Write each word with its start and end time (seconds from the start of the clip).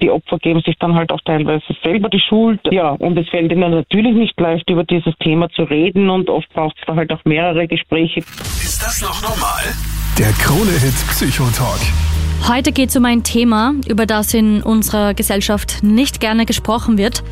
Die 0.00 0.10
Opfer 0.10 0.38
geben 0.38 0.62
sich 0.64 0.76
dann 0.78 0.94
halt 0.94 1.10
auch 1.12 1.20
teilweise 1.24 1.64
selber 1.82 2.08
die 2.08 2.20
Schuld. 2.20 2.60
Ja, 2.70 2.90
und 2.90 3.18
es 3.18 3.28
fällt 3.28 3.50
ihnen 3.50 3.70
natürlich 3.70 4.14
nicht 4.14 4.38
leicht, 4.38 4.68
über 4.70 4.84
dieses 4.84 5.14
Thema 5.18 5.48
zu 5.50 5.62
reden 5.62 6.08
und 6.08 6.30
oft 6.30 6.48
braucht 6.52 6.76
es 6.78 6.84
da 6.86 6.94
halt 6.94 7.12
auch 7.12 7.24
mehrere 7.24 7.66
Gespräche. 7.66 8.20
Ist 8.20 8.80
das 8.82 9.02
noch 9.02 9.20
normal? 9.22 9.64
Der 10.18 10.32
Krone-Hit 10.32 10.94
Psychotalk. 11.10 11.80
Heute 12.48 12.72
geht 12.72 12.90
es 12.90 12.96
um 12.96 13.04
ein 13.04 13.24
Thema, 13.24 13.74
über 13.88 14.06
das 14.06 14.32
in 14.32 14.62
unserer 14.62 15.14
Gesellschaft 15.14 15.82
nicht 15.82 16.20
gerne 16.20 16.46
gesprochen 16.46 16.96
wird, 16.96 17.24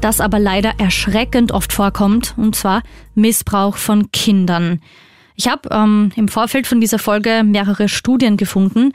das 0.00 0.20
aber 0.20 0.38
leider 0.38 0.72
erschreckend 0.78 1.52
oft 1.52 1.72
vorkommt, 1.72 2.34
und 2.36 2.56
zwar 2.56 2.82
Missbrauch 3.14 3.76
von 3.76 4.10
Kindern. 4.10 4.80
Ich 5.36 5.48
habe 5.48 5.68
ähm, 5.70 6.10
im 6.16 6.28
Vorfeld 6.28 6.66
von 6.66 6.80
dieser 6.80 6.98
Folge 6.98 7.42
mehrere 7.44 7.88
Studien 7.88 8.36
gefunden 8.36 8.92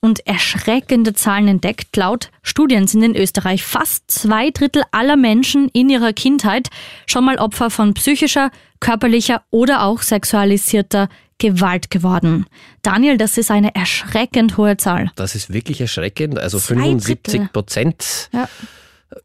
und 0.00 0.26
erschreckende 0.26 1.12
Zahlen 1.12 1.48
entdeckt. 1.48 1.96
Laut 1.96 2.30
Studien 2.42 2.86
sind 2.86 3.02
in 3.02 3.16
Österreich 3.16 3.62
fast 3.62 4.10
zwei 4.10 4.50
Drittel 4.50 4.82
aller 4.92 5.16
Menschen 5.16 5.68
in 5.68 5.90
ihrer 5.90 6.12
Kindheit 6.12 6.68
schon 7.06 7.24
mal 7.24 7.36
Opfer 7.36 7.70
von 7.70 7.94
psychischer, 7.94 8.50
körperlicher 8.80 9.42
oder 9.50 9.84
auch 9.84 10.02
sexualisierter 10.02 11.08
Gewalt 11.38 11.90
geworden. 11.90 12.46
Daniel, 12.82 13.16
das 13.16 13.38
ist 13.38 13.50
eine 13.50 13.74
erschreckend 13.74 14.56
hohe 14.56 14.76
Zahl. 14.76 15.10
Das 15.16 15.34
ist 15.34 15.52
wirklich 15.52 15.80
erschreckend. 15.80 16.38
Also 16.38 16.58
75 16.58 17.52
Prozent. 17.52 18.30
Ja 18.32 18.48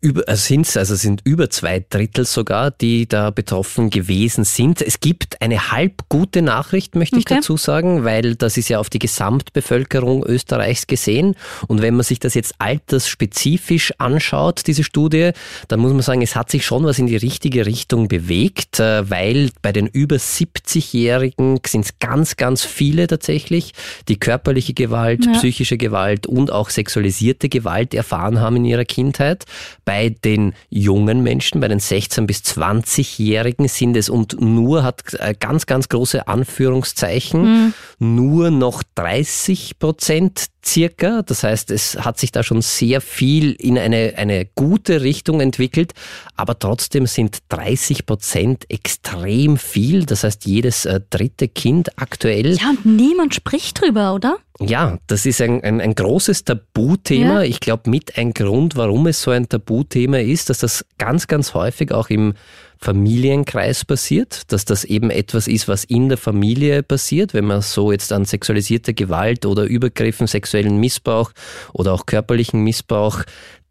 über, 0.02 0.28
äh, 0.28 0.36
sind's, 0.36 0.78
also 0.78 0.96
sind 0.96 1.22
über 1.24 1.50
zwei 1.50 1.84
Drittel 1.88 2.26
sogar, 2.26 2.72
die 2.72 3.08
da 3.08 3.30
betroffen 3.30 3.90
gewesen 3.90 4.44
sind. 4.44 4.82
Es 4.82 5.00
gibt 5.00 5.42
eine 5.42 5.72
halb 5.72 6.10
gute 6.10 6.42
Nachricht, 6.42 6.96
möchte 6.96 7.18
ich 7.18 7.26
dazu 7.26 7.58
sagen, 7.58 8.04
weil 8.04 8.36
das 8.36 8.58
ist 8.58 8.70
ja 8.70 8.80
auf 8.80 8.90
die 8.90 9.00
Gesamtbevölkerung 9.00 10.26
Österreichs 10.26 10.88
gesehen. 10.88 11.36
Und 11.68 11.82
wenn 11.82 11.96
man 11.96 12.04
sich 12.04 12.20
das 12.20 12.34
jetzt 12.34 12.56
altersspezifisch 12.58 13.94
anschaut, 14.00 14.64
diese 14.66 14.84
Studie, 14.84 15.32
dann 15.68 15.80
muss 15.80 15.94
man 15.94 16.02
sagen, 16.02 16.22
es 16.22 16.36
hat 16.36 16.50
sich 16.50 16.66
schon 16.66 16.84
was 16.84 16.98
in 16.98 17.08
die 17.08 17.18
richtige 17.18 17.66
Richtung 17.66 18.08
bewegt, 18.08 18.80
äh, 18.80 19.10
weil 19.10 19.52
bei 19.62 19.72
den 19.72 19.88
über 19.88 20.16
70-Jährigen 20.16 21.60
sind 21.66 21.86
es 21.86 22.00
ganz, 22.00 22.38
ganz 22.38 22.64
viele 22.64 23.08
tatsächlich, 23.08 23.74
die 24.08 24.18
körperliche 24.18 24.74
Gewalt, 24.74 25.26
ja. 25.26 25.34
psychische 25.34 25.78
Gewalt 25.78 26.26
und 26.26 26.52
auch 26.52 26.70
sexualisierte 26.70 27.50
Gewalt 27.50 27.94
erfahren 27.94 28.40
haben 28.40 28.56
in 28.58 28.66
ihrer 28.66 28.86
Kindheit. 28.86 29.46
Bei 29.86 30.10
den 30.10 30.54
jungen 30.70 31.22
Menschen, 31.22 31.62
bei 31.62 31.68
den 31.68 31.80
16- 31.80 32.26
bis 32.26 32.40
20-Jährigen 32.40 33.68
sind 33.68 33.96
es 33.96 34.10
und 34.10 34.42
nur 34.42 34.84
hat 34.84 35.14
äh, 35.14 35.36
ganz, 35.40 35.68
ganz 35.68 35.90
große 35.90 36.28
Anführungszeichen, 36.28 37.44
mhm. 37.44 37.74
nur 38.00 38.50
noch 38.50 38.84
30 38.96 39.78
Prozent 39.80 40.48
circa. 40.66 41.22
Das 41.22 41.44
heißt, 41.44 41.72
es 41.72 41.98
hat 41.98 42.20
sich 42.20 42.32
da 42.32 42.44
schon 42.44 42.62
sehr 42.62 43.02
viel 43.02 43.54
in 43.54 43.78
eine, 43.78 44.14
eine 44.18 44.46
gute 44.46 45.02
Richtung 45.02 45.42
entwickelt, 45.42 45.94
aber 46.36 46.58
trotzdem 46.58 47.06
sind 47.06 47.40
30 47.50 48.06
Prozent 48.06 48.70
extrem 48.70 49.58
viel. 49.58 50.06
Das 50.06 50.24
heißt, 50.24 50.46
jedes 50.46 50.86
äh, 50.86 51.02
dritte 51.10 51.48
Kind 51.48 52.00
aktuell. 52.00 52.58
Ja, 52.58 52.70
und 52.70 52.86
niemand 52.86 53.36
spricht 53.36 53.82
drüber, 53.82 54.14
oder? 54.14 54.38
Ja, 54.60 55.00
das 55.08 55.26
ist 55.26 55.42
ein, 55.42 55.64
ein, 55.64 55.82
ein 55.82 55.96
großes 55.96 56.46
Tabuthema. 56.46 57.42
Ja. 57.42 57.44
Ich 57.44 57.60
glaube, 57.60 57.90
mit 57.90 58.18
ein 58.18 58.34
Grund, 58.34 58.76
warum 58.76 59.08
es 59.08 59.22
so 59.22 59.32
ein 59.32 59.50
Tabuthema 59.50 60.20
ist, 60.20 60.50
dass 60.50 60.60
das 60.60 60.86
ganz, 60.98 61.28
ganz 61.28 61.54
häufig 61.54 61.92
auch 61.92 62.10
im 62.10 62.34
Familienkreis 62.80 63.86
passiert, 63.86 64.52
dass 64.52 64.66
das 64.66 64.84
eben 64.84 65.10
etwas 65.10 65.48
ist, 65.48 65.68
was 65.68 65.84
in 65.84 66.10
der 66.10 66.18
Familie 66.18 66.84
passiert, 66.84 67.34
wenn 67.34 67.46
man 67.46 67.62
so 67.62 67.92
jetzt 67.92 68.12
an 68.14 68.26
sexualisierte 68.26 68.94
Gewalt 68.94 69.46
oder 69.46 69.64
Übergriffen, 69.64 70.28
sexuellen 70.28 70.78
Missbrauch 70.78 71.32
oder 71.74 71.94
auch 71.94 72.06
körperlichen 72.06 72.64
Missbrauch 72.64 73.24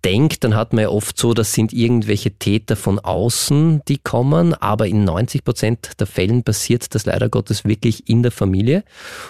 denkt, 0.04 0.44
dann 0.44 0.54
hat 0.54 0.72
man 0.72 0.82
ja 0.82 0.88
oft 0.90 1.18
so, 1.18 1.32
das 1.32 1.52
sind 1.54 1.72
irgendwelche 1.72 2.32
Täter 2.32 2.76
von 2.76 2.98
außen, 2.98 3.80
die 3.88 3.98
kommen, 3.98 4.54
aber 4.54 4.86
in 4.86 5.04
90 5.04 5.44
Prozent 5.44 5.92
der 5.98 6.06
Fällen 6.06 6.44
passiert 6.44 6.94
das 6.94 7.06
leider 7.06 7.28
Gottes 7.28 7.64
wirklich 7.64 8.08
in 8.08 8.22
der 8.22 8.32
Familie. 8.32 8.84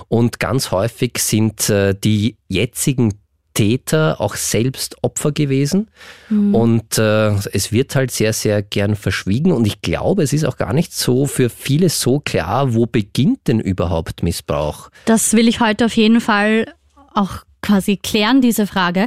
Und 0.08 0.40
ganz 0.40 0.72
häufig 0.72 1.18
sind 1.18 1.70
äh, 1.70 1.94
die 1.94 2.36
jetzigen 2.48 3.14
Täter 3.54 4.20
auch 4.20 4.34
selbst 4.34 4.96
Opfer 5.02 5.32
gewesen. 5.32 5.88
Mhm. 6.28 6.54
Und 6.54 6.98
äh, 6.98 7.30
es 7.52 7.72
wird 7.72 7.94
halt 7.94 8.10
sehr, 8.10 8.32
sehr 8.32 8.62
gern 8.62 8.96
verschwiegen. 8.96 9.52
Und 9.52 9.66
ich 9.66 9.80
glaube, 9.80 10.22
es 10.22 10.32
ist 10.32 10.44
auch 10.44 10.56
gar 10.56 10.72
nicht 10.72 10.92
so 10.92 11.26
für 11.26 11.48
viele 11.48 11.88
so 11.88 12.20
klar, 12.20 12.74
wo 12.74 12.86
beginnt 12.86 13.46
denn 13.46 13.60
überhaupt 13.60 14.22
Missbrauch? 14.22 14.90
Das 15.06 15.32
will 15.32 15.48
ich 15.48 15.60
heute 15.60 15.86
auf 15.86 15.96
jeden 15.96 16.20
Fall 16.20 16.74
auch 17.14 17.44
quasi 17.62 17.96
klären, 17.96 18.40
diese 18.42 18.66
Frage. 18.66 19.06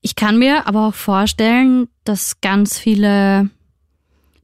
Ich 0.00 0.16
kann 0.16 0.38
mir 0.38 0.66
aber 0.66 0.88
auch 0.88 0.94
vorstellen, 0.94 1.88
dass 2.04 2.40
ganz 2.40 2.78
viele 2.78 3.50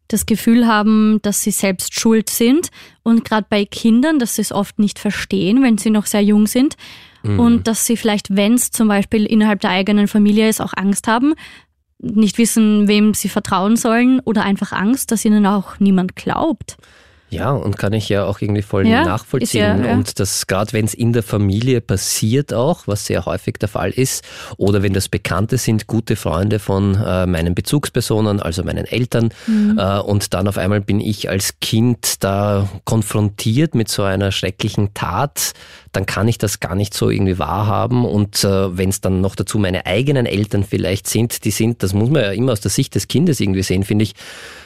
das 0.08 0.26
Gefühl 0.26 0.66
haben, 0.66 1.20
dass 1.22 1.42
sie 1.42 1.52
selbst 1.52 1.98
schuld 1.98 2.28
sind 2.28 2.68
und 3.02 3.24
gerade 3.24 3.46
bei 3.48 3.64
Kindern, 3.64 4.18
dass 4.18 4.36
sie 4.36 4.42
es 4.42 4.52
oft 4.52 4.78
nicht 4.78 4.98
verstehen, 4.98 5.62
wenn 5.62 5.78
sie 5.78 5.90
noch 5.90 6.04
sehr 6.04 6.22
jung 6.22 6.46
sind 6.46 6.76
mhm. 7.22 7.40
und 7.40 7.66
dass 7.66 7.86
sie 7.86 7.96
vielleicht, 7.96 8.34
wenn 8.36 8.54
es 8.54 8.70
zum 8.70 8.88
Beispiel 8.88 9.26
innerhalb 9.26 9.60
der 9.60 9.70
eigenen 9.70 10.08
Familie 10.08 10.48
ist, 10.48 10.60
auch 10.60 10.72
Angst 10.76 11.06
haben, 11.08 11.34
nicht 11.98 12.38
wissen, 12.38 12.88
wem 12.88 13.14
sie 13.14 13.28
vertrauen 13.28 13.76
sollen 13.76 14.20
oder 14.20 14.42
einfach 14.42 14.72
Angst, 14.72 15.12
dass 15.12 15.24
ihnen 15.24 15.46
auch 15.46 15.78
niemand 15.78 16.16
glaubt. 16.16 16.76
Ja, 17.32 17.50
und 17.50 17.78
kann 17.78 17.94
ich 17.94 18.10
ja 18.10 18.26
auch 18.26 18.42
irgendwie 18.42 18.60
voll 18.60 18.86
ja, 18.86 19.04
nachvollziehen. 19.04 19.80
Ja, 19.80 19.86
ja. 19.86 19.92
Und 19.94 20.20
das 20.20 20.46
gerade 20.46 20.74
wenn 20.74 20.84
es 20.84 20.92
in 20.92 21.14
der 21.14 21.22
Familie 21.22 21.80
passiert 21.80 22.52
auch, 22.52 22.86
was 22.86 23.06
sehr 23.06 23.24
häufig 23.24 23.54
der 23.54 23.70
Fall 23.70 23.90
ist, 23.90 24.22
oder 24.58 24.82
wenn 24.82 24.92
das 24.92 25.08
Bekannte 25.08 25.56
sind, 25.56 25.86
gute 25.86 26.16
Freunde 26.16 26.58
von 26.58 26.94
äh, 26.94 27.26
meinen 27.26 27.54
Bezugspersonen, 27.54 28.40
also 28.40 28.62
meinen 28.64 28.84
Eltern, 28.84 29.30
mhm. 29.46 29.78
äh, 29.78 29.98
und 30.00 30.34
dann 30.34 30.46
auf 30.46 30.58
einmal 30.58 30.82
bin 30.82 31.00
ich 31.00 31.30
als 31.30 31.58
Kind 31.60 32.22
da 32.22 32.68
konfrontiert 32.84 33.74
mit 33.74 33.88
so 33.88 34.02
einer 34.02 34.30
schrecklichen 34.30 34.92
Tat, 34.92 35.54
dann 35.92 36.04
kann 36.04 36.28
ich 36.28 36.36
das 36.36 36.60
gar 36.60 36.74
nicht 36.74 36.92
so 36.92 37.08
irgendwie 37.08 37.38
wahrhaben. 37.38 38.04
Und 38.04 38.44
äh, 38.44 38.76
wenn 38.76 38.90
es 38.90 39.00
dann 39.00 39.22
noch 39.22 39.36
dazu 39.36 39.58
meine 39.58 39.86
eigenen 39.86 40.26
Eltern 40.26 40.64
vielleicht 40.64 41.08
sind, 41.08 41.44
die 41.44 41.50
sind, 41.50 41.82
das 41.82 41.94
muss 41.94 42.10
man 42.10 42.22
ja 42.22 42.32
immer 42.32 42.52
aus 42.52 42.60
der 42.60 42.70
Sicht 42.70 42.94
des 42.94 43.08
Kindes 43.08 43.40
irgendwie 43.40 43.62
sehen, 43.62 43.84
finde 43.84 44.02
ich, 44.02 44.14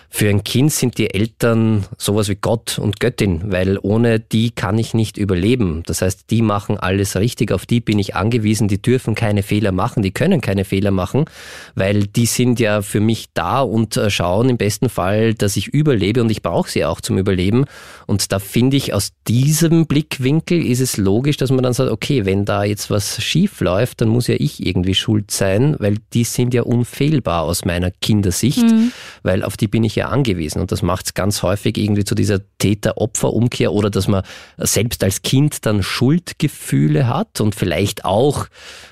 für 0.09 0.29
ein 0.29 0.45
Kind 0.45 0.73
sind 0.73 0.99
die 0.99 1.13
Eltern 1.13 1.85
sowas 1.99 2.29
wie 2.29 2.37
Gott 2.37 2.79
und 2.79 3.01
Göttin, 3.01 3.53
weil 3.53 3.79
ohne 3.83 4.21
die 4.21 4.51
kann 4.51 4.79
ich 4.79 4.95
nicht 4.95 5.19
überleben. 5.19 5.83
Das 5.87 6.03
heißt, 6.03 6.31
die 6.31 6.43
machen 6.43 6.79
alles 6.79 7.17
richtig, 7.17 7.53
auf 7.53 7.67
die 7.67 7.81
bin 7.81 7.99
ich 7.99 8.15
angewiesen, 8.15 8.69
die 8.69 8.81
dürfen 8.81 9.15
keine 9.15 9.43
Fehler 9.43 9.73
machen, 9.73 10.03
die 10.03 10.13
können 10.13 10.41
keine 10.41 10.65
Fehler 10.65 10.91
machen, 10.91 11.25
weil 11.75 12.07
die 12.07 12.27
sind 12.27 12.61
ja 12.61 12.83
für 12.83 13.01
mich 13.01 13.27
da 13.35 13.61
und 13.61 13.97
äh, 13.97 14.11
schauen 14.11 14.49
im 14.49 14.57
besten 14.57 14.89
Fall, 14.89 15.35
dass 15.35 15.57
ich 15.57 15.69
überlebe 15.69 16.23
und 16.23 16.31
ich 16.31 16.43
brauche 16.43 16.71
sie 16.71 16.85
auch 16.85 17.01
zum 17.01 17.19
Überleben. 17.19 17.65
Und 18.07 18.33
da 18.33 18.39
finde 18.39 18.77
ich, 18.77 18.95
aus 18.95 19.13
diesem 19.29 19.87
Blickwinkel 19.87 20.65
ist 20.65 20.81
es 20.81 20.97
logisch, 20.97 21.37
dass 21.37 21.51
man 21.51 21.63
dann 21.63 21.73
sagt, 21.73 21.91
okay, 21.91 22.25
wenn 22.25 22.45
da 22.45 22.65
jetzt 22.65 22.91
was 22.91 23.23
schief 23.23 23.61
läuft, 23.61 24.01
dann 24.01 24.09
muss 24.09 24.29
ja 24.29 24.37
ich 24.39 24.65
irgendwie 24.65 24.95
schuld 24.95 25.31
sein, 25.31 25.77
weil 25.79 25.97
die 26.13 26.25
sind 26.25 26.55
ja 26.55 26.63
unfehlbar 26.63 27.43
aus 27.43 27.65
meiner 27.65 27.91
Kindersicht, 27.91 28.63
mhm. 28.63 28.93
weil 29.23 29.43
auf 29.43 29.57
die 29.57 29.69
bin 29.69 29.85
ich 29.85 29.96
ja 29.97 30.09
angewiesen. 30.09 30.61
Und 30.61 30.73
das 30.73 30.83
macht 30.83 31.07
es 31.07 31.15
ganz 31.15 31.43
häufig 31.43 31.77
irgendwie 31.77 32.05
zu 32.05 32.15
dieser 32.15 32.41
Täter-Opfer-Umkehr 32.59 33.73
oder 33.73 33.91
dass 33.91 34.09
man 34.09 34.23
selbst 34.57 35.03
als 35.03 35.23
Kind 35.23 35.67
dann 35.67 35.83
Schuldgefühle 35.83 37.09
hat 37.09 37.41
und 37.41 37.55
vielleicht 37.55 38.05
auch 38.05 38.47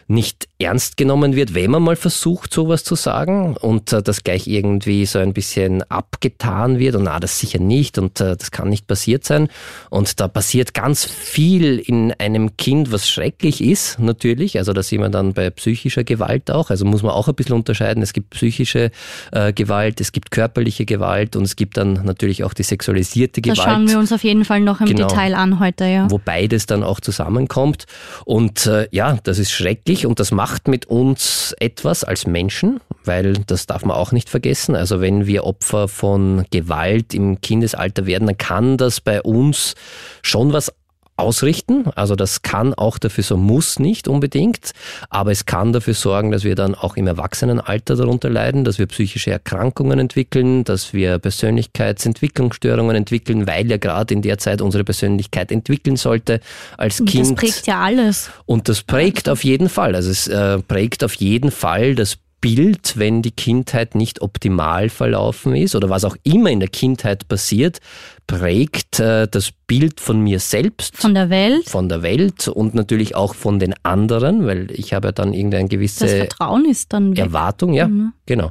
nicht 0.07 0.49
ernst 0.59 0.97
genommen 0.97 1.35
wird, 1.35 1.55
wenn 1.55 1.71
man 1.71 1.83
mal 1.83 1.97
versucht, 1.97 2.53
sowas 2.53 2.85
zu 2.85 2.95
sagen 2.95 3.57
und 3.57 3.93
äh, 3.93 4.03
das 4.03 4.25
gleich 4.25 4.47
irgendwie 4.47 5.07
so 5.07 5.19
ein 5.19 5.33
bisschen 5.33 5.83
abgetan 5.91 6.79
wird 6.79 6.95
und 6.95 7.05
na, 7.05 7.21
das 7.21 7.39
sicher 7.39 7.59
nicht 7.59 7.99
und 7.99 8.21
äh, 8.21 8.37
das 8.37 8.51
kann 8.51 8.69
nicht 8.69 8.87
passiert 8.87 9.25
sein. 9.25 9.49
Und 9.91 10.21
da 10.21 10.29
passiert 10.29 10.75
ganz 10.75 11.05
viel 11.05 11.79
in 11.79 12.13
einem 12.13 12.57
Kind, 12.57 12.93
was 12.93 13.09
schrecklich 13.09 13.63
ist, 13.63 13.99
natürlich. 13.99 14.59
Also 14.59 14.73
da 14.73 14.83
sind 14.83 15.01
wir 15.01 15.09
dann 15.09 15.33
bei 15.33 15.51
psychischer 15.51 16.05
Gewalt 16.05 16.51
auch. 16.51 16.71
Also 16.71 16.85
muss 16.85 17.03
man 17.03 17.13
auch 17.13 17.29
ein 17.29 17.35
bisschen 17.35 17.55
unterscheiden. 17.55 18.03
Es 18.03 18.13
gibt 18.13 18.31
psychische 18.31 18.91
äh, 19.33 19.53
Gewalt, 19.53 20.01
es 20.01 20.13
gibt 20.13 20.31
körperliche 20.31 20.85
Gewalt 20.85 21.37
und 21.37 21.45
es 21.45 21.57
gibt 21.57 21.77
dann 21.77 22.05
natürlich 22.05 22.45
auch 22.45 22.55
die 22.55 22.63
sexualisierte 22.63 23.41
Gewalt. 23.41 23.59
Das 23.59 23.65
schauen 23.65 23.89
wir 23.89 23.99
uns 23.99 24.13
auf 24.13 24.25
jeden 24.25 24.45
Fall 24.45 24.61
noch 24.61 24.81
im 24.81 24.87
genau, 24.87 25.09
Detail 25.09 25.35
an 25.35 25.61
heute, 25.61 25.85
ja. 25.85 26.11
Wo 26.11 26.19
beides 26.19 26.67
dann 26.67 26.83
auch 26.83 27.01
zusammenkommt. 27.01 27.85
Und 28.25 28.67
äh, 28.67 28.89
ja, 28.91 29.19
das 29.23 29.39
ist 29.39 29.51
schrecklich 29.51 29.94
wichtig 29.95 30.07
und 30.07 30.19
das 30.19 30.33
macht 30.33 30.67
mit 30.67 30.87
uns 30.87 31.55
etwas 31.61 32.03
als 32.03 32.27
Menschen, 32.27 32.81
weil 33.05 33.35
das 33.47 33.67
darf 33.67 33.85
man 33.85 33.97
auch 33.97 34.11
nicht 34.11 34.29
vergessen. 34.29 34.75
Also 34.75 35.01
wenn 35.01 35.27
wir 35.27 35.45
Opfer 35.45 35.87
von 35.87 36.45
Gewalt 36.51 37.15
im 37.15 37.41
Kindesalter 37.41 38.05
werden, 38.07 38.27
dann 38.27 38.39
kann 38.39 38.77
das 38.77 39.01
bei 39.01 39.23
uns 39.23 39.75
schon 40.23 40.53
was 40.53 40.73
ausrichten. 41.17 41.87
Also 41.95 42.17
das 42.17 42.43
kann 42.43 42.75
auch 42.75 42.99
dafür 42.99 43.25
so, 43.25 43.37
muss 43.37 43.79
nicht 43.79 44.09
unbedingt, 44.09 44.73
aber 45.11 45.31
es 45.31 45.47
kann 45.47 45.73
dafür 45.73 45.95
sorgen, 45.95 46.31
dass 46.31 46.45
wir 46.45 46.55
dann 46.55 46.75
auch 46.75 46.97
im 46.97 47.07
Erwachsenenalter 47.07 47.97
darunter 47.97 48.31
leiden, 48.31 48.65
dass 48.65 48.79
wir 48.79 48.87
psychische 48.87 49.31
Erkrankungen 49.31 49.99
entwickeln, 49.99 50.65
dass 50.65 50.93
wir 50.93 51.19
Persönlichkeitsentwicklungsstörungen 51.19 52.97
entwickeln, 52.97 53.47
weil 53.47 53.71
ja 53.71 53.77
gerade 53.77 54.13
in 54.13 54.23
der 54.23 54.39
Zeit 54.39 54.61
unsere 54.61 54.85
Persönlichkeit 54.85 55.53
entwickeln 55.53 55.97
sollte 55.97 56.41
als 56.77 57.01
Und 57.01 57.07
Kind. 57.07 57.31
Das 57.31 57.35
prägt 57.35 57.67
ja 57.67 57.81
alles. 57.81 58.31
Und 58.47 58.69
das 58.69 58.83
prägt 58.83 59.29
auf 59.29 59.45
jeden 59.45 59.69
Fall. 59.69 59.95
Also 59.95 60.11
es 60.11 60.27
äh, 60.27 60.59
prägt 60.59 61.05
auf 61.05 61.15
jeden 61.15 61.51
Fall 61.51 61.95
das 61.95 62.19
Bild, 62.45 62.99
wenn 62.99 63.23
die 63.23 63.31
Kindheit 63.31 63.95
nicht 63.95 64.21
optimal 64.21 64.91
verlaufen 64.91 65.57
ist 65.57 65.75
oder 65.75 65.89
was 65.89 66.05
auch 66.05 66.15
immer 66.25 66.51
in 66.51 66.61
der 66.61 66.69
Kindheit 66.69 67.27
passiert, 67.27 67.81
prägt 68.27 69.01
äh, 69.01 69.29
das 69.29 69.53
Bild 69.67 70.01
von 70.01 70.21
mir 70.21 70.41
selbst. 70.41 70.97
Von 70.97 71.15
der 71.15 71.31
Welt. 71.31 71.69
Von 71.69 71.89
der 71.89 72.03
Welt 72.03 72.49
und 72.49 72.75
natürlich 72.75 73.15
auch 73.15 73.35
von 73.35 73.59
den 73.59 73.75
anderen, 73.83 74.47
weil 74.47 74.71
ich 74.71 74.93
habe 74.93 75.09
ja 75.09 75.13
dann 75.13 75.33
irgendeine 75.33 75.69
gewisse 75.69 76.05
das 76.05 76.15
Vertrauen 76.15 76.65
ist 76.67 76.93
dann 76.93 77.13
weg. 77.13 77.19
Erwartung, 77.19 77.73
ja, 77.73 77.89
mhm. 77.89 78.13
genau. 78.27 78.51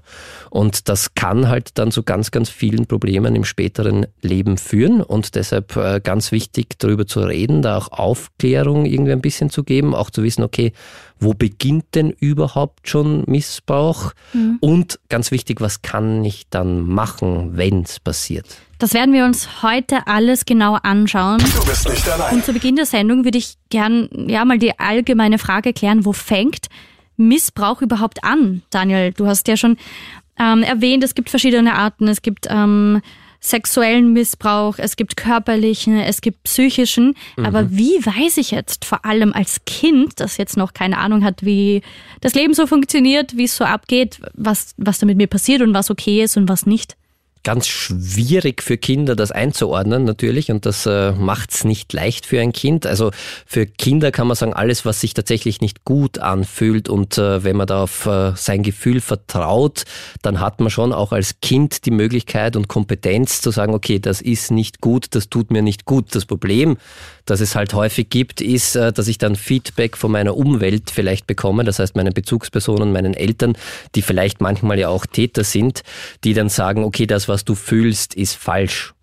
Und 0.50 0.90
das 0.90 1.14
kann 1.14 1.50
halt 1.50 1.78
dann 1.78 1.92
zu 1.92 2.04
ganz, 2.04 2.32
ganz 2.32 2.50
vielen 2.50 2.88
Problemen 2.88 3.36
im 3.36 3.46
späteren 3.46 4.08
Leben 4.22 4.58
führen 4.58 5.02
und 5.02 5.36
deshalb 5.36 5.76
äh, 5.76 6.00
ganz 6.04 6.32
wichtig, 6.32 6.80
darüber 6.80 7.06
zu 7.06 7.22
reden, 7.22 7.62
da 7.62 7.78
auch 7.78 7.92
Aufklärung 7.92 8.86
irgendwie 8.86 9.12
ein 9.12 9.22
bisschen 9.22 9.50
zu 9.50 9.64
geben, 9.64 9.94
auch 9.94 10.10
zu 10.10 10.24
wissen, 10.24 10.44
okay, 10.44 10.74
wo 11.20 11.34
beginnt 11.34 11.96
denn 11.96 12.10
überhaupt 12.10 12.90
schon 12.90 13.24
Missbrauch? 13.28 14.14
Mhm. 14.34 14.58
Und 14.60 15.00
ganz 15.10 15.32
wichtig, 15.32 15.62
was 15.62 15.82
kann 15.82 16.24
ich 16.26 16.50
dann 16.50 16.82
machen, 16.82 17.56
wenn 17.56 17.84
es 17.84 18.00
passiert? 18.00 18.48
Das 18.84 18.94
werden 18.94 19.14
wir 19.14 19.24
uns 19.24 19.64
heute 19.64 20.08
alles 20.08 20.44
genau 20.44 20.74
anschauen. 20.74 21.38
Du 21.38 21.66
bist 21.66 21.88
nicht 21.88 22.06
allein. 22.10 22.36
Und 22.36 22.44
zu 22.44 22.52
Beginn 22.52 22.76
der 22.76 22.86
Sendung 22.86 23.24
würde 23.24 23.38
ich 23.38 23.54
gern 23.70 24.10
ja 24.28 24.44
mal 24.44 24.58
die 24.58 24.78
allgemeine 24.78 25.40
Frage 25.40 25.72
klären, 25.72 26.04
wo 26.04 26.12
fängt 26.12 26.68
Missbrauch 27.16 27.82
überhaupt 27.82 28.26
an? 28.26 28.62
Daniel, 28.72 29.14
du 29.14 29.26
hast 29.26 29.48
ja 29.48 29.56
schon 29.56 29.78
ähm, 30.38 30.64
erwähnt, 30.64 31.02
es 31.02 31.16
gibt 31.16 31.30
verschiedene 31.30 31.76
Arten. 31.76 32.10
Es 32.10 32.22
gibt 32.22 32.48
ähm, 32.50 33.02
sexuellen 33.40 34.12
Missbrauch, 34.12 34.76
es 34.80 34.98
gibt 34.98 35.16
körperlichen, 35.16 35.98
es 36.02 36.20
gibt 36.20 36.44
psychischen. 36.44 37.16
Mhm. 37.38 37.46
Aber 37.46 37.72
wie 37.72 38.06
weiß 38.06 38.36
ich 38.36 38.52
jetzt 38.52 38.84
vor 38.84 39.06
allem 39.06 39.32
als 39.32 39.62
Kind, 39.66 40.20
das 40.20 40.36
jetzt 40.36 40.58
noch 40.58 40.74
keine 40.74 40.98
Ahnung 40.98 41.24
hat, 41.24 41.46
wie 41.46 41.84
das 42.20 42.34
Leben 42.34 42.54
so 42.54 42.68
funktioniert, 42.68 43.38
wie 43.38 43.46
es 43.46 43.56
so 43.56 43.64
abgeht, 43.64 44.20
was, 44.34 44.74
was 44.76 45.00
da 45.00 45.06
mit 45.06 45.16
mir 45.16 45.28
passiert 45.28 45.62
und 45.62 45.74
was 45.74 45.90
okay 45.90 46.22
ist 46.22 46.36
und 46.36 46.50
was 46.50 46.66
nicht? 46.66 46.98
Ganz 47.44 47.68
schwierig 47.68 48.64
für 48.64 48.78
Kinder, 48.78 49.16
das 49.16 49.32
einzuordnen 49.32 50.06
natürlich 50.06 50.50
und 50.50 50.66
das 50.66 50.86
äh, 50.86 51.12
macht's 51.12 51.66
nicht 51.66 51.92
leicht 51.92 52.26
für 52.26 52.40
ein 52.40 52.54
Kind. 52.54 52.86
Also 52.86 53.12
für 53.46 53.66
Kinder 53.66 54.12
kann 54.12 54.28
man 54.28 54.36
sagen, 54.36 54.54
alles, 54.54 54.86
was 54.86 55.02
sich 55.02 55.14
tatsächlich 55.14 55.60
nicht 55.60 55.84
gut 55.84 56.20
anfühlt 56.20 56.88
und 56.88 57.18
äh, 57.18 57.44
wenn 57.44 57.58
man 57.58 57.68
da 57.68 57.84
auf 57.84 58.06
äh, 58.06 58.32
sein 58.36 58.64
Gefühl 58.64 59.02
vertraut, 59.02 59.84
dann 60.22 60.40
hat 60.40 60.62
man 60.62 60.70
schon 60.70 60.94
auch 60.94 61.12
als 61.12 61.42
Kind 61.42 61.86
die 61.86 61.92
Möglichkeit 61.92 62.56
und 62.56 62.70
Kompetenz 62.70 63.42
zu 63.42 63.52
sagen, 63.52 63.74
okay, 63.74 64.00
das 64.00 64.22
ist 64.22 64.50
nicht 64.52 64.80
gut, 64.80 65.08
das 65.12 65.30
tut 65.30 65.52
mir 65.52 65.62
nicht 65.62 65.84
gut. 65.84 66.16
Das 66.16 66.26
Problem, 66.26 66.78
das 67.26 67.42
es 67.42 67.56
halt 67.56 67.74
häufig 67.74 68.10
gibt, 68.10 68.40
ist, 68.40 68.76
äh, 68.76 68.94
dass 68.94 69.10
ich 69.10 69.18
dann 69.18 69.36
Feedback 69.36 69.98
von 69.98 70.12
meiner 70.12 70.38
Umwelt 70.38 70.92
vielleicht 70.92 71.28
bekomme, 71.28 71.66
das 71.66 71.80
heißt 71.80 71.96
meinen 71.96 72.14
Bezugspersonen, 72.14 72.94
meinen 72.94 73.14
Eltern, 73.14 73.58
die 73.96 74.02
vielleicht 74.02 74.40
manchmal 74.40 74.80
ja 74.80 74.88
auch 74.88 75.06
Täter 75.06 75.44
sind, 75.44 75.84
die 76.24 76.34
dann 76.34 76.48
sagen, 76.48 76.86
okay, 76.86 77.06
das, 77.06 77.28
was 77.34 77.44
du 77.44 77.56
fühlst, 77.56 78.14
ist 78.14 78.36
falsch. 78.36 78.94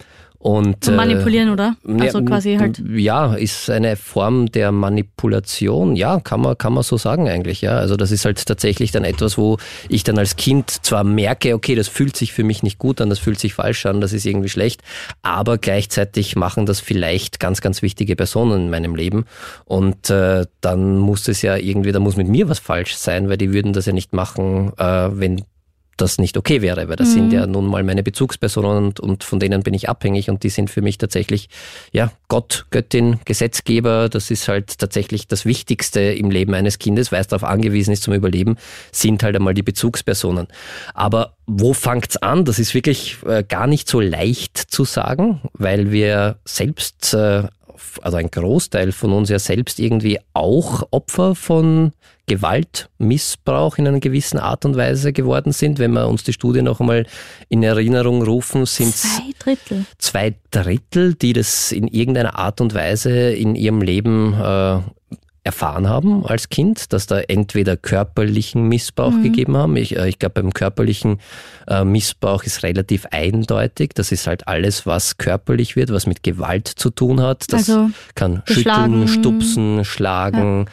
Und, 0.43 0.89
äh, 0.89 0.93
Manipulieren, 0.93 1.51
oder? 1.51 1.77
Also 1.99 2.21
ja, 2.21 2.25
quasi 2.25 2.57
halt. 2.57 2.83
Ja, 2.97 3.35
ist 3.35 3.69
eine 3.69 3.95
Form 3.97 4.51
der 4.51 4.73
Manipulation. 4.73 5.97
Ja, 5.97 6.19
kann 6.19 6.41
man, 6.41 6.57
kann 6.57 6.73
man 6.73 6.83
so 6.83 6.97
sagen 6.97 7.29
eigentlich. 7.29 7.61
Ja, 7.61 7.73
also 7.73 7.95
das 7.95 8.11
ist 8.11 8.25
halt 8.25 8.47
tatsächlich 8.47 8.91
dann 8.91 9.05
etwas, 9.05 9.37
wo 9.37 9.59
ich 9.91 10.03
dann 10.03 10.17
als 10.17 10.37
Kind 10.37 10.71
zwar 10.71 11.05
merke, 11.05 11.55
okay, 11.55 11.75
das 11.75 11.89
fühlt 11.89 12.17
sich 12.17 12.33
für 12.33 12.43
mich 12.43 12.63
nicht 12.63 12.79
gut 12.79 13.03
an, 13.03 13.11
das 13.11 13.19
fühlt 13.19 13.39
sich 13.39 13.53
falsch 13.53 13.85
an, 13.85 14.01
das 14.01 14.15
ist 14.15 14.25
irgendwie 14.25 14.49
schlecht, 14.49 14.81
aber 15.21 15.59
gleichzeitig 15.59 16.37
machen 16.37 16.65
das 16.65 16.81
vielleicht 16.81 17.39
ganz, 17.39 17.61
ganz 17.61 17.83
wichtige 17.83 18.17
Personen 18.17 18.63
in 18.63 18.71
meinem 18.71 18.95
Leben. 18.95 19.27
Und 19.67 20.09
äh, 20.09 20.47
dann 20.63 20.97
muss 20.97 21.29
es 21.29 21.43
ja 21.43 21.57
irgendwie, 21.57 21.93
da 21.93 22.01
muss 22.01 22.17
mit 22.17 22.29
mir 22.29 22.49
was 22.49 22.61
falsch 22.61 22.95
sein, 22.95 23.29
weil 23.29 23.37
die 23.37 23.53
würden 23.53 23.75
das 23.75 23.85
ja 23.85 23.93
nicht 23.93 24.15
machen, 24.15 24.73
äh, 24.79 25.11
wenn 25.13 25.43
das 26.01 26.19
nicht 26.19 26.37
okay 26.37 26.63
wäre, 26.63 26.89
weil 26.89 26.97
das 26.97 27.09
mhm. 27.09 27.13
sind 27.13 27.33
ja 27.33 27.47
nun 27.47 27.67
mal 27.67 27.83
meine 27.83 28.03
Bezugspersonen 28.03 28.85
und, 28.85 29.01
und 29.01 29.25
von 29.25 29.41
denen 29.41 29.63
bin 29.63 29.75
ich 29.75 29.89
abhängig 29.89 30.31
und 30.31 30.43
die 30.43 30.49
sind 30.49 30.71
für 30.71 30.83
mich 30.83 30.99
tatsächlich, 30.99 31.49
ja, 31.93 32.13
Gott, 32.29 32.67
Göttin, 32.71 33.21
Gesetzgeber, 33.25 34.09
das 34.09 34.31
ist 34.31 34.49
halt 34.49 34.79
tatsächlich 34.79 35.27
das 35.27 35.45
Wichtigste 35.45 36.01
im 36.01 36.31
Leben 36.31 36.55
eines 36.55 36.79
Kindes, 36.79 37.13
weil 37.13 37.21
es 37.21 37.29
darauf 37.29 37.49
angewiesen 37.49 37.93
ist 37.93 38.03
zum 38.03 38.15
Überleben, 38.15 38.57
sind 38.93 39.23
halt 39.23 39.37
einmal 39.37 39.55
die 39.55 39.63
Bezugspersonen. 39.63 40.47
Aber 40.95 41.35
wo 41.47 41.75
fängt's 41.75 42.17
an? 42.17 42.45
Das 42.45 42.59
ist 42.59 42.75
wirklich 42.75 43.19
äh, 43.27 43.43
gar 43.43 43.67
nicht 43.67 43.89
so 43.89 44.01
leicht 44.01 44.57
zu 44.57 44.85
sagen, 44.85 45.41
weil 45.53 45.91
wir 45.91 46.37
selbst 46.45 47.15
äh, 47.15 47.45
also 48.03 48.17
ein 48.17 48.31
Großteil 48.31 48.93
von 48.93 49.13
uns 49.13 49.29
ja 49.29 49.39
selbst 49.39 49.79
irgendwie 49.79 50.19
auch 50.33 50.87
Opfer 50.91 51.35
von 51.35 51.93
Gewalt, 52.27 52.89
Missbrauch 52.99 53.77
in 53.79 53.89
einer 53.89 53.99
gewissen 53.99 54.39
Art 54.39 54.65
und 54.65 54.77
Weise 54.77 55.13
geworden 55.13 55.53
sind. 55.53 55.81
Wenn 55.81 55.93
wir 55.93 56.07
uns 56.07 56.23
die 56.23 56.33
Studie 56.33 56.63
noch 56.63 56.79
einmal 56.79 57.07
in 57.49 57.63
Erinnerung 57.63 58.23
rufen, 58.23 58.67
sind 58.67 58.91
es 58.91 59.17
zwei 59.17 59.33
Drittel. 59.39 59.85
zwei 59.99 60.35
Drittel, 60.53 61.15
die 61.15 61.33
das 61.33 61.73
in 61.73 61.89
irgendeiner 61.89 62.39
Art 62.39 62.61
und 62.61 62.73
Weise 62.73 63.33
in 63.33 63.57
ihrem 63.57 63.83
Leben 63.83 64.35
äh, 64.35 64.79
erfahren 65.51 65.89
haben 65.89 66.25
als 66.25 66.49
Kind, 66.49 66.93
dass 66.93 67.07
da 67.07 67.19
entweder 67.19 67.77
körperlichen 67.77 68.69
Missbrauch 68.69 69.11
mhm. 69.11 69.25
gegeben 69.25 69.57
haben. 69.57 69.77
Ich, 69.77 69.97
äh, 69.97 70.09
ich 70.09 70.21
glaube, 70.21 70.41
beim 70.41 70.53
körperlichen 70.53 71.19
äh, 71.67 71.83
Missbrauch 71.83 72.45
ist 72.45 72.63
relativ 72.63 73.07
eindeutig. 73.11 73.91
Das 73.95 74.13
ist 74.13 74.29
halt 74.29 74.47
alles, 74.47 74.87
was 74.87 75.19
körperlich 75.19 75.75
wird, 75.75 75.93
was 75.93 76.07
mit 76.07 76.23
Gewalt 76.23 76.69
zu 76.69 76.91
tun 76.91 77.21
hat. 77.21 77.53
Das 77.53 77.69
also, 77.69 77.91
kann 78.15 78.43
schütteln, 78.47 79.09
stupsen, 79.09 79.85
schlagen. 79.85 80.67
Ja 80.67 80.73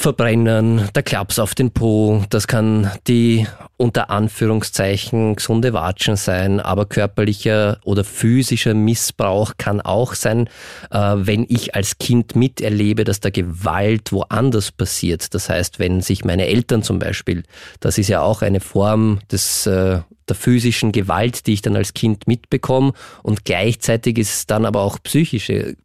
verbrennen, 0.00 0.88
der 0.94 1.02
Klaps 1.02 1.38
auf 1.38 1.54
den 1.54 1.72
Po, 1.72 2.24
das 2.30 2.46
kann 2.46 2.90
die 3.06 3.46
unter 3.76 4.08
Anführungszeichen 4.08 5.36
gesunde 5.36 5.74
Watschen 5.74 6.16
sein, 6.16 6.58
aber 6.58 6.86
körperlicher 6.86 7.78
oder 7.84 8.02
physischer 8.02 8.72
Missbrauch 8.72 9.52
kann 9.58 9.80
auch 9.80 10.14
sein, 10.14 10.48
äh, 10.90 10.98
wenn 10.98 11.44
ich 11.48 11.74
als 11.74 11.98
Kind 11.98 12.34
miterlebe, 12.34 13.04
dass 13.04 13.20
da 13.20 13.28
Gewalt 13.28 14.10
woanders 14.12 14.72
passiert. 14.72 15.34
Das 15.34 15.50
heißt, 15.50 15.78
wenn 15.78 16.00
sich 16.00 16.24
meine 16.24 16.46
Eltern 16.46 16.82
zum 16.82 16.98
Beispiel, 16.98 17.42
das 17.80 17.98
ist 17.98 18.08
ja 18.08 18.22
auch 18.22 18.40
eine 18.40 18.60
Form 18.60 19.20
des 19.30 19.66
äh, 19.66 20.00
der 20.28 20.36
physischen 20.36 20.92
Gewalt, 20.92 21.46
die 21.46 21.54
ich 21.54 21.62
dann 21.62 21.76
als 21.76 21.92
Kind 21.92 22.26
mitbekomme 22.26 22.92
und 23.22 23.44
gleichzeitig 23.44 24.16
ist 24.16 24.34
es 24.34 24.46
dann 24.46 24.64
aber 24.64 24.80
auch 24.80 24.98
psychische 25.02 25.76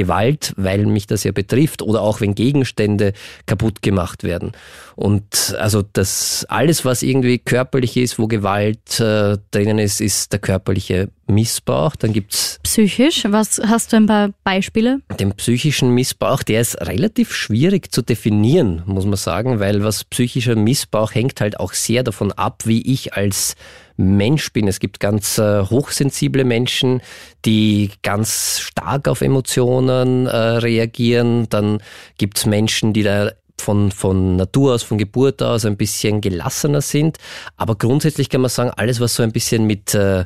Gewalt, 0.00 0.54
weil 0.56 0.86
mich 0.86 1.06
das 1.06 1.24
ja 1.24 1.32
betrifft, 1.32 1.82
oder 1.82 2.00
auch 2.00 2.22
wenn 2.22 2.34
Gegenstände 2.34 3.12
kaputt 3.44 3.82
gemacht 3.82 4.24
werden. 4.24 4.52
Und 4.96 5.54
also 5.58 5.82
das 5.92 6.46
alles, 6.48 6.86
was 6.86 7.02
irgendwie 7.02 7.38
körperlich 7.38 7.98
ist, 7.98 8.18
wo 8.18 8.26
Gewalt 8.26 8.98
äh, 8.98 9.36
drinnen 9.50 9.78
ist, 9.78 10.00
ist 10.00 10.32
der 10.32 10.38
körperliche 10.38 11.08
Missbrauch. 11.30 11.96
Dann 11.96 12.12
gibt's 12.12 12.58
psychisch. 12.62 13.24
Was 13.28 13.60
hast 13.64 13.92
du 13.92 13.96
ein 13.96 14.06
paar 14.06 14.30
Beispiele? 14.44 15.00
Den 15.18 15.32
psychischen 15.34 15.94
Missbrauch, 15.94 16.42
der 16.42 16.60
ist 16.60 16.80
relativ 16.80 17.34
schwierig 17.34 17.92
zu 17.92 18.02
definieren, 18.02 18.82
muss 18.86 19.04
man 19.04 19.16
sagen, 19.16 19.60
weil 19.60 19.84
was 19.84 20.04
psychischer 20.04 20.56
Missbrauch 20.56 21.14
hängt 21.14 21.40
halt 21.40 21.58
auch 21.58 21.72
sehr 21.72 22.02
davon 22.02 22.32
ab, 22.32 22.62
wie 22.64 22.82
ich 22.82 23.14
als 23.14 23.54
Mensch 23.96 24.52
bin. 24.52 24.66
Es 24.66 24.80
gibt 24.80 24.98
ganz 24.98 25.38
äh, 25.38 25.62
hochsensible 25.62 26.44
Menschen, 26.44 27.02
die 27.44 27.90
ganz 28.02 28.58
stark 28.60 29.08
auf 29.08 29.20
Emotionen 29.20 30.26
äh, 30.26 30.36
reagieren. 30.36 31.48
Dann 31.50 31.82
gibt's 32.16 32.46
Menschen, 32.46 32.92
die 32.92 33.02
da 33.02 33.32
von, 33.60 33.92
von 33.92 34.36
Natur 34.36 34.74
aus, 34.74 34.82
von 34.82 34.98
Geburt 34.98 35.42
aus 35.42 35.64
ein 35.64 35.76
bisschen 35.76 36.20
gelassener 36.20 36.80
sind. 36.80 37.18
Aber 37.56 37.76
grundsätzlich 37.76 38.28
kann 38.28 38.40
man 38.40 38.50
sagen, 38.50 38.70
alles, 38.70 39.00
was 39.00 39.14
so 39.14 39.22
ein 39.22 39.32
bisschen 39.32 39.66
mit 39.66 39.94
äh, 39.94 40.24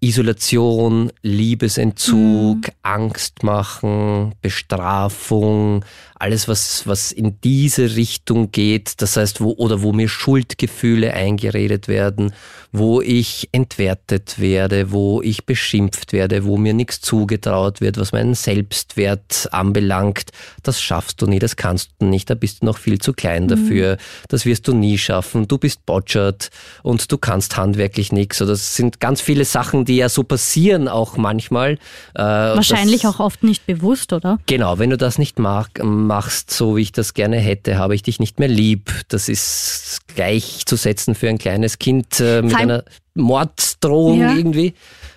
Isolation, 0.00 1.10
Liebesentzug, 1.22 2.58
mhm. 2.58 2.72
Angst 2.82 3.42
machen, 3.42 4.34
Bestrafung, 4.40 5.84
alles 6.18 6.48
was, 6.48 6.86
was 6.86 7.12
in 7.12 7.40
diese 7.42 7.96
Richtung 7.96 8.50
geht, 8.50 9.00
das 9.00 9.16
heißt, 9.16 9.40
wo, 9.40 9.52
oder 9.52 9.82
wo 9.82 9.92
mir 9.92 10.08
Schuldgefühle 10.08 11.14
eingeredet 11.14 11.88
werden, 11.88 12.32
wo 12.72 13.00
ich 13.00 13.48
entwertet 13.52 14.38
werde, 14.38 14.92
wo 14.92 15.22
ich 15.22 15.46
beschimpft 15.46 16.12
werde, 16.12 16.44
wo 16.44 16.56
mir 16.56 16.74
nichts 16.74 17.00
zugetraut 17.00 17.80
wird, 17.80 17.98
was 17.98 18.12
meinen 18.12 18.34
Selbstwert 18.34 19.48
anbelangt, 19.52 20.30
das 20.62 20.80
schaffst 20.80 21.22
du 21.22 21.26
nie, 21.26 21.38
das 21.38 21.56
kannst 21.56 21.90
du 21.98 22.06
nicht, 22.06 22.28
da 22.28 22.34
bist 22.34 22.62
du 22.62 22.66
noch 22.66 22.76
viel 22.76 22.98
zu 22.98 23.12
klein 23.12 23.44
mhm. 23.44 23.48
dafür, 23.48 23.96
das 24.28 24.44
wirst 24.44 24.68
du 24.68 24.74
nie 24.74 24.98
schaffen, 24.98 25.48
du 25.48 25.58
bist 25.58 25.86
botschert 25.86 26.50
und 26.82 27.10
du 27.10 27.18
kannst 27.18 27.56
handwerklich 27.56 28.12
nichts. 28.12 28.42
Oder 28.42 28.52
das 28.52 28.76
sind 28.76 29.00
ganz 29.00 29.20
viele 29.20 29.44
Sachen, 29.44 29.84
die 29.84 29.96
ja 29.96 30.08
so 30.08 30.24
passieren 30.24 30.88
auch 30.88 31.16
manchmal. 31.16 31.72
Äh, 32.14 32.18
Wahrscheinlich 32.22 33.02
das, 33.02 33.14
auch 33.14 33.20
oft 33.20 33.42
nicht 33.42 33.66
bewusst, 33.66 34.12
oder? 34.12 34.38
Genau, 34.46 34.78
wenn 34.78 34.90
du 34.90 34.96
das 34.96 35.18
nicht 35.18 35.38
mag, 35.38 35.82
machst, 36.08 36.50
so 36.50 36.76
wie 36.76 36.82
ich 36.82 36.92
das 36.92 37.14
gerne 37.14 37.36
hätte, 37.36 37.78
habe 37.78 37.94
ich 37.94 38.02
dich 38.02 38.18
nicht 38.18 38.40
mehr 38.40 38.48
lieb. 38.48 38.92
Das 39.08 39.28
ist 39.28 40.00
gleichzusetzen 40.14 41.14
für 41.14 41.28
ein 41.28 41.38
kleines 41.38 41.78
Kind 41.78 42.18
äh, 42.18 42.42
mit 42.42 42.56
einer 42.56 42.82
Morddrohung 43.14 44.20
ja. 44.20 44.34
irgendwie. 44.34 44.74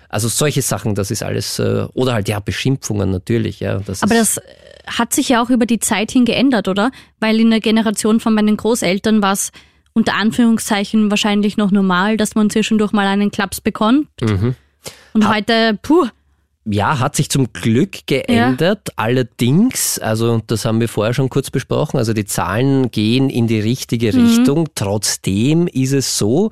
Also 0.08 0.28
solche 0.28 0.62
Sachen, 0.62 0.94
das 0.94 1.10
ist 1.10 1.22
alles, 1.22 1.58
äh, 1.58 1.86
oder 1.94 2.12
halt 2.12 2.28
ja, 2.28 2.38
Beschimpfungen 2.38 3.10
natürlich, 3.10 3.60
ja. 3.60 3.80
Das 3.80 4.02
Aber 4.02 4.14
das 4.14 4.40
hat 4.86 5.12
sich 5.12 5.30
ja 5.30 5.42
auch 5.42 5.50
über 5.50 5.66
die 5.66 5.80
Zeit 5.80 6.12
hin 6.12 6.24
geändert, 6.24 6.68
oder? 6.68 6.90
Weil 7.18 7.40
in 7.40 7.50
der 7.50 7.60
Generation 7.60 8.20
von 8.20 8.34
meinen 8.34 8.56
Großeltern 8.56 9.22
war 9.22 9.32
es 9.32 9.50
unter 9.94 10.14
Anführungszeichen 10.14 11.10
wahrscheinlich 11.10 11.56
noch 11.56 11.70
normal, 11.70 12.16
dass 12.16 12.34
man 12.34 12.50
zwischendurch 12.50 12.92
mal 12.92 13.06
einen 13.06 13.30
Klaps 13.30 13.60
bekommt. 13.60 14.08
Mhm. 14.20 14.54
Und 15.14 15.26
ha 15.26 15.34
heute, 15.34 15.78
puh, 15.82 16.06
ja, 16.64 17.00
hat 17.00 17.16
sich 17.16 17.28
zum 17.28 17.52
Glück 17.52 18.06
geändert. 18.06 18.88
Ja. 18.88 18.94
Allerdings, 18.96 19.98
also 19.98 20.40
das 20.46 20.64
haben 20.64 20.80
wir 20.80 20.88
vorher 20.88 21.12
schon 21.12 21.28
kurz 21.28 21.50
besprochen, 21.50 21.98
also 21.98 22.12
die 22.12 22.24
Zahlen 22.24 22.90
gehen 22.90 23.30
in 23.30 23.48
die 23.48 23.60
richtige 23.60 24.16
mhm. 24.16 24.26
Richtung. 24.26 24.68
Trotzdem 24.74 25.66
ist 25.66 25.92
es 25.92 26.18
so, 26.18 26.50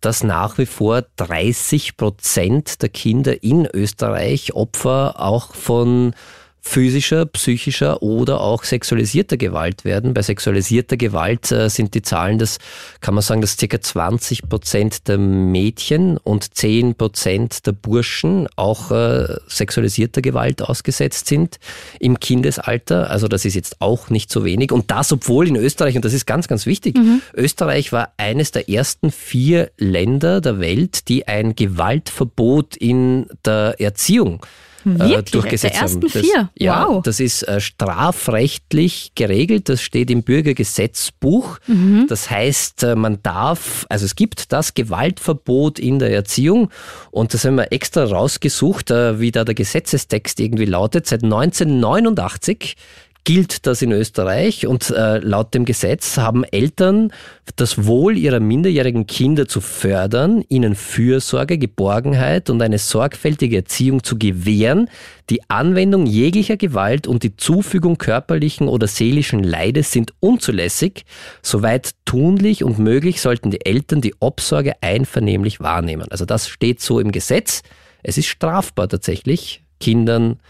dass 0.00 0.24
nach 0.24 0.56
wie 0.56 0.66
vor 0.66 1.04
30 1.16 1.98
Prozent 1.98 2.80
der 2.80 2.88
Kinder 2.88 3.42
in 3.42 3.68
Österreich 3.70 4.54
Opfer 4.54 5.20
auch 5.20 5.54
von 5.54 6.14
physischer, 6.62 7.26
psychischer 7.26 8.02
oder 8.02 8.40
auch 8.40 8.64
sexualisierter 8.64 9.36
Gewalt 9.36 9.84
werden. 9.84 10.14
Bei 10.14 10.22
sexualisierter 10.22 10.96
Gewalt 10.96 11.50
äh, 11.50 11.68
sind 11.68 11.94
die 11.94 12.02
Zahlen, 12.02 12.38
das 12.38 12.58
kann 13.00 13.14
man 13.14 13.22
sagen, 13.22 13.40
dass 13.40 13.56
circa 13.56 13.80
20 13.80 14.48
Prozent 14.48 15.08
der 15.08 15.18
Mädchen 15.18 16.18
und 16.18 16.54
10 16.54 16.94
Prozent 16.96 17.66
der 17.66 17.72
Burschen 17.72 18.46
auch 18.56 18.90
äh, 18.90 19.36
sexualisierter 19.46 20.20
Gewalt 20.22 20.62
ausgesetzt 20.62 21.26
sind 21.26 21.58
im 21.98 22.20
Kindesalter. 22.20 23.10
Also 23.10 23.26
das 23.26 23.44
ist 23.44 23.54
jetzt 23.54 23.80
auch 23.80 24.10
nicht 24.10 24.30
so 24.30 24.44
wenig. 24.44 24.70
Und 24.70 24.90
das, 24.90 25.12
obwohl 25.12 25.48
in 25.48 25.56
Österreich, 25.56 25.96
und 25.96 26.04
das 26.04 26.12
ist 26.12 26.26
ganz, 26.26 26.46
ganz 26.46 26.66
wichtig, 26.66 26.96
mhm. 26.96 27.22
Österreich 27.34 27.92
war 27.92 28.12
eines 28.18 28.52
der 28.52 28.68
ersten 28.68 29.10
vier 29.10 29.70
Länder 29.78 30.40
der 30.40 30.60
Welt, 30.60 31.08
die 31.08 31.26
ein 31.26 31.54
Gewaltverbot 31.56 32.76
in 32.76 33.26
der 33.44 33.76
Erziehung 33.78 34.44
Wirklich? 34.84 35.30
durchgesetzt 35.32 35.74
der 35.74 35.82
ersten 35.82 36.02
haben. 36.02 36.12
Das, 36.12 36.22
vier? 36.22 36.50
Ja, 36.58 36.88
wow. 36.88 37.02
das 37.02 37.20
ist 37.20 37.42
äh, 37.42 37.60
strafrechtlich 37.60 39.12
geregelt. 39.14 39.68
Das 39.68 39.82
steht 39.82 40.10
im 40.10 40.22
Bürgergesetzbuch. 40.22 41.58
Mhm. 41.66 42.06
Das 42.08 42.30
heißt, 42.30 42.82
äh, 42.84 42.96
man 42.96 43.22
darf, 43.22 43.86
also 43.88 44.04
es 44.04 44.16
gibt 44.16 44.52
das 44.52 44.74
Gewaltverbot 44.74 45.78
in 45.78 45.98
der 45.98 46.12
Erziehung 46.12 46.70
und 47.10 47.34
das 47.34 47.44
haben 47.44 47.56
wir 47.56 47.72
extra 47.72 48.04
rausgesucht, 48.04 48.90
wie 48.90 49.30
da 49.30 49.44
der 49.44 49.54
Gesetzestext 49.54 50.40
irgendwie 50.40 50.64
lautet. 50.64 51.06
Seit 51.06 51.22
1989 51.22 52.76
gilt 53.24 53.66
das 53.66 53.82
in 53.82 53.92
Österreich 53.92 54.66
und 54.66 54.90
äh, 54.90 55.18
laut 55.18 55.54
dem 55.54 55.64
Gesetz 55.64 56.16
haben 56.16 56.44
Eltern 56.44 57.12
das 57.56 57.84
Wohl 57.86 58.16
ihrer 58.16 58.40
minderjährigen 58.40 59.06
Kinder 59.06 59.46
zu 59.46 59.60
fördern, 59.60 60.44
ihnen 60.48 60.74
Fürsorge, 60.74 61.58
Geborgenheit 61.58 62.48
und 62.50 62.62
eine 62.62 62.78
sorgfältige 62.78 63.56
Erziehung 63.56 64.02
zu 64.02 64.18
gewähren, 64.18 64.88
die 65.28 65.48
Anwendung 65.48 66.06
jeglicher 66.06 66.56
Gewalt 66.56 67.06
und 67.06 67.22
die 67.22 67.36
Zufügung 67.36 67.98
körperlichen 67.98 68.68
oder 68.68 68.86
seelischen 68.86 69.42
Leides 69.42 69.92
sind 69.92 70.12
unzulässig. 70.20 71.04
Soweit 71.42 71.92
tunlich 72.04 72.64
und 72.64 72.78
möglich 72.78 73.20
sollten 73.20 73.50
die 73.50 73.64
Eltern 73.64 74.00
die 74.00 74.14
Obsorge 74.20 74.74
einvernehmlich 74.80 75.60
wahrnehmen. 75.60 76.06
Also 76.10 76.24
das 76.24 76.48
steht 76.48 76.80
so 76.80 76.98
im 77.00 77.12
Gesetz. 77.12 77.62
Es 78.02 78.16
ist 78.16 78.26
strafbar 78.26 78.88
tatsächlich, 78.88 79.62
Kindern 79.78 80.40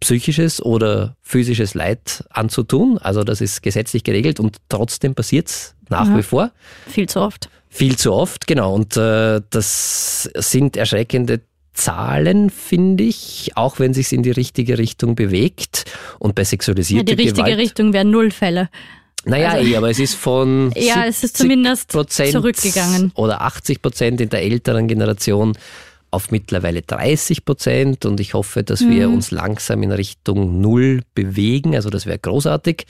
psychisches 0.00 0.62
oder 0.62 1.16
physisches 1.22 1.74
Leid 1.74 2.24
anzutun. 2.30 2.98
Also 2.98 3.24
das 3.24 3.40
ist 3.40 3.62
gesetzlich 3.62 4.04
geregelt 4.04 4.40
und 4.40 4.56
trotzdem 4.68 5.14
passiert 5.14 5.48
es 5.48 5.74
nach 5.88 6.06
mhm. 6.06 6.18
wie 6.18 6.22
vor. 6.22 6.50
Viel 6.88 7.08
zu 7.08 7.20
oft. 7.20 7.48
Viel 7.68 7.96
zu 7.96 8.12
oft, 8.12 8.46
genau. 8.46 8.74
Und 8.74 8.96
äh, 8.96 9.40
das 9.50 10.30
sind 10.34 10.76
erschreckende 10.76 11.40
Zahlen, 11.74 12.50
finde 12.50 13.04
ich, 13.04 13.52
auch 13.54 13.78
wenn 13.78 13.94
sich 13.94 14.12
in 14.12 14.22
die 14.22 14.30
richtige 14.30 14.78
Richtung 14.78 15.14
bewegt. 15.14 15.84
Und 16.18 16.34
bei 16.34 16.44
sexualisierter 16.44 17.10
ja, 17.10 17.16
Die 17.16 17.22
richtige 17.22 17.44
Gewalt, 17.44 17.58
Richtung 17.58 17.92
wären 17.92 18.10
null 18.10 18.30
Fälle. 18.30 18.68
Naja, 19.24 19.50
also, 19.50 19.68
eh, 19.68 19.76
aber 19.76 19.90
es 19.90 19.98
ist 19.98 20.14
von 20.14 20.72
ja, 20.76 21.04
es 21.06 21.22
ist 21.22 21.36
zumindest 21.36 21.92
zurückgegangen. 21.92 23.12
Oder 23.14 23.42
80 23.42 23.82
Prozent 23.82 24.20
in 24.20 24.28
der 24.28 24.42
älteren 24.42 24.88
Generation 24.88 25.56
auf 26.10 26.30
mittlerweile 26.30 26.82
30 26.82 27.44
Prozent 27.44 28.04
und 28.06 28.20
ich 28.20 28.34
hoffe, 28.34 28.64
dass 28.64 28.80
mhm. 28.80 28.90
wir 28.90 29.08
uns 29.08 29.30
langsam 29.30 29.82
in 29.82 29.92
Richtung 29.92 30.60
Null 30.60 31.02
bewegen. 31.14 31.74
Also 31.74 31.90
das 31.90 32.06
wäre 32.06 32.18
großartig. 32.18 32.86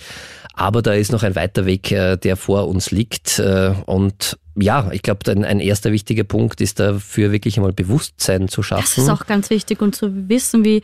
Aber 0.54 0.82
da 0.82 0.92
ist 0.92 1.12
noch 1.12 1.22
ein 1.22 1.34
weiter 1.34 1.66
Weg, 1.66 1.90
äh, 1.92 2.16
der 2.16 2.37
vor 2.37 2.68
uns 2.68 2.90
liegt. 2.90 3.38
Äh, 3.38 3.75
und 3.87 4.38
ja, 4.56 4.90
ich 4.92 5.02
glaube, 5.02 5.30
ein, 5.30 5.60
erster 5.60 5.92
wichtiger 5.92 6.25
Punkt 6.25 6.60
ist 6.60 6.80
dafür 6.80 7.32
wirklich 7.32 7.56
einmal 7.56 7.72
Bewusstsein 7.72 8.48
zu 8.48 8.62
schaffen. 8.62 8.82
Das 8.96 8.98
ist 8.98 9.08
auch 9.08 9.26
ganz 9.26 9.50
wichtig 9.50 9.80
und 9.82 9.94
zu 9.94 10.28
wissen, 10.28 10.64
wie 10.64 10.82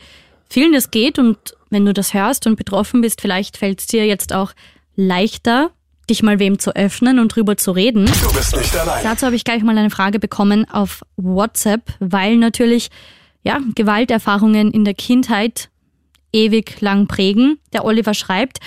vielen 0.49 0.73
das 0.73 0.91
geht. 0.91 1.19
Und 1.19 1.37
wenn 1.69 1.85
du 1.85 1.93
das 1.93 2.13
hörst 2.13 2.47
und 2.47 2.55
betroffen 2.55 3.01
bist, 3.01 3.21
vielleicht 3.21 3.57
fällt 3.57 3.81
es 3.81 3.87
dir 3.87 4.05
jetzt 4.05 4.33
auch 4.33 4.53
leichter, 4.95 5.71
dich 6.09 6.23
mal 6.23 6.39
wem 6.39 6.59
zu 6.59 6.75
öffnen 6.75 7.19
und 7.19 7.29
drüber 7.35 7.57
zu 7.57 7.71
reden. 7.71 8.05
Du 8.05 8.33
bist 8.33 8.55
nicht 8.55 8.75
allein. 8.75 9.03
Dazu 9.03 9.25
habe 9.25 9.35
ich 9.35 9.43
gleich 9.43 9.63
mal 9.63 9.77
eine 9.77 9.89
Frage 9.89 10.19
bekommen 10.19 10.69
auf 10.69 11.01
WhatsApp, 11.17 11.81
weil 11.99 12.37
natürlich 12.37 12.89
ja, 13.43 13.59
Gewalterfahrungen 13.75 14.71
in 14.71 14.85
der 14.85 14.95
Kindheit 14.95 15.69
ewig 16.33 16.81
lang 16.81 17.07
prägen. 17.07 17.59
Der 17.73 17.85
Oliver 17.85 18.13
schreibt, 18.13 18.59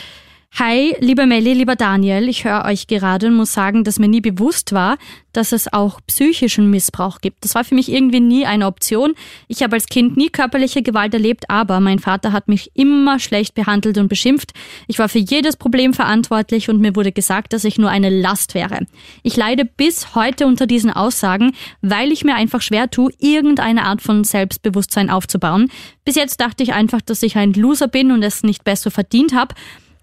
Hi, 0.55 0.97
lieber 0.99 1.27
Melli, 1.27 1.53
lieber 1.53 1.77
Daniel, 1.77 2.29
ich 2.29 2.43
höre 2.43 2.65
euch 2.65 2.89
gerade 2.89 3.29
und 3.29 3.37
muss 3.37 3.53
sagen, 3.53 3.85
dass 3.85 4.01
mir 4.01 4.09
nie 4.09 4.21
bewusst 4.21 4.73
war, 4.73 4.99
dass 5.33 5.53
es 5.53 5.73
auch 5.73 6.01
psychischen 6.09 6.69
Missbrauch 6.69 7.21
gibt. 7.21 7.45
Das 7.45 7.55
war 7.55 7.63
für 7.63 7.77
mich 7.77 7.89
irgendwie 7.93 8.19
nie 8.19 8.45
eine 8.45 8.67
Option. 8.67 9.15
Ich 9.47 9.63
habe 9.63 9.77
als 9.77 9.87
Kind 9.87 10.17
nie 10.17 10.31
körperliche 10.31 10.83
Gewalt 10.83 11.15
erlebt, 11.15 11.49
aber 11.49 11.79
mein 11.79 12.01
Vater 12.01 12.33
hat 12.33 12.49
mich 12.49 12.73
immer 12.75 13.21
schlecht 13.21 13.55
behandelt 13.55 13.99
und 13.99 14.09
beschimpft. 14.09 14.51
Ich 14.89 14.99
war 14.99 15.09
für 15.09 15.21
jedes 15.21 15.57
Problem 15.57 15.95
verantwortlich 15.95 16.69
und 16.69 16.81
mir 16.81 16.97
wurde 16.97 17.13
gesagt, 17.13 17.53
dass 17.53 17.63
ich 17.63 17.79
nur 17.79 17.91
eine 17.91 18.11
Last 18.11 18.55
wäre. 18.55 18.81
Ich 19.23 19.37
leide 19.37 19.65
bis 19.65 20.17
heute 20.17 20.45
unter 20.49 20.67
diesen 20.67 20.91
Aussagen, 20.91 21.53
weil 21.83 22.11
ich 22.11 22.25
mir 22.25 22.35
einfach 22.35 22.63
schwer 22.63 22.91
tue, 22.91 23.13
irgendeine 23.21 23.85
Art 23.85 24.03
von 24.03 24.25
Selbstbewusstsein 24.25 25.09
aufzubauen. 25.09 25.71
Bis 26.05 26.17
jetzt 26.17 26.41
dachte 26.41 26.65
ich 26.65 26.73
einfach, 26.73 27.01
dass 27.01 27.23
ich 27.23 27.37
ein 27.37 27.53
Loser 27.53 27.87
bin 27.87 28.11
und 28.11 28.25
es 28.25 28.43
nicht 28.43 28.65
besser 28.65 28.91
verdient 28.91 29.35
habe. 29.35 29.55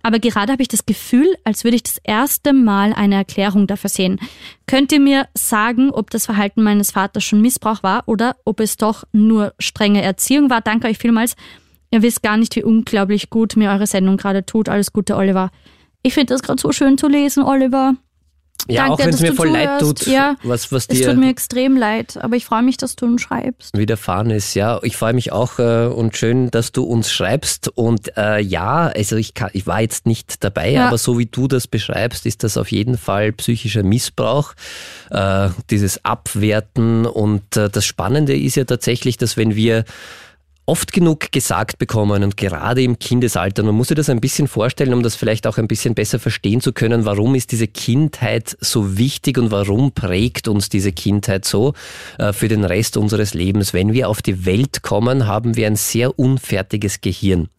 Aber 0.05 0.19
gerade 0.19 0.51
habe 0.51 0.61
ich 0.61 0.67
das 0.67 0.85
Gefühl, 0.85 1.35
als 1.45 1.63
würde 1.63 1.77
ich 1.77 1.81
das 1.81 1.97
erste 2.03 2.53
Mal 2.53 2.93
eine 2.93 3.15
Erklärung 3.15 3.65
dafür 3.65 3.89
sehen. 3.89 4.19
Könnt 4.67 4.91
ihr 4.91 4.99
mir 4.99 5.27
sagen, 5.33 5.89
ob 5.89 6.11
das 6.11 6.27
Verhalten 6.27 6.61
meines 6.61 6.91
Vaters 6.91 7.23
schon 7.23 7.41
Missbrauch 7.41 7.81
war 7.81 8.03
oder 8.05 8.35
ob 8.45 8.59
es 8.59 8.77
doch 8.77 9.05
nur 9.13 9.55
strenge 9.57 10.03
Erziehung 10.03 10.51
war? 10.51 10.61
Danke 10.61 10.89
euch 10.89 10.99
vielmals. 10.99 11.35
Ihr 11.89 12.03
wisst 12.03 12.21
gar 12.21 12.37
nicht, 12.37 12.55
wie 12.55 12.63
unglaublich 12.63 13.31
gut 13.31 13.55
mir 13.55 13.71
eure 13.71 13.87
Sendung 13.87 14.15
gerade 14.17 14.45
tut. 14.45 14.69
Alles 14.69 14.93
Gute, 14.93 15.15
Oliver. 15.15 15.49
Ich 16.03 16.13
finde 16.13 16.35
das 16.35 16.43
gerade 16.43 16.61
so 16.61 16.71
schön 16.71 16.99
zu 16.99 17.07
lesen, 17.07 17.41
Oliver. 17.41 17.95
Ja, 18.67 18.87
Danke, 18.87 18.93
auch 18.93 18.99
wenn 19.05 19.13
es 19.13 19.21
mir 19.21 19.33
voll 19.33 19.49
leid 19.49 19.79
tut, 19.79 20.07
ja, 20.07 20.37
was, 20.41 20.71
was 20.71 20.87
dir. 20.87 20.99
Es 20.99 21.05
tut 21.05 21.17
mir 21.17 21.29
extrem 21.29 21.77
leid, 21.77 22.17
aber 22.19 22.35
ich 22.35 22.45
freue 22.45 22.63
mich, 22.63 22.77
dass 22.77 22.95
du 22.95 23.05
uns 23.05 23.21
schreibst. 23.21 23.77
Widerfahren 23.77 24.31
ist, 24.31 24.55
ja. 24.55 24.79
Ich 24.81 24.97
freue 24.97 25.13
mich 25.13 25.31
auch 25.31 25.59
äh, 25.59 25.85
und 25.85 26.17
schön, 26.17 26.49
dass 26.49 26.71
du 26.71 26.83
uns 26.83 27.11
schreibst. 27.11 27.67
Und 27.67 28.17
äh, 28.17 28.39
ja, 28.39 28.87
also 28.87 29.17
ich, 29.17 29.35
kann, 29.35 29.51
ich 29.53 29.67
war 29.67 29.81
jetzt 29.81 30.07
nicht 30.07 30.43
dabei, 30.43 30.71
ja. 30.71 30.87
aber 30.87 30.97
so 30.97 31.19
wie 31.19 31.27
du 31.27 31.47
das 31.47 31.67
beschreibst, 31.67 32.25
ist 32.25 32.43
das 32.43 32.57
auf 32.57 32.71
jeden 32.71 32.97
Fall 32.97 33.33
psychischer 33.33 33.83
Missbrauch, 33.83 34.53
äh, 35.11 35.49
dieses 35.69 36.03
Abwerten. 36.03 37.05
Und 37.05 37.57
äh, 37.57 37.69
das 37.69 37.85
Spannende 37.85 38.35
ist 38.35 38.55
ja 38.55 38.63
tatsächlich, 38.63 39.17
dass 39.17 39.37
wenn 39.37 39.55
wir 39.55 39.85
oft 40.65 40.93
genug 40.93 41.31
gesagt 41.31 41.77
bekommen 41.77 42.23
und 42.23 42.37
gerade 42.37 42.81
im 42.81 42.97
Kindesalter, 42.97 43.63
man 43.63 43.75
muss 43.75 43.89
sich 43.89 43.95
das 43.95 44.09
ein 44.09 44.19
bisschen 44.19 44.47
vorstellen, 44.47 44.93
um 44.93 45.03
das 45.03 45.15
vielleicht 45.15 45.45
auch 45.45 45.57
ein 45.57 45.67
bisschen 45.67 45.93
besser 45.93 46.19
verstehen 46.19 46.61
zu 46.61 46.73
können, 46.73 47.05
warum 47.05 47.35
ist 47.35 47.51
diese 47.51 47.67
Kindheit 47.67 48.57
so 48.59 48.97
wichtig 48.97 49.37
und 49.37 49.51
warum 49.51 49.91
prägt 49.91 50.47
uns 50.47 50.69
diese 50.69 50.91
Kindheit 50.91 51.45
so 51.45 51.73
äh, 52.17 52.33
für 52.33 52.47
den 52.47 52.63
Rest 52.63 52.97
unseres 52.97 53.33
Lebens. 53.33 53.73
Wenn 53.73 53.93
wir 53.93 54.09
auf 54.09 54.21
die 54.21 54.45
Welt 54.45 54.81
kommen, 54.81 55.27
haben 55.27 55.55
wir 55.55 55.67
ein 55.67 55.75
sehr 55.75 56.17
unfertiges 56.17 57.01
Gehirn. 57.01 57.49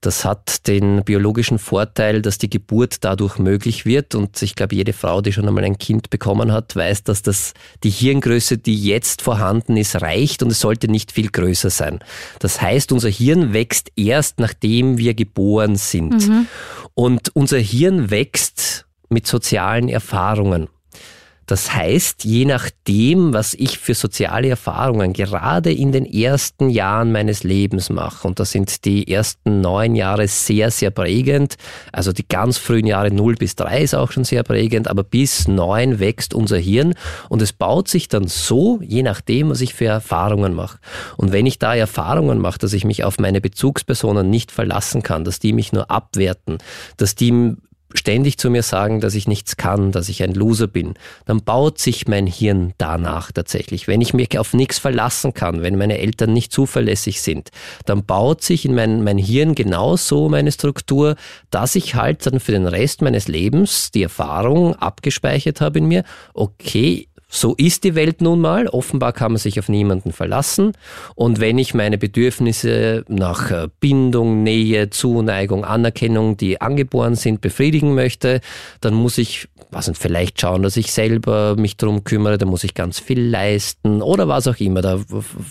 Das 0.00 0.24
hat 0.24 0.66
den 0.66 1.04
biologischen 1.04 1.58
Vorteil, 1.58 2.22
dass 2.22 2.38
die 2.38 2.50
Geburt 2.50 3.04
dadurch 3.04 3.38
möglich 3.38 3.86
wird. 3.86 4.14
Und 4.14 4.40
ich 4.42 4.54
glaube, 4.54 4.74
jede 4.74 4.92
Frau, 4.92 5.20
die 5.20 5.32
schon 5.32 5.48
einmal 5.48 5.64
ein 5.64 5.78
Kind 5.78 6.10
bekommen 6.10 6.52
hat, 6.52 6.76
weiß, 6.76 7.04
dass 7.04 7.22
das, 7.22 7.54
die 7.82 7.90
Hirngröße, 7.90 8.58
die 8.58 8.80
jetzt 8.80 9.22
vorhanden 9.22 9.76
ist, 9.76 10.00
reicht 10.00 10.42
und 10.42 10.50
es 10.50 10.60
sollte 10.60 10.88
nicht 10.88 11.12
viel 11.12 11.30
größer 11.30 11.70
sein. 11.70 12.00
Das 12.38 12.60
heißt, 12.60 12.92
unser 12.92 13.08
Hirn 13.08 13.52
wächst 13.52 13.92
erst, 13.96 14.38
nachdem 14.40 14.98
wir 14.98 15.14
geboren 15.14 15.76
sind. 15.76 16.28
Mhm. 16.28 16.46
Und 16.94 17.34
unser 17.34 17.58
Hirn 17.58 18.10
wächst 18.10 18.86
mit 19.08 19.26
sozialen 19.26 19.88
Erfahrungen. 19.88 20.68
Das 21.46 21.72
heißt, 21.72 22.24
je 22.24 22.44
nachdem, 22.44 23.32
was 23.32 23.54
ich 23.54 23.78
für 23.78 23.94
soziale 23.94 24.48
Erfahrungen 24.48 25.12
gerade 25.12 25.72
in 25.72 25.92
den 25.92 26.04
ersten 26.04 26.70
Jahren 26.70 27.12
meines 27.12 27.44
Lebens 27.44 27.88
mache, 27.88 28.26
und 28.26 28.40
da 28.40 28.44
sind 28.44 28.84
die 28.84 29.10
ersten 29.10 29.60
neun 29.60 29.94
Jahre 29.94 30.26
sehr, 30.26 30.70
sehr 30.72 30.90
prägend, 30.90 31.56
also 31.92 32.12
die 32.12 32.26
ganz 32.26 32.58
frühen 32.58 32.86
Jahre 32.86 33.12
0 33.12 33.36
bis 33.36 33.54
3 33.54 33.82
ist 33.82 33.94
auch 33.94 34.10
schon 34.10 34.24
sehr 34.24 34.42
prägend, 34.42 34.88
aber 34.88 35.04
bis 35.04 35.46
9 35.46 36.00
wächst 36.00 36.34
unser 36.34 36.58
Hirn 36.58 36.94
und 37.28 37.42
es 37.42 37.52
baut 37.52 37.88
sich 37.88 38.08
dann 38.08 38.26
so, 38.26 38.80
je 38.82 39.02
nachdem, 39.02 39.50
was 39.50 39.60
ich 39.60 39.74
für 39.74 39.86
Erfahrungen 39.86 40.54
mache. 40.54 40.78
Und 41.16 41.32
wenn 41.32 41.46
ich 41.46 41.58
da 41.58 41.74
Erfahrungen 41.74 42.40
mache, 42.40 42.58
dass 42.58 42.72
ich 42.72 42.84
mich 42.84 43.04
auf 43.04 43.18
meine 43.18 43.40
Bezugspersonen 43.40 44.28
nicht 44.28 44.50
verlassen 44.50 45.02
kann, 45.02 45.24
dass 45.24 45.38
die 45.38 45.52
mich 45.52 45.72
nur 45.72 45.90
abwerten, 45.90 46.58
dass 46.96 47.14
die 47.14 47.56
ständig 47.96 48.38
zu 48.38 48.50
mir 48.50 48.62
sagen, 48.62 49.00
dass 49.00 49.14
ich 49.14 49.28
nichts 49.28 49.56
kann, 49.56 49.92
dass 49.92 50.08
ich 50.08 50.22
ein 50.22 50.34
Loser 50.34 50.66
bin, 50.66 50.94
dann 51.24 51.42
baut 51.42 51.78
sich 51.78 52.06
mein 52.08 52.26
Hirn 52.26 52.72
danach 52.78 53.32
tatsächlich. 53.32 53.88
Wenn 53.88 54.00
ich 54.00 54.14
mich 54.14 54.38
auf 54.38 54.54
nichts 54.54 54.78
verlassen 54.78 55.34
kann, 55.34 55.62
wenn 55.62 55.76
meine 55.76 55.98
Eltern 55.98 56.32
nicht 56.32 56.52
zuverlässig 56.52 57.22
sind, 57.22 57.50
dann 57.84 58.04
baut 58.04 58.42
sich 58.42 58.64
in 58.64 58.74
mein, 58.74 59.02
mein 59.04 59.18
Hirn 59.18 59.54
genauso 59.54 60.28
meine 60.28 60.52
Struktur, 60.52 61.16
dass 61.50 61.74
ich 61.74 61.94
halt 61.94 62.26
dann 62.26 62.40
für 62.40 62.52
den 62.52 62.66
Rest 62.66 63.02
meines 63.02 63.28
Lebens 63.28 63.90
die 63.90 64.02
Erfahrung 64.02 64.74
abgespeichert 64.76 65.60
habe 65.60 65.78
in 65.78 65.86
mir, 65.86 66.04
okay, 66.34 67.08
so 67.36 67.54
ist 67.56 67.84
die 67.84 67.94
Welt 67.94 68.20
nun 68.20 68.40
mal. 68.40 68.66
Offenbar 68.68 69.12
kann 69.12 69.32
man 69.32 69.38
sich 69.38 69.58
auf 69.58 69.68
niemanden 69.68 70.12
verlassen. 70.12 70.72
Und 71.14 71.38
wenn 71.40 71.58
ich 71.58 71.74
meine 71.74 71.98
Bedürfnisse 71.98 73.04
nach 73.08 73.50
äh, 73.50 73.68
Bindung, 73.78 74.42
Nähe, 74.42 74.90
Zuneigung, 74.90 75.64
Anerkennung, 75.64 76.36
die 76.36 76.60
angeboren 76.60 77.14
sind, 77.14 77.40
befriedigen 77.40 77.94
möchte, 77.94 78.40
dann 78.80 78.94
muss 78.94 79.18
ich 79.18 79.48
was 79.70 79.88
und 79.88 79.98
vielleicht 79.98 80.40
schauen, 80.40 80.62
dass 80.62 80.76
ich 80.76 80.92
selber 80.92 81.56
mich 81.56 81.76
darum 81.76 82.04
kümmere, 82.04 82.38
da 82.38 82.46
muss 82.46 82.64
ich 82.64 82.74
ganz 82.74 82.98
viel 83.00 83.20
leisten 83.20 84.00
oder 84.00 84.28
was 84.28 84.46
auch 84.46 84.56
immer. 84.58 84.80
Da 84.80 85.00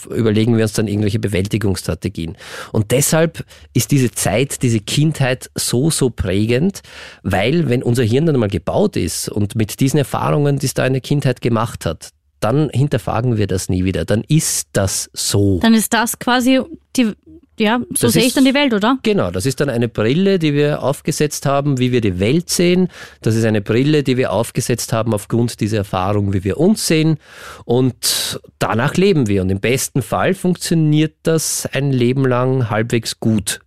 überlegen 0.10 0.56
wir 0.56 0.64
uns 0.64 0.74
dann 0.74 0.88
irgendwelche 0.88 1.20
Bewältigungsstrategien. 1.20 2.38
Und 2.72 2.92
deshalb 2.92 3.46
ist 3.74 3.92
diese 3.92 4.12
Zeit, 4.12 4.62
diese 4.62 4.80
Kindheit 4.80 5.50
so, 5.56 5.92
so 5.92 6.10
prägend, 6.10 6.82
weil 7.24 7.70
wenn 7.70 7.84
unser 7.84 8.04
Hirn 8.04 8.26
dann 8.26 8.40
mal 8.40 8.50
gebaut 8.50 8.96
ist 8.96 9.30
und 9.30 9.56
mit 9.56 9.80
diesen 9.80 9.98
Erfahrungen, 9.98 10.60
die 10.60 10.66
es 10.66 10.74
da 10.74 10.86
in 10.86 10.94
der 10.94 11.02
Kindheit 11.02 11.42
gemacht 11.42 11.75
hat, 11.84 12.12
dann 12.40 12.70
hinterfragen 12.70 13.38
wir 13.38 13.48
das 13.48 13.70
nie 13.70 13.84
wieder. 13.84 14.06
Dann 14.06 14.24
ist 14.28 14.70
das 14.74 15.10
so. 15.14 15.60
Dann 15.60 15.74
ist 15.74 15.94
das 15.94 16.20
quasi 16.20 16.62
die 16.96 17.14
ja, 17.58 17.80
so 17.96 18.08
das 18.08 18.14
sehe 18.14 18.24
ich 18.24 18.34
dann 18.34 18.44
die 18.44 18.54
Welt, 18.54 18.74
oder? 18.74 18.98
Genau, 19.04 19.32
das 19.32 19.46
ist 19.46 19.62
dann 19.62 19.70
eine 19.70 19.88
Brille, 19.88 20.40
die 20.40 20.54
wir 20.54 20.84
aufgesetzt 20.84 21.46
haben, 21.46 21.80
wie 21.80 21.94
wir 21.94 22.02
die 22.02 22.20
Welt 22.20 22.50
sehen. 22.50 22.90
Das 23.22 23.36
ist 23.36 23.46
eine 23.46 23.62
Brille, 23.62 24.04
die 24.04 24.18
wir 24.18 24.34
aufgesetzt 24.34 24.92
haben 24.92 25.14
aufgrund 25.14 25.62
dieser 25.62 25.78
Erfahrung, 25.78 26.34
wie 26.34 26.44
wir 26.44 26.58
uns 26.58 26.86
sehen. 26.86 27.18
Und 27.64 28.42
danach 28.60 28.96
leben 28.96 29.28
wir. 29.28 29.42
Und 29.42 29.50
im 29.50 29.62
besten 29.62 30.02
Fall 30.02 30.34
funktioniert 30.34 31.16
das 31.24 31.66
ein 31.72 31.92
Leben 31.92 32.26
lang 32.26 32.70
halbwegs 32.70 33.22
gut. 33.22 33.62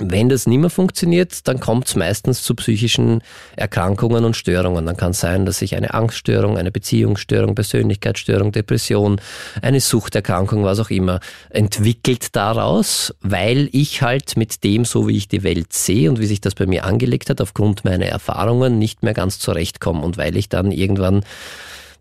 Wenn 0.00 0.28
das 0.28 0.46
nicht 0.46 0.58
mehr 0.58 0.70
funktioniert, 0.70 1.48
dann 1.48 1.58
kommt 1.58 1.88
es 1.88 1.96
meistens 1.96 2.42
zu 2.42 2.54
psychischen 2.54 3.20
Erkrankungen 3.56 4.24
und 4.24 4.36
Störungen. 4.36 4.86
Dann 4.86 4.96
kann 4.96 5.10
es 5.10 5.20
sein, 5.20 5.44
dass 5.44 5.58
sich 5.58 5.74
eine 5.74 5.92
Angststörung, 5.92 6.56
eine 6.56 6.70
Beziehungsstörung, 6.70 7.56
Persönlichkeitsstörung, 7.56 8.52
Depression, 8.52 9.20
eine 9.60 9.80
Suchterkrankung, 9.80 10.62
was 10.62 10.78
auch 10.78 10.90
immer, 10.90 11.18
entwickelt 11.50 12.36
daraus, 12.36 13.12
weil 13.22 13.68
ich 13.72 14.00
halt 14.00 14.36
mit 14.36 14.62
dem, 14.62 14.84
so 14.84 15.08
wie 15.08 15.16
ich 15.16 15.26
die 15.26 15.42
Welt 15.42 15.72
sehe 15.72 16.08
und 16.08 16.20
wie 16.20 16.26
sich 16.26 16.40
das 16.40 16.54
bei 16.54 16.66
mir 16.66 16.84
angelegt 16.84 17.28
hat, 17.28 17.40
aufgrund 17.40 17.84
meiner 17.84 18.06
Erfahrungen 18.06 18.78
nicht 18.78 19.02
mehr 19.02 19.14
ganz 19.14 19.40
zurechtkomme 19.40 20.02
und 20.02 20.16
weil 20.16 20.36
ich 20.36 20.48
dann 20.48 20.70
irgendwann 20.70 21.24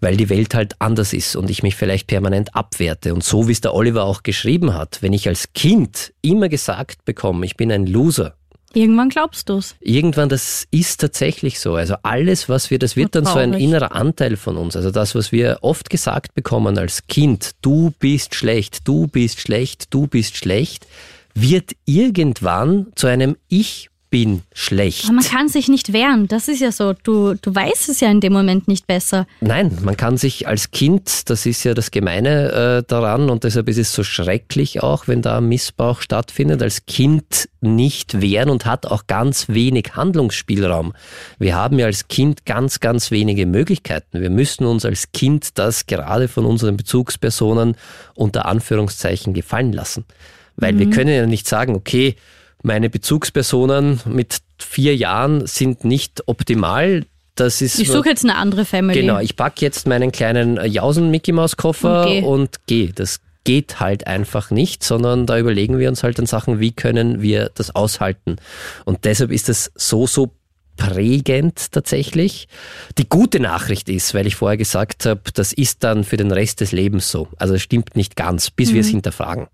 weil 0.02 0.18
die 0.18 0.30
Welt 0.30 0.54
halt 0.54 0.76
anders 0.80 1.14
ist 1.14 1.36
und 1.36 1.50
ich 1.50 1.64
mich 1.64 1.76
vielleicht 1.76 2.08
permanent 2.08 2.56
abwerte. 2.56 3.14
Und 3.14 3.24
so 3.24 3.48
wie 3.48 3.52
es 3.52 3.62
der 3.62 3.74
Oliver 3.74 4.04
auch 4.04 4.24
geschrieben 4.24 4.74
hat, 4.74 5.02
wenn 5.02 5.14
ich 5.14 5.28
als 5.28 5.54
Kind 5.54 6.14
immer 6.22 6.50
gesagt 6.50 7.06
bekomme, 7.06 7.46
ich 7.46 7.58
bin 7.58 7.72
ein 7.72 7.88
Loser, 7.88 8.36
Irgendwann 8.74 9.10
glaubst 9.10 9.50
du's. 9.50 9.76
Irgendwann, 9.80 10.30
das 10.30 10.68
ist 10.72 11.00
tatsächlich 11.00 11.60
so. 11.60 11.76
Also 11.76 11.96
alles, 12.04 12.48
was 12.50 12.70
wir, 12.70 12.78
das 12.78 12.96
wird 12.96 13.16
dann 13.16 13.26
so 13.26 13.40
ein 13.40 13.54
innerer 13.54 13.96
Anteil 13.96 14.36
von 14.36 14.58
uns. 14.58 14.76
Also 14.76 14.92
das, 14.92 15.16
was 15.16 15.32
wir 15.32 15.60
oft 15.62 15.90
gesagt 15.90 16.36
bekommen 16.36 16.78
als 16.78 17.08
Kind, 17.08 17.52
du 17.62 17.94
bist 17.98 18.36
schlecht, 18.36 18.88
du 18.88 19.08
bist 19.08 19.40
schlecht, 19.40 19.94
du 19.94 20.06
bist 20.06 20.36
schlecht, 20.36 20.86
wird 21.34 21.72
irgendwann 21.86 22.88
zu 22.96 23.08
einem 23.08 23.38
Ich 23.48 23.90
bin 24.10 24.42
schlecht. 24.54 25.06
Aber 25.06 25.14
man 25.14 25.24
kann 25.24 25.50
sich 25.50 25.68
nicht 25.68 25.92
wehren, 25.94 26.28
das 26.28 26.48
ist 26.48 26.62
ja 26.62 26.72
so. 26.72 26.94
Du, 27.04 27.34
du 27.34 27.54
weißt 27.54 27.90
es 27.90 28.00
ja 28.00 28.10
in 28.10 28.22
dem 28.22 28.34
Moment 28.34 28.68
nicht 28.68 28.88
besser. 28.88 29.28
Nein, 29.42 29.78
man 29.84 29.98
kann 29.98 30.18
sich 30.18 30.48
als 30.48 30.72
Kind, 30.72 31.30
das 31.30 31.46
ist 31.46 31.64
ja 31.64 31.74
das 31.74 31.92
Gemeine 31.92 32.52
äh, 32.52 32.84
daran 32.88 33.30
und 33.30 33.44
deshalb 33.44 33.68
ist 33.68 33.78
es 33.78 33.94
so 33.94 34.04
schrecklich 34.04 34.82
auch, 34.82 35.08
wenn 35.08 35.22
da 35.22 35.42
Missbrauch 35.42 36.02
stattfindet, 36.02 36.62
als 36.62 36.86
Kind 36.86 37.50
nicht 37.62 38.22
wehren 38.22 38.50
und 38.50 38.66
hat 38.66 38.86
auch 38.86 39.08
ganz 39.08 39.50
wenig 39.50 39.96
Handlungsspielraum. 39.96 40.94
Wir 41.40 41.56
haben 41.56 41.80
ja 41.80 41.88
als 41.88 42.08
Kind 42.08 42.46
ganz, 42.46 42.80
ganz 42.80 43.12
wenige 43.12 43.46
Möglichkeiten. 43.46 44.22
Wir 44.22 44.30
müssen 44.30 44.66
uns 44.66 44.86
als 44.86 45.12
Kind 45.12 45.58
das 45.58 45.86
gerade 45.86 46.28
von 46.28 46.46
unseren 46.46 46.78
Bezugspersonen 46.78 47.76
unter 48.14 48.46
Anführungszeichen 48.46 49.34
gefallen 49.34 49.74
lassen. 49.74 50.06
Weil 50.56 50.74
mhm. 50.74 50.80
wir 50.80 50.90
können 50.90 51.10
ja 51.10 51.26
nicht 51.26 51.48
sagen, 51.48 51.76
okay, 51.76 52.16
meine 52.68 52.90
Bezugspersonen 52.92 54.02
mit 54.06 54.38
vier 54.60 54.96
Jahren 54.96 55.48
sind 55.48 55.84
nicht 55.84 56.28
optimal. 56.28 57.06
Das 57.34 57.62
ist, 57.62 57.80
ich 57.80 57.90
suche 57.90 58.10
jetzt 58.10 58.24
eine 58.24 58.36
andere 58.36 58.66
Family. 58.66 59.02
Genau, 59.02 59.20
ich 59.20 59.36
packe 59.36 59.62
jetzt 59.62 59.88
meinen 59.88 60.12
kleinen 60.12 60.60
Jausen-Mickey-Maus-Koffer 60.64 62.24
und 62.24 62.66
gehe. 62.68 62.92
Das 62.94 63.22
geht 63.44 63.80
halt 63.80 64.08
einfach 64.08 64.52
nicht, 64.52 64.84
sondern 64.84 65.26
da 65.26 65.40
überlegen 65.40 65.80
wir 65.80 65.88
uns 65.88 66.04
halt 66.04 66.20
dann 66.20 66.26
Sachen, 66.26 66.60
wie 66.60 66.74
können 66.74 67.22
wir 67.22 67.50
das 67.56 67.74
aushalten. 67.76 68.38
Und 68.86 69.06
deshalb 69.06 69.32
ist 69.32 69.50
es 69.50 69.72
so, 69.76 70.06
so 70.06 70.34
prägend 70.78 71.72
tatsächlich. 71.72 72.48
Die 72.98 73.08
gute 73.08 73.40
Nachricht 73.40 73.90
ist, 73.90 74.14
weil 74.14 74.28
ich 74.28 74.36
vorher 74.36 74.58
gesagt 74.58 75.06
habe, 75.06 75.22
das 75.34 75.54
ist 75.54 75.84
dann 75.84 76.04
für 76.04 76.18
den 76.18 76.32
Rest 76.32 76.62
des 76.62 76.72
Lebens 76.72 77.12
so. 77.12 77.28
Also 77.38 77.56
es 77.56 77.62
stimmt 77.62 77.96
nicht 77.96 78.16
ganz, 78.16 78.52
bis 78.52 78.70
mhm. 78.70 78.74
wir 78.74 78.82
es 78.82 78.88
hinterfragen. 78.88 79.48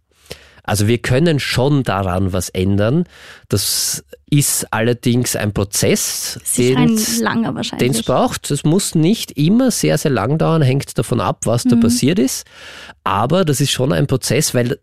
Also 0.64 0.88
wir 0.88 0.98
können 0.98 1.40
schon 1.40 1.84
daran 1.84 2.32
was 2.32 2.50
ändern. 2.50 3.04
Das 3.50 4.04
ist 4.30 4.72
allerdings 4.72 5.36
ein 5.36 5.54
Prozess, 5.54 6.40
den 7.80 7.92
es 7.92 8.04
braucht. 8.04 8.50
Es 8.50 8.64
muss 8.64 8.96
nicht 8.96 9.32
immer 9.38 9.72
sehr, 9.72 9.98
sehr 9.98 10.12
lang 10.12 10.38
dauern, 10.38 10.62
hängt 10.62 10.98
davon 10.98 11.20
ab, 11.20 11.42
was 11.46 11.66
mhm. 11.66 11.70
da 11.70 11.76
passiert 11.76 12.18
ist. 12.18 12.46
Aber 13.04 13.44
das 13.44 13.60
ist 13.60 13.72
schon 13.72 13.92
ein 13.92 14.08
Prozess, 14.08 14.54
weil 14.56 14.80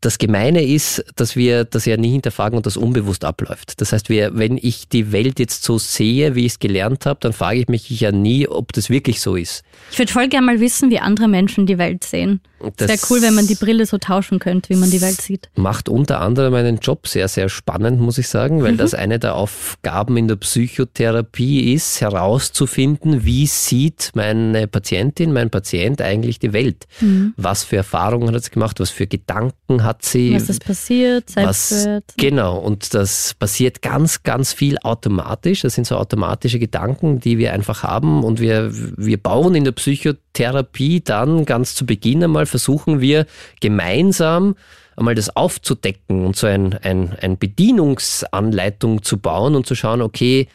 das 0.00 0.18
Gemeine 0.18 0.64
ist, 0.64 1.04
dass 1.16 1.36
wir 1.36 1.64
das 1.64 1.84
ja 1.84 1.96
nie 1.96 2.10
hinterfragen 2.10 2.56
und 2.56 2.66
das 2.66 2.76
unbewusst 2.76 3.24
abläuft. 3.24 3.80
Das 3.80 3.92
heißt, 3.92 4.08
wir, 4.08 4.36
wenn 4.36 4.58
ich 4.60 4.88
die 4.88 5.12
Welt 5.12 5.38
jetzt 5.38 5.62
so 5.62 5.78
sehe, 5.78 6.34
wie 6.34 6.46
ich 6.46 6.52
es 6.52 6.58
gelernt 6.58 7.06
habe, 7.06 7.18
dann 7.20 7.32
frage 7.32 7.60
ich 7.60 7.68
mich 7.68 7.88
ja 7.88 8.12
nie, 8.12 8.46
ob 8.46 8.72
das 8.72 8.90
wirklich 8.90 9.20
so 9.20 9.36
ist. 9.36 9.64
Ich 9.90 9.98
würde 9.98 10.12
voll 10.12 10.28
gerne 10.28 10.46
mal 10.46 10.60
wissen, 10.60 10.90
wie 10.90 10.98
andere 10.98 11.28
Menschen 11.28 11.66
die 11.66 11.78
Welt 11.78 12.04
sehen. 12.04 12.40
Das 12.76 12.88
wäre 12.88 12.98
cool, 13.10 13.22
wenn 13.22 13.34
man 13.34 13.46
die 13.46 13.54
Brille 13.54 13.84
so 13.84 13.98
tauschen 13.98 14.38
könnte, 14.38 14.70
wie 14.70 14.76
man 14.76 14.90
die 14.90 15.02
Welt 15.02 15.20
sieht. 15.20 15.50
Macht 15.56 15.88
unter 15.90 16.20
anderem 16.20 16.52
meinen 16.52 16.78
Job 16.78 17.06
sehr, 17.06 17.28
sehr 17.28 17.50
spannend, 17.50 18.00
muss 18.00 18.16
ich 18.16 18.28
sagen, 18.28 18.62
weil 18.62 18.72
mhm. 18.72 18.78
das 18.78 18.94
eine 18.94 19.18
der 19.18 19.34
Aufgaben 19.34 20.16
in 20.16 20.26
der 20.26 20.36
Psychotherapie 20.36 21.74
ist, 21.74 22.00
herauszufinden, 22.00 23.24
wie 23.24 23.46
sieht 23.46 24.12
meine 24.14 24.66
Patientin, 24.68 25.32
mein 25.34 25.50
Patient 25.50 26.00
eigentlich 26.00 26.38
die 26.38 26.54
Welt? 26.54 26.86
Mhm. 27.00 27.34
Was 27.36 27.62
für 27.62 27.76
Erfahrungen 27.76 28.34
hat 28.34 28.44
sie 28.44 28.50
gemacht? 28.50 28.80
Was 28.80 28.90
für 28.90 29.06
Gedanken 29.06 29.84
hat 29.86 30.04
sie? 30.04 30.34
Was 30.34 30.50
ist 30.50 30.64
passiert? 30.64 31.30
Selbstwert? 31.30 32.04
Was, 32.08 32.14
genau, 32.16 32.58
und 32.58 32.92
das 32.92 33.34
passiert 33.34 33.80
ganz, 33.80 34.22
ganz 34.22 34.52
viel 34.52 34.78
automatisch. 34.78 35.62
Das 35.62 35.74
sind 35.74 35.86
so 35.86 35.96
automatische 35.96 36.58
Gedanken, 36.58 37.20
die 37.20 37.38
wir 37.38 37.54
einfach 37.54 37.82
haben 37.82 38.24
und 38.24 38.40
wir, 38.40 38.70
wir 38.72 39.16
bauen 39.16 39.54
in 39.54 39.64
der 39.64 39.72
Psychotherapie 39.72 41.00
dann 41.00 41.46
ganz 41.46 41.74
zu 41.74 41.86
Beginn 41.86 42.22
einmal 42.22 42.46
versuchen 42.46 43.00
wir 43.00 43.26
gemeinsam 43.60 44.56
einmal 44.96 45.14
das 45.14 45.34
aufzudecken 45.36 46.24
und 46.24 46.36
so 46.36 46.46
ein, 46.46 46.74
ein, 46.74 47.14
ein 47.20 47.38
Bedienungsanleitung 47.38 49.02
zu 49.02 49.18
bauen 49.18 49.54
und 49.54 49.66
zu 49.66 49.74
schauen, 49.74 50.02
okay, 50.02 50.48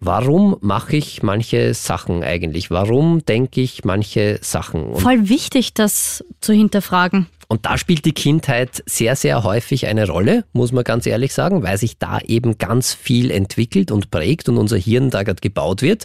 Warum 0.00 0.56
mache 0.60 0.96
ich 0.96 1.22
manche 1.22 1.74
Sachen 1.74 2.22
eigentlich? 2.22 2.70
Warum 2.70 3.24
denke 3.24 3.60
ich 3.60 3.84
manche 3.84 4.38
Sachen? 4.42 4.84
Und 4.84 5.00
Voll 5.00 5.28
wichtig, 5.28 5.74
das 5.74 6.24
zu 6.40 6.52
hinterfragen. 6.52 7.26
Und 7.50 7.64
da 7.64 7.78
spielt 7.78 8.04
die 8.04 8.12
Kindheit 8.12 8.82
sehr, 8.84 9.16
sehr 9.16 9.42
häufig 9.42 9.86
eine 9.86 10.06
Rolle, 10.06 10.44
muss 10.52 10.70
man 10.70 10.84
ganz 10.84 11.06
ehrlich 11.06 11.32
sagen, 11.32 11.62
weil 11.62 11.78
sich 11.78 11.96
da 11.98 12.20
eben 12.20 12.58
ganz 12.58 12.92
viel 12.92 13.30
entwickelt 13.30 13.90
und 13.90 14.10
prägt 14.10 14.50
und 14.50 14.58
unser 14.58 14.76
Hirn 14.76 15.08
da 15.08 15.22
gerade 15.22 15.40
gebaut 15.40 15.80
wird. 15.80 16.04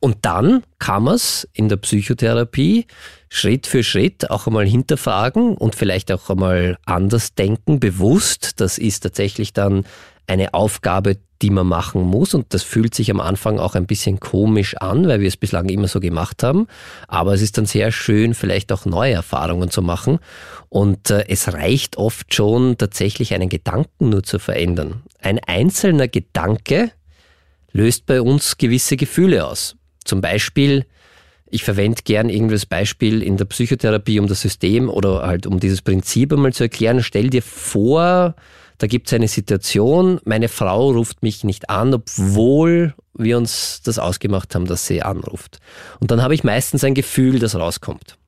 Und 0.00 0.18
dann 0.20 0.62
kann 0.78 1.04
man 1.04 1.14
es 1.14 1.48
in 1.54 1.70
der 1.70 1.78
Psychotherapie 1.78 2.86
Schritt 3.30 3.66
für 3.66 3.82
Schritt 3.82 4.30
auch 4.30 4.46
einmal 4.46 4.66
hinterfragen 4.66 5.56
und 5.56 5.74
vielleicht 5.74 6.12
auch 6.12 6.28
einmal 6.28 6.76
anders 6.84 7.34
denken, 7.34 7.80
bewusst. 7.80 8.60
Das 8.60 8.76
ist 8.76 9.00
tatsächlich 9.00 9.54
dann 9.54 9.86
eine 10.26 10.52
Aufgabe, 10.52 11.16
die 11.42 11.50
man 11.50 11.66
machen 11.66 12.02
muss. 12.02 12.32
Und 12.32 12.54
das 12.54 12.62
fühlt 12.62 12.94
sich 12.94 13.10
am 13.10 13.20
Anfang 13.20 13.58
auch 13.58 13.74
ein 13.74 13.86
bisschen 13.86 14.20
komisch 14.20 14.76
an, 14.76 15.08
weil 15.08 15.20
wir 15.20 15.28
es 15.28 15.36
bislang 15.36 15.68
immer 15.68 15.88
so 15.88 16.00
gemacht 16.00 16.42
haben. 16.42 16.68
Aber 17.08 17.34
es 17.34 17.42
ist 17.42 17.58
dann 17.58 17.66
sehr 17.66 17.92
schön, 17.92 18.34
vielleicht 18.34 18.72
auch 18.72 18.86
neue 18.86 19.12
Erfahrungen 19.12 19.70
zu 19.70 19.82
machen. 19.82 20.20
Und 20.68 21.10
äh, 21.10 21.24
es 21.28 21.52
reicht 21.52 21.96
oft 21.96 22.32
schon, 22.32 22.78
tatsächlich 22.78 23.34
einen 23.34 23.48
Gedanken 23.48 24.08
nur 24.08 24.22
zu 24.22 24.38
verändern. 24.38 25.02
Ein 25.20 25.38
einzelner 25.40 26.08
Gedanke 26.08 26.92
löst 27.72 28.06
bei 28.06 28.22
uns 28.22 28.56
gewisse 28.56 28.96
Gefühle 28.96 29.46
aus. 29.46 29.76
Zum 30.04 30.20
Beispiel, 30.20 30.86
Ich 31.54 31.64
verwende 31.64 32.00
gern 32.02 32.30
irgendwas 32.30 32.64
Beispiel 32.64 33.22
in 33.22 33.36
der 33.36 33.44
Psychotherapie, 33.44 34.18
um 34.18 34.26
das 34.26 34.40
System 34.40 34.88
oder 34.88 35.20
halt 35.26 35.46
um 35.46 35.60
dieses 35.60 35.82
Prinzip 35.82 36.32
einmal 36.32 36.54
zu 36.54 36.62
erklären. 36.62 37.02
Stell 37.02 37.28
dir 37.28 37.42
vor, 37.42 38.34
da 38.82 38.88
gibt 38.88 39.06
es 39.06 39.12
eine 39.12 39.28
Situation, 39.28 40.18
meine 40.24 40.48
Frau 40.48 40.90
ruft 40.90 41.22
mich 41.22 41.44
nicht 41.44 41.70
an, 41.70 41.94
obwohl 41.94 42.94
wir 43.14 43.38
uns 43.38 43.80
das 43.84 44.00
ausgemacht 44.00 44.56
haben, 44.56 44.66
dass 44.66 44.88
sie 44.88 45.02
anruft. 45.02 45.60
Und 46.00 46.10
dann 46.10 46.20
habe 46.20 46.34
ich 46.34 46.42
meistens 46.42 46.82
ein 46.82 46.94
Gefühl, 46.94 47.38
das 47.38 47.54
rauskommt. 47.54 48.18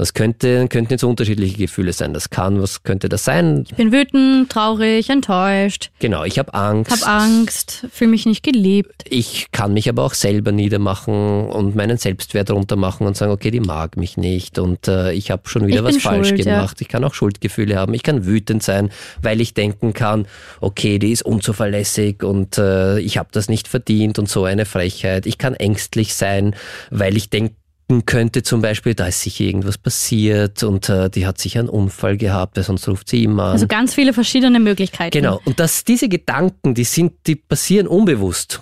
Das 0.00 0.14
könnte, 0.14 0.66
könnten 0.68 0.94
jetzt 0.94 1.04
unterschiedliche 1.04 1.58
Gefühle 1.58 1.92
sein. 1.92 2.14
Das 2.14 2.30
kann, 2.30 2.62
was 2.62 2.84
könnte 2.84 3.10
das 3.10 3.22
sein? 3.22 3.64
Ich 3.68 3.76
bin 3.76 3.92
wütend, 3.92 4.50
traurig, 4.50 5.10
enttäuscht. 5.10 5.90
Genau, 5.98 6.24
ich 6.24 6.38
habe 6.38 6.54
Angst. 6.54 6.90
Ich 6.90 7.02
habe 7.02 7.22
Angst, 7.22 7.86
fühle 7.92 8.12
mich 8.12 8.24
nicht 8.24 8.42
geliebt. 8.42 9.04
Ich 9.10 9.52
kann 9.52 9.74
mich 9.74 9.90
aber 9.90 10.04
auch 10.04 10.14
selber 10.14 10.52
niedermachen 10.52 11.50
und 11.50 11.76
meinen 11.76 11.98
Selbstwert 11.98 12.50
runtermachen 12.50 13.06
und 13.06 13.14
sagen, 13.14 13.30
okay, 13.30 13.50
die 13.50 13.60
mag 13.60 13.98
mich 13.98 14.16
nicht 14.16 14.58
und 14.58 14.88
äh, 14.88 15.12
ich 15.12 15.30
habe 15.30 15.46
schon 15.50 15.66
wieder 15.66 15.80
ich 15.80 15.96
was 15.96 16.02
falsch 16.02 16.28
schuld, 16.28 16.44
gemacht. 16.44 16.80
Ja. 16.80 16.84
Ich 16.86 16.88
kann 16.88 17.04
auch 17.04 17.12
Schuldgefühle 17.12 17.76
haben. 17.76 17.92
Ich 17.92 18.02
kann 18.02 18.24
wütend 18.24 18.62
sein, 18.62 18.88
weil 19.20 19.42
ich 19.42 19.52
denken 19.52 19.92
kann, 19.92 20.26
okay, 20.62 20.98
die 20.98 21.12
ist 21.12 21.26
unzuverlässig 21.26 22.22
und 22.22 22.56
äh, 22.56 22.98
ich 23.00 23.18
habe 23.18 23.28
das 23.32 23.50
nicht 23.50 23.68
verdient 23.68 24.18
und 24.18 24.30
so 24.30 24.46
eine 24.46 24.64
Frechheit. 24.64 25.26
Ich 25.26 25.36
kann 25.36 25.52
ängstlich 25.52 26.14
sein, 26.14 26.56
weil 26.90 27.18
ich 27.18 27.28
denke, 27.28 27.59
könnte 28.06 28.42
zum 28.42 28.62
Beispiel, 28.62 28.94
da 28.94 29.06
ist 29.06 29.20
sicher 29.20 29.44
irgendwas 29.44 29.78
passiert 29.78 30.62
und 30.62 30.88
äh, 30.88 31.10
die 31.10 31.26
hat 31.26 31.38
sicher 31.38 31.60
einen 31.60 31.68
Unfall 31.68 32.16
gehabt, 32.16 32.56
weil 32.56 32.64
sonst 32.64 32.88
ruft 32.88 33.08
sie 33.08 33.24
immer 33.24 33.44
an. 33.44 33.52
Also 33.52 33.66
ganz 33.66 33.94
viele 33.94 34.12
verschiedene 34.12 34.60
Möglichkeiten. 34.60 35.16
Genau. 35.16 35.40
Und 35.44 35.60
dass 35.60 35.84
diese 35.84 36.08
Gedanken, 36.08 36.74
die 36.74 36.84
sind, 36.84 37.12
die 37.26 37.36
passieren 37.36 37.86
unbewusst. 37.86 38.60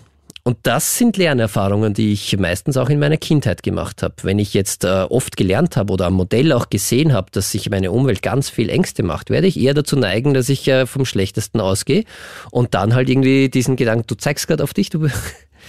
Und 0.49 0.57
das 0.63 0.97
sind 0.97 1.19
Lernerfahrungen, 1.19 1.93
die 1.93 2.11
ich 2.11 2.39
meistens 2.39 2.79
auch 2.79 2.89
in 2.89 2.99
meiner 2.99 3.19
Kindheit 3.19 3.63
gemacht 3.63 4.03
habe. 4.03 4.15
Wenn 4.23 4.39
ich 4.39 4.55
jetzt 4.55 4.83
äh, 4.85 5.05
oft 5.11 5.37
gelernt 5.37 5.77
habe 5.77 5.93
oder 5.93 6.07
am 6.07 6.15
Modell 6.15 6.53
auch 6.53 6.71
gesehen 6.71 7.13
habe, 7.13 7.31
dass 7.33 7.53
sich 7.53 7.69
meine 7.69 7.93
Umwelt 7.93 8.23
ganz 8.23 8.49
viel 8.49 8.71
Ängste 8.71 9.03
macht, 9.03 9.29
werde 9.29 9.47
ich 9.47 9.61
eher 9.61 9.75
dazu 9.75 9.95
neigen, 9.97 10.33
dass 10.33 10.49
ich 10.49 10.67
äh, 10.67 10.87
vom 10.87 11.05
Schlechtesten 11.05 11.61
ausgehe 11.61 12.05
und 12.51 12.73
dann 12.73 12.95
halt 12.95 13.11
irgendwie 13.11 13.51
diesen 13.51 13.77
Gedanken, 13.77 14.07
du 14.07 14.15
zeigst 14.15 14.49
gerade 14.49 14.65
auf 14.65 14.73
dich, 14.73 14.89
du 14.89 15.09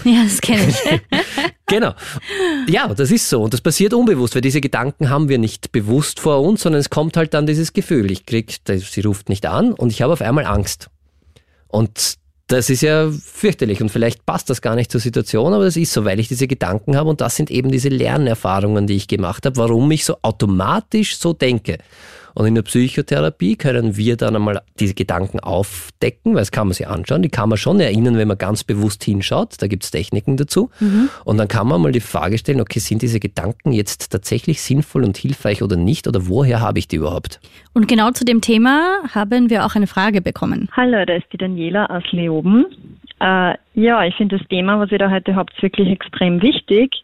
Ja, 0.05 0.23
das 0.23 0.39
kenne 0.39 0.69
ich. 0.69 0.77
genau. 1.69 1.93
Ja, 2.67 2.87
das 2.93 3.11
ist 3.11 3.29
so. 3.29 3.43
Und 3.43 3.53
das 3.53 3.61
passiert 3.61 3.93
unbewusst, 3.93 4.35
weil 4.35 4.41
diese 4.41 4.61
Gedanken 4.61 5.09
haben 5.09 5.29
wir 5.29 5.37
nicht 5.37 5.71
bewusst 5.71 6.19
vor 6.19 6.41
uns, 6.41 6.61
sondern 6.61 6.81
es 6.81 6.89
kommt 6.89 7.15
halt 7.17 7.33
dann 7.33 7.45
dieses 7.45 7.73
Gefühl. 7.73 8.11
Ich 8.11 8.25
krieg, 8.25 8.57
sie 8.67 9.01
ruft 9.01 9.29
nicht 9.29 9.45
an 9.45 9.73
und 9.73 9.91
ich 9.91 10.01
habe 10.01 10.13
auf 10.13 10.21
einmal 10.21 10.45
Angst. 10.45 10.89
Und 11.67 12.17
das 12.49 12.69
ist 12.69 12.81
ja 12.81 13.09
fürchterlich 13.11 13.81
und 13.81 13.89
vielleicht 13.89 14.25
passt 14.25 14.49
das 14.49 14.61
gar 14.61 14.75
nicht 14.75 14.91
zur 14.91 14.99
Situation, 14.99 15.53
aber 15.53 15.65
das 15.65 15.77
ist 15.77 15.93
so, 15.93 16.03
weil 16.03 16.19
ich 16.19 16.27
diese 16.27 16.47
Gedanken 16.47 16.97
habe 16.97 17.09
und 17.09 17.21
das 17.21 17.35
sind 17.35 17.51
eben 17.51 17.71
diese 17.71 17.89
Lernerfahrungen, 17.89 18.87
die 18.87 18.95
ich 18.95 19.07
gemacht 19.07 19.45
habe, 19.45 19.55
warum 19.57 19.89
ich 19.91 20.03
so 20.03 20.17
automatisch 20.23 21.17
so 21.17 21.33
denke. 21.33 21.77
Und 22.33 22.45
in 22.45 22.55
der 22.55 22.61
Psychotherapie 22.61 23.55
können 23.55 23.97
wir 23.97 24.17
dann 24.17 24.35
einmal 24.35 24.61
diese 24.79 24.93
Gedanken 24.93 25.39
aufdecken, 25.39 26.33
weil 26.33 26.41
das 26.41 26.51
kann 26.51 26.67
man 26.67 26.73
sich 26.73 26.87
anschauen. 26.87 27.21
Die 27.21 27.29
kann 27.29 27.49
man 27.49 27.57
schon 27.57 27.79
erinnern, 27.79 28.17
wenn 28.17 28.27
man 28.27 28.37
ganz 28.37 28.63
bewusst 28.63 29.03
hinschaut. 29.03 29.61
Da 29.61 29.67
gibt 29.67 29.83
es 29.83 29.91
Techniken 29.91 30.37
dazu. 30.37 30.69
Mhm. 30.79 31.09
Und 31.25 31.37
dann 31.37 31.47
kann 31.47 31.67
man 31.67 31.81
mal 31.81 31.91
die 31.91 31.99
Frage 31.99 32.37
stellen, 32.37 32.61
okay, 32.61 32.79
sind 32.79 33.01
diese 33.01 33.19
Gedanken 33.19 33.71
jetzt 33.71 34.11
tatsächlich 34.11 34.61
sinnvoll 34.61 35.03
und 35.03 35.17
hilfreich 35.17 35.63
oder 35.63 35.75
nicht? 35.75 36.07
Oder 36.07 36.27
woher 36.27 36.61
habe 36.61 36.79
ich 36.79 36.87
die 36.87 36.97
überhaupt? 36.97 37.39
Und 37.73 37.87
genau 37.87 38.11
zu 38.11 38.25
dem 38.25 38.41
Thema 38.41 38.99
haben 39.13 39.49
wir 39.49 39.65
auch 39.65 39.75
eine 39.75 39.87
Frage 39.87 40.21
bekommen. 40.21 40.69
Hallo, 40.75 41.05
da 41.05 41.15
ist 41.15 41.25
die 41.31 41.37
Daniela 41.37 41.85
aus 41.87 42.03
Leoben. 42.11 42.65
Äh, 43.19 43.55
ja, 43.73 44.03
ich 44.05 44.15
finde 44.15 44.37
das 44.37 44.47
Thema, 44.47 44.79
was 44.79 44.91
ihr 44.91 44.97
da 44.97 45.11
heute 45.11 45.35
habt, 45.35 45.61
wirklich 45.61 45.89
extrem 45.89 46.41
wichtig. 46.41 47.03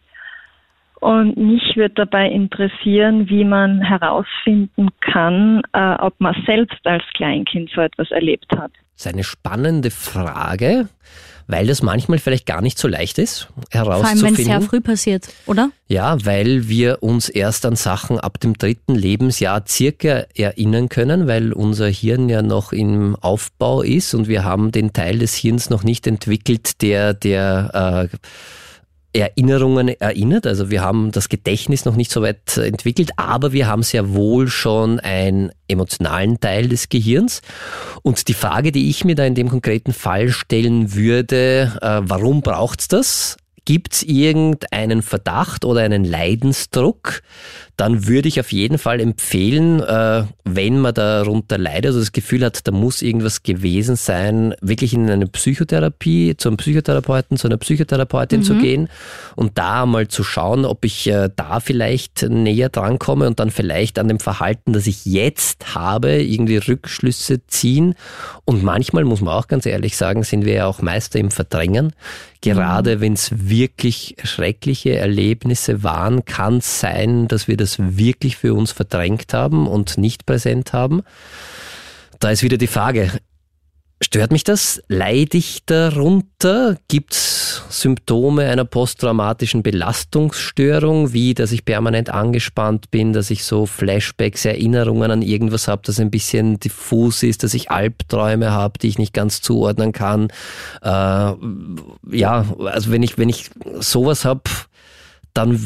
Und 1.00 1.36
mich 1.36 1.76
würde 1.76 1.94
dabei 1.94 2.30
interessieren, 2.30 3.28
wie 3.28 3.44
man 3.44 3.82
herausfinden 3.82 4.88
kann, 5.00 5.62
äh, 5.72 5.94
ob 5.98 6.18
man 6.18 6.34
selbst 6.46 6.78
als 6.84 7.04
Kleinkind 7.14 7.70
so 7.74 7.80
etwas 7.82 8.10
erlebt 8.10 8.46
hat. 8.56 8.72
Das 8.96 9.04
ist 9.04 9.12
eine 9.12 9.24
spannende 9.24 9.90
Frage, 9.90 10.88
weil 11.48 11.66
das 11.66 11.82
manchmal 11.82 12.18
vielleicht 12.18 12.46
gar 12.46 12.62
nicht 12.62 12.78
so 12.78 12.88
leicht 12.88 13.18
ist, 13.18 13.48
herauszufinden. 13.70 14.18
Vor 14.18 14.28
allem, 14.28 14.36
wenn 14.36 14.40
es 14.40 14.46
sehr 14.46 14.60
früh 14.62 14.80
passiert, 14.80 15.28
oder? 15.44 15.70
Ja, 15.86 16.16
weil 16.24 16.68
wir 16.68 17.02
uns 17.02 17.28
erst 17.28 17.66
an 17.66 17.76
Sachen 17.76 18.18
ab 18.18 18.40
dem 18.40 18.54
dritten 18.54 18.94
Lebensjahr 18.94 19.64
circa 19.68 20.24
erinnern 20.34 20.88
können, 20.88 21.28
weil 21.28 21.52
unser 21.52 21.88
Hirn 21.88 22.30
ja 22.30 22.40
noch 22.40 22.72
im 22.72 23.16
Aufbau 23.16 23.82
ist 23.82 24.14
und 24.14 24.28
wir 24.28 24.44
haben 24.44 24.72
den 24.72 24.94
Teil 24.94 25.18
des 25.18 25.34
Hirns 25.34 25.68
noch 25.68 25.84
nicht 25.84 26.06
entwickelt, 26.06 26.80
der, 26.80 27.12
der 27.12 28.08
äh, 28.12 28.16
Erinnerungen 29.16 29.88
erinnert. 29.88 30.46
Also 30.46 30.70
wir 30.70 30.82
haben 30.82 31.10
das 31.10 31.28
Gedächtnis 31.28 31.84
noch 31.84 31.96
nicht 31.96 32.10
so 32.10 32.22
weit 32.22 32.56
entwickelt, 32.58 33.10
aber 33.16 33.52
wir 33.52 33.66
haben 33.66 33.82
sehr 33.82 34.14
wohl 34.14 34.48
schon 34.48 35.00
einen 35.00 35.50
emotionalen 35.68 36.38
Teil 36.38 36.68
des 36.68 36.88
Gehirns. 36.88 37.40
Und 38.02 38.28
die 38.28 38.34
Frage, 38.34 38.72
die 38.72 38.90
ich 38.90 39.04
mir 39.04 39.14
da 39.14 39.24
in 39.24 39.34
dem 39.34 39.48
konkreten 39.48 39.92
Fall 39.92 40.28
stellen 40.28 40.94
würde, 40.94 41.78
äh, 41.80 42.00
warum 42.02 42.42
braucht's 42.42 42.88
das? 42.88 43.36
Gibt 43.64 43.94
es 43.94 44.02
irgendeinen 44.04 45.02
Verdacht 45.02 45.64
oder 45.64 45.80
einen 45.80 46.04
Leidensdruck, 46.04 47.22
dann 47.76 48.06
würde 48.06 48.28
ich 48.28 48.40
auf 48.40 48.52
jeden 48.52 48.78
Fall 48.78 49.00
empfehlen, 49.00 49.80
äh, 49.80 50.24
wenn 50.44 50.78
man 50.78 50.94
darunter 50.94 51.58
leidet, 51.58 51.86
also 51.86 51.98
das 51.98 52.12
Gefühl 52.12 52.42
hat, 52.42 52.66
da 52.66 52.72
muss 52.72 53.02
irgendwas 53.02 53.42
gewesen 53.42 53.96
sein, 53.96 54.54
wirklich 54.62 54.94
in 54.94 55.10
eine 55.10 55.26
Psychotherapie, 55.26 56.36
zum 56.38 56.56
Psychotherapeuten, 56.56 57.36
zu 57.36 57.48
einer 57.48 57.58
Psychotherapeutin 57.58 58.40
mhm. 58.40 58.44
zu 58.44 58.54
gehen 58.54 58.88
und 59.34 59.58
da 59.58 59.84
mal 59.84 60.08
zu 60.08 60.24
schauen, 60.24 60.64
ob 60.64 60.86
ich 60.86 61.06
äh, 61.08 61.28
da 61.36 61.60
vielleicht 61.60 62.22
näher 62.22 62.70
drankomme 62.70 63.26
und 63.26 63.40
dann 63.40 63.50
vielleicht 63.50 63.98
an 63.98 64.08
dem 64.08 64.20
Verhalten, 64.20 64.72
das 64.72 64.86
ich 64.86 65.04
jetzt 65.04 65.74
habe, 65.74 66.22
irgendwie 66.22 66.56
Rückschlüsse 66.56 67.46
ziehen. 67.46 67.94
Und 68.46 68.62
manchmal 68.62 69.04
muss 69.04 69.20
man 69.20 69.34
auch 69.34 69.48
ganz 69.48 69.66
ehrlich 69.66 69.96
sagen, 69.96 70.22
sind 70.22 70.46
wir 70.46 70.54
ja 70.54 70.66
auch 70.66 70.80
Meister 70.80 71.18
im 71.18 71.30
Verdrängen. 71.30 71.92
Gerade 72.40 72.96
mhm. 72.96 73.00
wenn 73.00 73.12
es 73.14 73.30
wirklich 73.48 74.16
schreckliche 74.22 74.96
Erlebnisse 74.96 75.82
waren, 75.82 76.24
kann 76.24 76.58
es 76.58 76.80
sein, 76.80 77.28
dass 77.28 77.48
wir 77.48 77.56
das 77.56 77.65
wirklich 77.78 78.36
für 78.36 78.54
uns 78.54 78.72
verdrängt 78.72 79.32
haben 79.34 79.66
und 79.66 79.98
nicht 79.98 80.26
präsent 80.26 80.72
haben. 80.72 81.02
Da 82.20 82.30
ist 82.30 82.42
wieder 82.42 82.56
die 82.56 82.66
Frage, 82.66 83.10
Stört 84.02 84.30
mich 84.30 84.44
das? 84.44 84.82
Leide 84.88 85.38
ich 85.38 85.64
darunter? 85.64 86.76
Gibt 86.86 87.14
es 87.14 87.62
Symptome 87.70 88.44
einer 88.50 88.66
posttraumatischen 88.66 89.62
Belastungsstörung, 89.62 91.14
wie 91.14 91.32
dass 91.32 91.50
ich 91.50 91.64
permanent 91.64 92.10
angespannt 92.10 92.90
bin, 92.90 93.14
dass 93.14 93.30
ich 93.30 93.44
so 93.44 93.64
Flashbacks, 93.64 94.44
Erinnerungen 94.44 95.10
an 95.10 95.22
irgendwas 95.22 95.66
habe, 95.66 95.80
das 95.86 95.98
ein 95.98 96.10
bisschen 96.10 96.60
diffus 96.60 97.22
ist, 97.22 97.42
dass 97.42 97.54
ich 97.54 97.70
Albträume 97.70 98.50
habe, 98.50 98.78
die 98.78 98.88
ich 98.88 98.98
nicht 98.98 99.14
ganz 99.14 99.40
zuordnen 99.40 99.92
kann? 99.92 100.28
Äh, 100.82 101.32
ja, 102.12 102.44
also 102.66 102.90
wenn 102.90 103.02
ich, 103.02 103.16
wenn 103.16 103.30
ich 103.30 103.50
sowas 103.80 104.26
habe, 104.26 104.42
dann 105.32 105.58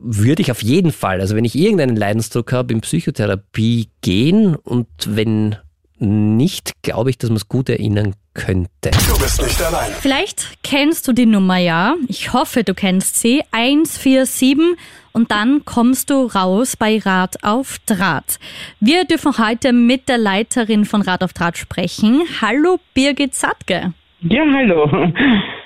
würde 0.00 0.42
ich 0.42 0.50
auf 0.50 0.62
jeden 0.62 0.92
Fall, 0.92 1.20
also 1.20 1.34
wenn 1.36 1.44
ich 1.44 1.54
irgendeinen 1.56 1.96
Leidensdruck 1.96 2.52
habe, 2.52 2.72
in 2.72 2.80
Psychotherapie 2.80 3.88
gehen 4.00 4.54
und 4.54 4.88
wenn 5.06 5.56
nicht, 6.00 6.82
glaube 6.82 7.10
ich, 7.10 7.18
dass 7.18 7.30
man 7.30 7.38
es 7.38 7.48
gut 7.48 7.68
erinnern 7.68 8.14
könnte. 8.34 8.90
Du 8.90 9.18
bist 9.18 9.42
nicht 9.42 9.60
allein. 9.60 9.90
Vielleicht 10.00 10.62
kennst 10.62 11.08
du 11.08 11.12
die 11.12 11.26
Nummer 11.26 11.56
ja. 11.56 11.96
Ich 12.06 12.32
hoffe, 12.32 12.62
du 12.62 12.72
kennst 12.72 13.16
sie. 13.16 13.42
147 13.50 14.78
und 15.12 15.32
dann 15.32 15.64
kommst 15.64 16.10
du 16.10 16.26
raus 16.26 16.76
bei 16.76 16.98
Rad 16.98 17.42
auf 17.42 17.78
Draht. 17.86 18.38
Wir 18.78 19.04
dürfen 19.04 19.38
heute 19.38 19.72
mit 19.72 20.08
der 20.08 20.18
Leiterin 20.18 20.84
von 20.84 21.02
Rad 21.02 21.24
auf 21.24 21.32
Draht 21.32 21.58
sprechen. 21.58 22.22
Hallo 22.40 22.78
Birgit 22.94 23.34
Sattke. 23.34 23.92
Ja, 24.20 24.44
hallo. 24.54 25.12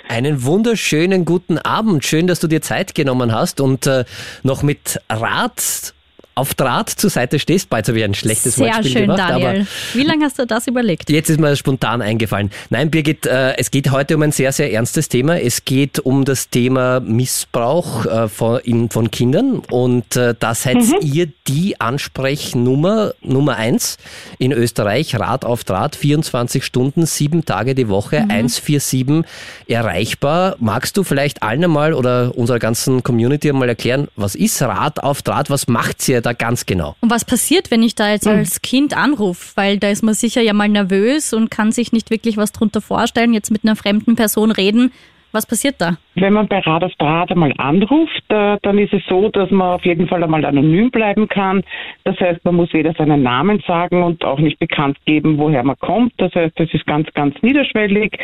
Einen 0.09 0.45
wunderschönen 0.45 1.25
guten 1.25 1.59
Abend. 1.59 2.05
Schön, 2.05 2.27
dass 2.27 2.41
du 2.41 2.47
dir 2.47 2.61
Zeit 2.61 2.95
genommen 2.95 3.33
hast 3.33 3.61
und 3.61 3.87
äh, 3.87 4.05
noch 4.43 4.63
mit 4.63 5.01
Rad 5.09 5.95
auf 6.35 6.55
Draht 6.55 6.89
zur 6.89 7.11
Seite 7.11 7.39
stehst. 7.39 7.69
Bald 7.69 7.89
habe 7.89 7.99
ich 7.99 8.05
ein 8.05 8.15
schlechtes 8.15 8.55
Sehr 8.55 8.67
Wortspiel 8.67 8.91
schön, 8.91 9.03
gemacht. 9.03 9.19
Daniel. 9.19 9.67
Wie 9.93 10.03
lange 10.03 10.25
hast 10.25 10.39
du 10.39 10.47
das 10.47 10.67
überlegt? 10.67 11.11
Jetzt 11.11 11.29
ist 11.29 11.39
mir 11.39 11.55
spontan 11.57 12.01
eingefallen. 12.01 12.51
Nein, 12.71 12.91
Birgit, 12.91 13.27
äh, 13.27 13.57
es 13.59 13.71
geht 13.71 13.91
heute 13.91 14.17
um 14.17 14.23
ein 14.23 14.33
sehr, 14.33 14.53
sehr 14.53 14.73
ernstes 14.73 15.09
Thema. 15.09 15.39
Es 15.39 15.65
geht 15.65 15.99
um 15.99 16.25
das 16.25 16.49
Thema 16.49 17.01
Missbrauch 17.01 18.07
äh, 18.07 18.29
von, 18.29 18.61
in, 18.61 18.89
von 18.89 19.11
Kindern 19.11 19.63
und 19.71 20.17
äh, 20.17 20.35
da 20.39 20.55
seid 20.55 20.77
mhm. 20.77 20.97
ihr 21.03 21.29
die 21.47 21.81
Ansprechnummer 21.81 23.13
Nummer 23.21 23.57
eins 23.57 23.99
in 24.39 24.53
Österreich. 24.53 25.15
Rat 25.19 25.45
auf 25.45 25.65
Draht, 25.65 25.97
24 25.97 26.65
Stunden, 26.65 27.05
sieben 27.05 27.45
Tage 27.45 27.75
die 27.75 27.89
Woche, 27.89 28.21
mhm. 28.21 28.31
147 28.31 29.25
erreichbar. 29.69 30.57
Magst 30.61 30.97
du 30.97 31.05
vielleicht 31.05 31.43
allen 31.43 31.65
einmal 31.65 31.93
oder 31.93 32.37
unserer 32.37 32.59
ganzen 32.59 33.03
Community 33.03 33.51
einmal 33.51 33.69
erklären, 33.69 34.09
was 34.17 34.35
ist 34.35 34.63
Rat 34.63 35.03
auf 35.03 35.23
Draht? 35.23 35.51
Was 35.51 35.69
macht 35.69 36.09
ihr 36.09 36.22
da 36.23 36.33
ganz 36.33 36.67
genau? 36.67 36.97
Und 37.01 37.11
was 37.11 37.25
passiert, 37.25 37.71
wenn 37.71 37.83
ich 37.83 37.95
da 37.95 38.11
jetzt 38.11 38.27
mhm. 38.27 38.33
als 38.33 38.63
Kind 38.63 38.97
anrufe? 38.97 39.53
Weil 39.57 39.79
da 39.79 39.91
ist 39.91 40.03
man 40.03 40.15
sicher 40.15 40.41
ja 40.41 40.53
mal 40.53 40.69
nervös 40.69 41.33
und 41.33 41.51
kann 41.51 41.73
sich 41.73 41.93
nicht 41.93 42.11
wirklich 42.11 42.37
was 42.37 42.53
drunter 42.53 42.81
vorstellen, 42.81 43.35
jetzt 43.35 43.51
mit 43.51 43.65
einer 43.65 43.77
fremden 43.77 44.17
Person 44.17 44.51
reden. 44.51 44.93
Was 45.33 45.47
passiert 45.47 45.77
da? 45.79 45.97
Wenn 46.15 46.33
man 46.35 46.47
bei 46.49 46.59
Rat 46.59 46.85
auf 46.85 46.93
Draht 46.97 47.31
einmal 47.31 47.55
anruft, 47.57 48.23
äh, 48.29 48.59
dann 48.63 48.79
ist 48.79 48.93
es 48.93 49.03
so, 49.09 49.29
dass 49.31 49.51
man 49.51 49.75
auf 49.75 49.85
jeden 49.85 50.09
Fall 50.09 50.23
einmal 50.23 50.45
anonym 50.45 50.91
bleiben 50.91 51.29
kann. 51.29 51.63
Das 52.05 52.19
heißt, 52.21 52.45
man 52.45 52.57
muss 52.57 52.73
weder 52.73 52.93
seinen 52.93 53.23
Namen 53.23 53.63
sagen 53.67 54.03
und 54.03 54.25
auch 54.25 54.39
nicht 54.39 54.59
bekannt 54.59 54.99
geben, 55.07 55.39
woher 55.39 55.63
man 55.63 55.77
kommt. 55.79 56.13
Das 56.19 56.35
heißt, 56.35 56.59
das 56.59 56.73
ist 56.73 56.87
ganz, 56.87 57.13
ganz 57.15 57.35
niederschwellig. 57.43 58.19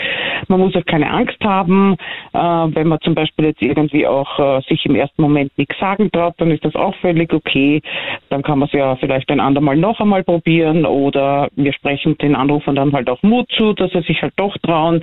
Man 0.49 0.61
muss 0.61 0.77
auch 0.77 0.85
keine 0.85 1.11
Angst 1.11 1.43
haben. 1.43 1.97
Äh, 2.33 2.39
wenn 2.39 2.89
man 2.89 3.01
zum 3.01 3.15
Beispiel 3.15 3.47
jetzt 3.47 3.63
irgendwie 3.63 4.07
auch 4.07 4.39
äh, 4.39 4.61
sich 4.69 4.85
im 4.85 4.95
ersten 4.95 5.23
Moment 5.23 5.57
nichts 5.57 5.79
sagen 5.79 6.11
traut, 6.13 6.35
dann 6.39 6.51
ist 6.51 6.65
das 6.65 6.75
auch 6.75 6.95
völlig 6.97 7.33
okay. 7.33 7.81
Dann 8.29 8.43
kann 8.43 8.59
man 8.59 8.67
es 8.67 8.73
ja 8.73 8.97
vielleicht 8.97 9.31
ein 9.31 9.41
andermal 9.41 9.77
noch 9.77 10.01
einmal 10.01 10.25
probieren 10.25 10.85
oder 10.85 11.49
wir 11.57 11.73
sprechen 11.73 12.19
den 12.19 12.35
Anrufern 12.35 12.75
dann 12.75 12.93
halt 12.93 13.09
auch 13.09 13.23
Mut 13.23 13.51
zu, 13.57 13.73
dass 13.73 13.93
sie 13.93 14.03
sich 14.03 14.21
halt 14.23 14.35
doch 14.37 14.57
trauen. 14.59 15.03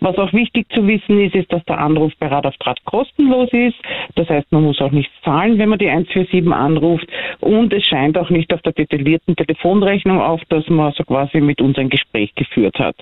Was 0.00 0.18
auch 0.18 0.32
wichtig 0.32 0.68
zu 0.70 0.86
wissen 0.86 1.20
ist, 1.20 1.34
ist, 1.34 1.52
dass 1.52 1.64
der 1.66 1.78
Anruf 1.78 2.12
bei 2.24 2.34
Rat 2.34 2.46
auf 2.46 2.56
Draht 2.56 2.82
kostenlos 2.84 3.50
ist. 3.52 3.76
Das 4.14 4.28
heißt, 4.28 4.50
man 4.50 4.64
muss 4.64 4.80
auch 4.80 4.90
nichts 4.90 5.12
zahlen, 5.24 5.58
wenn 5.58 5.68
man 5.68 5.78
die 5.78 5.88
147 5.88 6.50
anruft. 6.52 7.06
Und 7.40 7.72
es 7.72 7.84
scheint 7.84 8.16
auch 8.16 8.30
nicht 8.30 8.52
auf 8.52 8.62
der 8.62 8.72
detaillierten 8.72 9.36
Telefonrechnung 9.36 10.20
auf, 10.20 10.40
dass 10.48 10.66
man 10.68 10.92
so 10.92 11.04
quasi 11.04 11.40
mit 11.40 11.60
uns 11.60 11.76
ein 11.78 11.90
Gespräch 11.90 12.34
geführt 12.34 12.78
hat. 12.78 12.96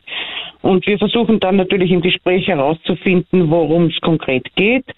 Und 0.62 0.86
wir 0.86 0.98
versuchen 0.98 1.40
dann 1.40 1.56
natürlich 1.56 1.90
im 1.90 2.00
Gespräch 2.00 2.46
herauszufinden, 2.46 3.50
worum 3.50 3.86
es 3.86 4.00
konkret 4.00 4.46
geht, 4.54 4.88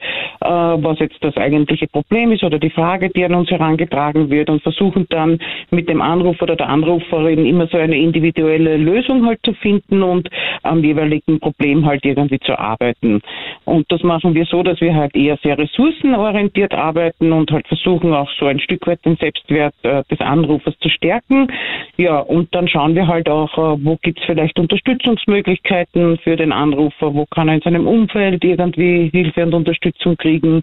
äh, 0.40 0.46
was 0.46 0.98
jetzt 0.98 1.16
das 1.22 1.37
eigentliche 1.37 1.87
Problem 1.87 2.32
ist 2.32 2.44
oder 2.44 2.58
die 2.58 2.70
Frage, 2.70 3.08
die 3.08 3.24
an 3.24 3.34
uns 3.34 3.50
herangetragen 3.50 4.30
wird 4.30 4.50
und 4.50 4.62
versuchen 4.62 5.06
dann 5.08 5.38
mit 5.70 5.88
dem 5.88 6.02
Anrufer 6.02 6.44
oder 6.44 6.56
der 6.56 6.68
Anruferin 6.68 7.46
immer 7.46 7.66
so 7.66 7.78
eine 7.78 7.96
individuelle 7.96 8.76
Lösung 8.76 9.26
halt 9.26 9.40
zu 9.42 9.54
finden 9.54 10.02
und 10.02 10.28
am 10.62 10.84
jeweiligen 10.84 11.40
Problem 11.40 11.87
halt 11.87 12.04
irgendwie 12.04 12.40
zu 12.40 12.58
arbeiten. 12.58 13.22
Und 13.64 13.90
das 13.90 14.02
machen 14.14 14.35
wir 14.35 14.44
so, 14.44 14.62
dass 14.62 14.81
wir 14.81 14.94
halt 14.94 15.16
eher 15.16 15.37
sehr 15.42 15.59
ressourcenorientiert 15.59 16.72
arbeiten 16.72 17.33
und 17.33 17.50
halt 17.50 17.66
versuchen 17.66 18.14
auch 18.14 18.31
so 18.38 18.46
ein 18.46 18.61
Stück 18.61 18.87
weit 18.87 19.05
den 19.05 19.16
Selbstwert 19.16 19.74
äh, 19.83 20.05
des 20.09 20.20
Anrufers 20.20 20.79
zu 20.79 20.88
stärken. 20.88 21.48
Ja, 21.96 22.20
und 22.20 22.55
dann 22.55 22.68
schauen 22.68 22.94
wir 22.94 23.09
halt 23.09 23.29
auch, 23.29 23.53
äh, 23.59 23.85
wo 23.85 23.96
gibt's 24.00 24.22
vielleicht 24.24 24.57
Unterstützungsmöglichkeiten 24.61 26.18
für 26.18 26.37
den 26.37 26.53
Anrufer, 26.53 27.12
wo 27.12 27.27
kann 27.27 27.48
er 27.48 27.57
in 27.57 27.61
seinem 27.62 27.88
Umfeld 27.88 28.44
irgendwie 28.44 29.11
Hilfe 29.12 29.42
und 29.42 29.55
Unterstützung 29.55 30.16
kriegen. 30.16 30.62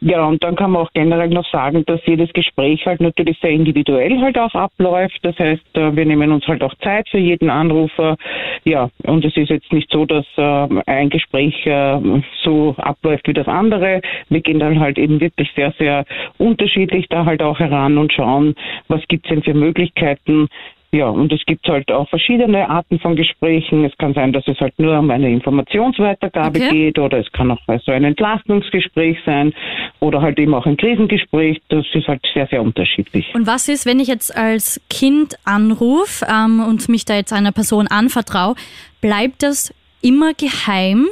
Ja, 0.00 0.24
und 0.26 0.44
dann 0.44 0.56
kann 0.56 0.72
man 0.72 0.82
auch 0.82 0.92
generell 0.92 1.28
noch 1.28 1.48
sagen, 1.50 1.84
dass 1.86 2.04
jedes 2.04 2.32
Gespräch 2.32 2.84
halt 2.84 3.00
natürlich 3.00 3.38
sehr 3.40 3.50
individuell 3.50 4.20
halt 4.20 4.38
auch 4.38 4.54
abläuft. 4.54 5.18
Das 5.22 5.38
heißt, 5.38 5.76
äh, 5.76 5.96
wir 5.96 6.04
nehmen 6.04 6.32
uns 6.32 6.46
halt 6.46 6.62
auch 6.62 6.74
Zeit 6.82 7.08
für 7.08 7.18
jeden 7.18 7.48
Anrufer. 7.48 8.16
Ja, 8.64 8.90
und 9.04 9.24
es 9.24 9.36
ist 9.36 9.48
jetzt 9.48 9.72
nicht 9.72 9.90
so, 9.90 10.04
dass 10.04 10.26
äh, 10.36 10.68
ein 10.86 11.08
Gespräch 11.08 11.66
äh, 11.66 11.98
so 12.42 12.74
abläuft 12.78 13.26
wie 13.26 13.32
das 13.32 13.48
andere. 13.48 14.02
Wir 14.28 14.40
gehen 14.40 14.58
dann 14.58 14.80
halt 14.80 14.98
eben 14.98 15.20
wirklich 15.20 15.50
sehr, 15.56 15.72
sehr 15.78 16.04
unterschiedlich 16.36 17.06
da 17.08 17.24
halt 17.24 17.42
auch 17.42 17.58
heran 17.58 17.96
und 17.96 18.12
schauen, 18.12 18.54
was 18.88 19.00
gibt's 19.08 19.28
denn 19.30 19.42
für 19.42 19.54
Möglichkeiten, 19.54 20.48
ja, 20.92 21.08
und 21.08 21.32
es 21.32 21.44
gibt 21.46 21.66
halt 21.68 21.90
auch 21.90 22.08
verschiedene 22.08 22.68
Arten 22.68 22.98
von 23.00 23.16
Gesprächen. 23.16 23.84
Es 23.84 23.96
kann 23.98 24.14
sein, 24.14 24.32
dass 24.32 24.46
es 24.46 24.58
halt 24.60 24.78
nur 24.78 24.98
um 24.98 25.10
eine 25.10 25.30
Informationsweitergabe 25.30 26.58
okay. 26.58 26.70
geht 26.70 26.98
oder 26.98 27.18
es 27.18 27.30
kann 27.32 27.50
auch 27.50 27.60
so 27.84 27.92
ein 27.92 28.04
Entlastungsgespräch 28.04 29.18
sein 29.26 29.52
oder 30.00 30.22
halt 30.22 30.38
eben 30.38 30.54
auch 30.54 30.66
ein 30.66 30.76
Krisengespräch. 30.76 31.60
Das 31.68 31.84
ist 31.92 32.06
halt 32.06 32.22
sehr, 32.32 32.46
sehr 32.46 32.62
unterschiedlich. 32.62 33.34
Und 33.34 33.46
was 33.46 33.68
ist, 33.68 33.84
wenn 33.86 34.00
ich 34.00 34.08
jetzt 34.08 34.36
als 34.36 34.80
Kind 34.88 35.34
anrufe 35.44 36.26
ähm, 36.30 36.60
und 36.60 36.88
mich 36.88 37.04
da 37.04 37.16
jetzt 37.16 37.32
einer 37.32 37.52
Person 37.52 37.88
anvertraue, 37.88 38.54
bleibt 39.00 39.42
das 39.42 39.74
immer 40.02 40.32
geheim? 40.34 41.08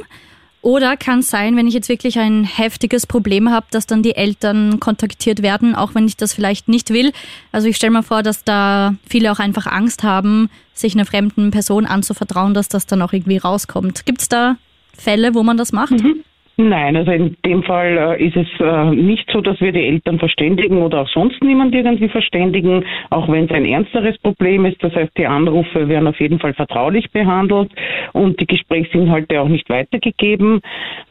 Oder 0.65 0.97
kann 0.97 1.19
es 1.19 1.29
sein, 1.29 1.55
wenn 1.57 1.67
ich 1.67 1.75
jetzt 1.75 1.89
wirklich 1.89 2.17
ein 2.17 2.43
heftiges 2.43 3.05
Problem 3.05 3.51
habe, 3.51 3.67
dass 3.69 3.85
dann 3.85 4.01
die 4.01 4.15
Eltern 4.15 4.79
kontaktiert 4.79 5.43
werden, 5.43 5.75
auch 5.75 5.93
wenn 5.93 6.07
ich 6.07 6.17
das 6.17 6.33
vielleicht 6.33 6.67
nicht 6.67 6.89
will. 6.89 7.11
Also 7.51 7.67
ich 7.67 7.75
stelle 7.75 7.91
mir 7.91 8.01
vor, 8.01 8.23
dass 8.23 8.43
da 8.43 8.95
viele 9.07 9.31
auch 9.31 9.37
einfach 9.37 9.67
Angst 9.67 10.01
haben, 10.01 10.49
sich 10.73 10.95
einer 10.95 11.05
fremden 11.05 11.51
Person 11.51 11.85
anzuvertrauen, 11.85 12.55
dass 12.55 12.67
das 12.67 12.87
dann 12.87 13.03
auch 13.03 13.13
irgendwie 13.13 13.37
rauskommt. 13.37 14.07
Gibt 14.07 14.21
es 14.23 14.27
da 14.27 14.57
Fälle, 14.97 15.35
wo 15.35 15.43
man 15.43 15.55
das 15.55 15.71
macht? 15.71 15.91
Mhm. 15.91 16.23
Nein, 16.57 16.95
also 16.95 17.11
in 17.11 17.35
dem 17.45 17.63
Fall 17.63 17.97
äh, 17.97 18.25
ist 18.25 18.37
es 18.37 18.47
äh, 18.61 18.85
nicht 18.91 19.29
so, 19.29 19.41
dass 19.41 19.59
wir 19.59 19.73
die 19.73 19.85
Eltern 19.85 20.19
verständigen 20.19 20.81
oder 20.81 21.01
auch 21.01 21.09
sonst 21.09 21.43
niemand 21.43 21.75
irgendwie 21.75 22.07
verständigen, 22.07 22.85
auch 23.09 23.27
wenn 23.27 23.45
es 23.45 23.51
ein 23.51 23.65
ernsteres 23.65 24.17
Problem 24.19 24.63
ist. 24.63 24.81
Das 24.81 24.95
heißt, 24.95 25.11
die 25.17 25.27
Anrufe 25.27 25.89
werden 25.89 26.07
auf 26.07 26.17
jeden 26.21 26.39
Fall 26.39 26.53
vertraulich 26.53 27.11
behandelt 27.11 27.71
und 28.13 28.39
die 28.39 28.47
Gesprächsinhalte 28.47 29.41
auch 29.41 29.49
nicht 29.49 29.69
weitergegeben. 29.69 30.61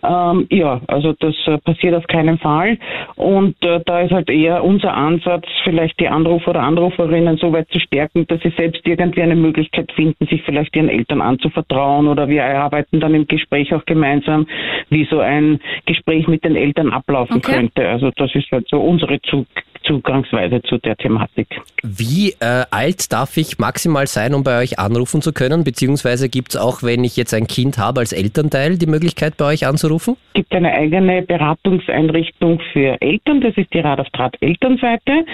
Ähm, 0.03 0.47
ja, 0.51 0.81
also 0.87 1.13
das 1.13 1.35
äh, 1.47 1.59
passiert 1.59 1.95
auf 1.95 2.07
keinen 2.07 2.39
Fall. 2.39 2.79
Und 3.17 3.63
äh, 3.67 3.81
da 3.85 4.01
ist 4.01 4.13
halt 4.13 4.31
eher 4.31 4.65
unser 4.65 4.95
Ansatz, 4.95 5.45
vielleicht 5.65 6.01
die 6.01 6.09
Anrufer 6.09 6.53
oder 6.53 6.63
Anruferinnen 6.63 7.37
so 7.37 7.53
weit 7.53 7.69
zu 7.69 7.81
stärken, 7.81 8.27
dass 8.29 8.41
sie 8.41 8.53
selbst 8.57 8.81
irgendwie 8.87 9.21
eine 9.21 9.37
Möglichkeit 9.37 9.93
finden, 9.93 10.27
sich 10.27 10.43
vielleicht 10.45 10.75
ihren 10.75 10.89
Eltern 10.89 11.21
anzuvertrauen 11.21 12.07
oder 12.09 12.31
wir 12.31 12.41
erarbeiten 12.41 12.99
dann 12.99 13.15
im 13.15 13.27
Gespräch 13.27 13.75
auch 13.75 13.85
gemeinsam, 13.85 14.47
wie 14.89 15.05
so 15.05 15.21
ein 15.21 15.34
ein 15.35 15.61
Gespräch 15.87 16.27
mit 16.29 16.45
den 16.45 16.57
Eltern 16.57 16.91
ablaufen 16.91 17.37
okay. 17.37 17.53
könnte. 17.53 17.89
Also 17.89 18.11
das 18.17 18.35
ist 18.35 18.51
halt 18.51 18.67
so 18.69 18.81
unsere 18.81 19.21
Zug 19.23 19.47
Zugangsweise 19.85 20.63
zu 20.63 20.79
der 20.79 20.97
Thematik. 20.97 21.47
Wie 21.83 22.31
äh, 22.41 22.65
alt 22.71 23.13
darf 23.13 23.37
ich 23.37 23.59
maximal 23.59 24.07
sein, 24.07 24.35
um 24.35 24.43
bei 24.43 24.63
euch 24.63 24.79
anrufen 24.79 25.23
zu 25.23 25.33
können? 25.33 25.63
Beziehungsweise 25.63 26.29
gibt 26.29 26.55
es 26.55 26.57
auch, 26.61 26.83
wenn 26.83 27.05
ich 27.05 27.17
jetzt 27.17 27.35
ein 27.35 27.47
Kind 27.47 27.79
habe, 27.79 28.01
als 28.01 28.13
Elternteil 28.13 28.79
die 28.79 28.87
Möglichkeit, 28.87 29.37
bei 29.37 29.45
euch 29.47 29.67
anzurufen? 29.67 30.17
Es 30.29 30.35
gibt 30.35 30.55
eine 30.55 30.73
eigene 30.73 31.23
Beratungseinrichtung 31.23 32.61
für 32.73 32.97
Eltern. 33.01 33.41
Das 33.41 33.57
ist 33.57 33.73
die 33.73 33.81
Rad 33.81 34.01
auf 34.01 34.09
Draht 34.11 34.37
Elternseite. 34.41 35.27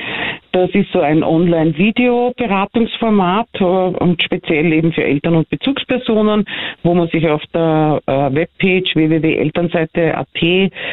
Das 0.53 0.71
ist 0.71 0.91
so 0.93 1.01
ein 1.01 1.23
Online-Video-Beratungsformat 1.23 3.49
äh, 3.61 3.65
und 3.65 4.21
speziell 4.23 4.73
eben 4.73 4.93
für 4.93 5.05
Eltern 5.05 5.37
und 5.37 5.49
Bezugspersonen, 5.49 6.45
wo 6.83 6.93
man 6.95 7.07
sich 7.09 7.29
auf 7.29 7.43
der 7.55 8.01
äh, 8.07 8.35
Webpage 8.35 8.97
www.elternseite.at 8.97 10.27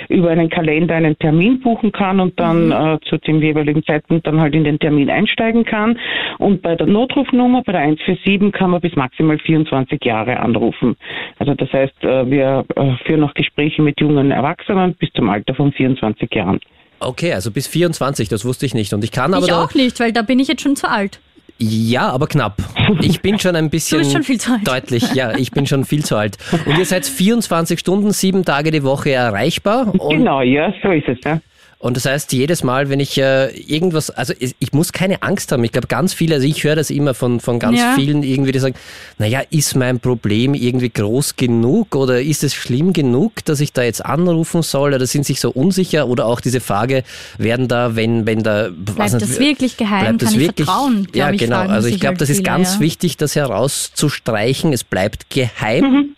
über 0.09 0.29
einen 0.29 0.51
Kalender 0.51 0.93
einen 0.95 1.17
Termin 1.17 1.59
buchen 1.61 1.91
kann 1.91 2.19
und 2.19 2.39
dann 2.39 2.67
mhm. 2.67 2.71
äh, 2.71 2.99
zu 3.09 3.17
dem 3.17 3.41
jeweiligen 3.41 3.83
Zeitpunkt 3.83 4.27
dann 4.27 4.39
halt 4.39 4.53
in 4.53 4.63
den 4.63 4.77
Termin 4.77 5.09
einsteigen 5.09 5.65
kann. 5.65 5.97
Und 6.37 6.61
bei 6.61 6.75
der 6.75 6.85
Notrufnummer, 6.85 7.63
bei 7.63 7.71
der 7.71 7.81
147, 7.81 8.51
kann 8.51 8.69
man 8.71 8.81
bis 8.81 8.95
maximal 8.95 9.39
24 9.39 10.05
Jahre 10.05 10.39
anrufen. 10.39 10.95
Also 11.39 11.55
das 11.55 11.73
heißt, 11.73 12.03
wir 12.03 12.63
führen 13.05 13.21
noch 13.21 13.33
Gespräche 13.33 13.81
mit 13.81 13.99
jungen 13.99 14.29
Erwachsenen 14.31 14.93
bis 14.95 15.11
zum 15.13 15.29
Alter 15.29 15.55
von 15.55 15.71
24 15.71 16.29
Jahren. 16.33 16.59
Okay, 16.99 17.33
also 17.33 17.51
bis 17.51 17.67
24, 17.67 18.29
das 18.29 18.45
wusste 18.45 18.65
ich 18.65 18.73
nicht. 18.73 18.93
Und 18.93 19.03
ich 19.03 19.11
kann 19.11 19.33
aber. 19.33 19.45
Ich 19.45 19.53
auch 19.53 19.73
nicht, 19.73 19.99
weil 19.99 20.11
da 20.11 20.21
bin 20.21 20.39
ich 20.39 20.47
jetzt 20.47 20.61
schon 20.61 20.75
zu 20.75 20.89
alt. 20.89 21.19
Ja, 21.59 22.09
aber 22.09 22.27
knapp. 22.27 22.57
Ich 23.01 23.21
bin 23.21 23.39
schon 23.39 23.55
ein 23.55 23.69
bisschen 23.69 23.97
du 23.99 24.03
bist 24.03 24.13
schon 24.13 24.23
viel 24.23 24.39
zu 24.39 24.51
alt. 24.53 24.67
deutlich. 24.67 25.13
Ja, 25.15 25.35
ich 25.35 25.51
bin 25.51 25.65
schon 25.65 25.85
viel 25.85 26.05
zu 26.05 26.15
alt. 26.15 26.37
Und 26.65 26.77
ihr 26.77 26.85
seid 26.85 27.05
24 27.05 27.79
Stunden, 27.79 28.11
sieben 28.11 28.45
Tage 28.45 28.69
die 28.71 28.83
Woche 28.83 29.11
erreichbar. 29.11 29.91
genau, 30.09 30.41
ja, 30.41 30.71
so 30.83 30.91
ist 30.91 31.07
es. 31.07 31.17
Ja. 31.25 31.39
Und 31.87 31.95
das 31.95 32.03
heißt, 32.03 32.33
jedes 32.33 32.65
Mal, 32.65 32.89
wenn 32.89 32.99
ich 32.99 33.17
äh, 33.17 33.47
irgendwas, 33.61 34.09
also 34.09 34.33
ich 34.37 34.73
muss 34.73 34.91
keine 34.91 35.23
Angst 35.23 35.53
haben. 35.53 35.63
Ich 35.63 35.71
glaube, 35.71 35.87
ganz 35.87 36.13
viele, 36.13 36.35
also 36.35 36.45
ich 36.45 36.65
höre 36.65 36.75
das 36.75 36.89
immer 36.89 37.13
von, 37.13 37.39
von 37.39 37.59
ganz 37.59 37.79
ja. 37.79 37.93
vielen 37.95 38.23
irgendwie, 38.23 38.51
die 38.51 38.59
sagen, 38.59 38.75
naja, 39.19 39.41
ist 39.51 39.73
mein 39.73 40.01
Problem 40.01 40.53
irgendwie 40.53 40.89
groß 40.89 41.37
genug 41.37 41.95
oder 41.95 42.21
ist 42.21 42.43
es 42.43 42.53
schlimm 42.53 42.91
genug, 42.91 43.45
dass 43.45 43.61
ich 43.61 43.71
da 43.71 43.83
jetzt 43.83 44.03
anrufen 44.03 44.63
soll 44.63 44.95
oder 44.95 45.07
sind 45.07 45.25
sich 45.25 45.39
so 45.39 45.49
unsicher 45.49 46.09
oder 46.09 46.25
auch 46.25 46.41
diese 46.41 46.59
Frage, 46.59 47.05
werden 47.37 47.69
da, 47.69 47.95
wenn, 47.95 48.25
wenn 48.25 48.43
da, 48.43 48.67
bleibt 48.69 49.13
das 49.13 49.25
nicht, 49.25 49.39
wirklich 49.39 49.77
geheim, 49.77 50.17
bleibt 50.17 50.21
das 50.23 50.31
kann 50.31 50.39
wirklich, 50.41 50.59
ich 50.59 50.65
vertrauen? 50.65 51.07
Ja, 51.13 51.31
genau. 51.31 51.69
Also 51.69 51.87
ich 51.87 52.01
glaube, 52.01 52.15
halt 52.15 52.21
das 52.21 52.29
ist 52.29 52.43
ganz 52.43 52.73
ja. 52.73 52.79
wichtig, 52.81 53.15
das 53.15 53.37
herauszustreichen. 53.37 54.73
Es 54.73 54.83
bleibt 54.83 55.29
geheim. 55.29 55.83
Mhm. 55.85 56.15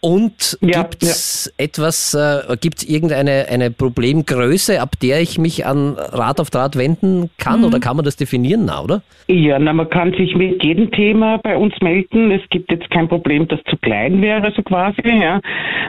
Und 0.00 0.58
ja, 0.62 0.82
gibt 0.82 1.02
es 1.02 1.52
ja. 1.58 1.64
etwas, 1.64 2.14
äh, 2.14 2.56
gibt 2.56 2.78
es 2.78 2.88
irgendeine 2.88 3.46
eine 3.50 3.70
Problemgröße, 3.70 4.80
ab 4.80 4.92
der 5.02 5.20
ich 5.20 5.38
mich 5.38 5.66
an 5.66 5.94
Rat 5.98 6.40
auf 6.40 6.48
Draht 6.50 6.76
wenden 6.76 7.30
kann? 7.38 7.60
Mhm. 7.60 7.66
Oder 7.66 7.80
kann 7.80 7.96
man 7.96 8.04
das 8.04 8.16
definieren, 8.16 8.64
na, 8.64 8.82
oder? 8.82 9.02
Ja, 9.28 9.58
na, 9.58 9.72
man 9.72 9.88
kann 9.90 10.12
sich 10.14 10.34
mit 10.34 10.64
jedem 10.64 10.90
Thema 10.90 11.38
bei 11.38 11.56
uns 11.56 11.74
melden. 11.82 12.30
Es 12.30 12.42
gibt 12.48 12.72
jetzt 12.72 12.90
kein 12.90 13.08
Problem, 13.08 13.46
das 13.46 13.60
zu 13.68 13.76
klein 13.76 14.22
wäre, 14.22 14.52
so 14.56 14.62
quasi. 14.62 15.02
Ja, 15.04 15.40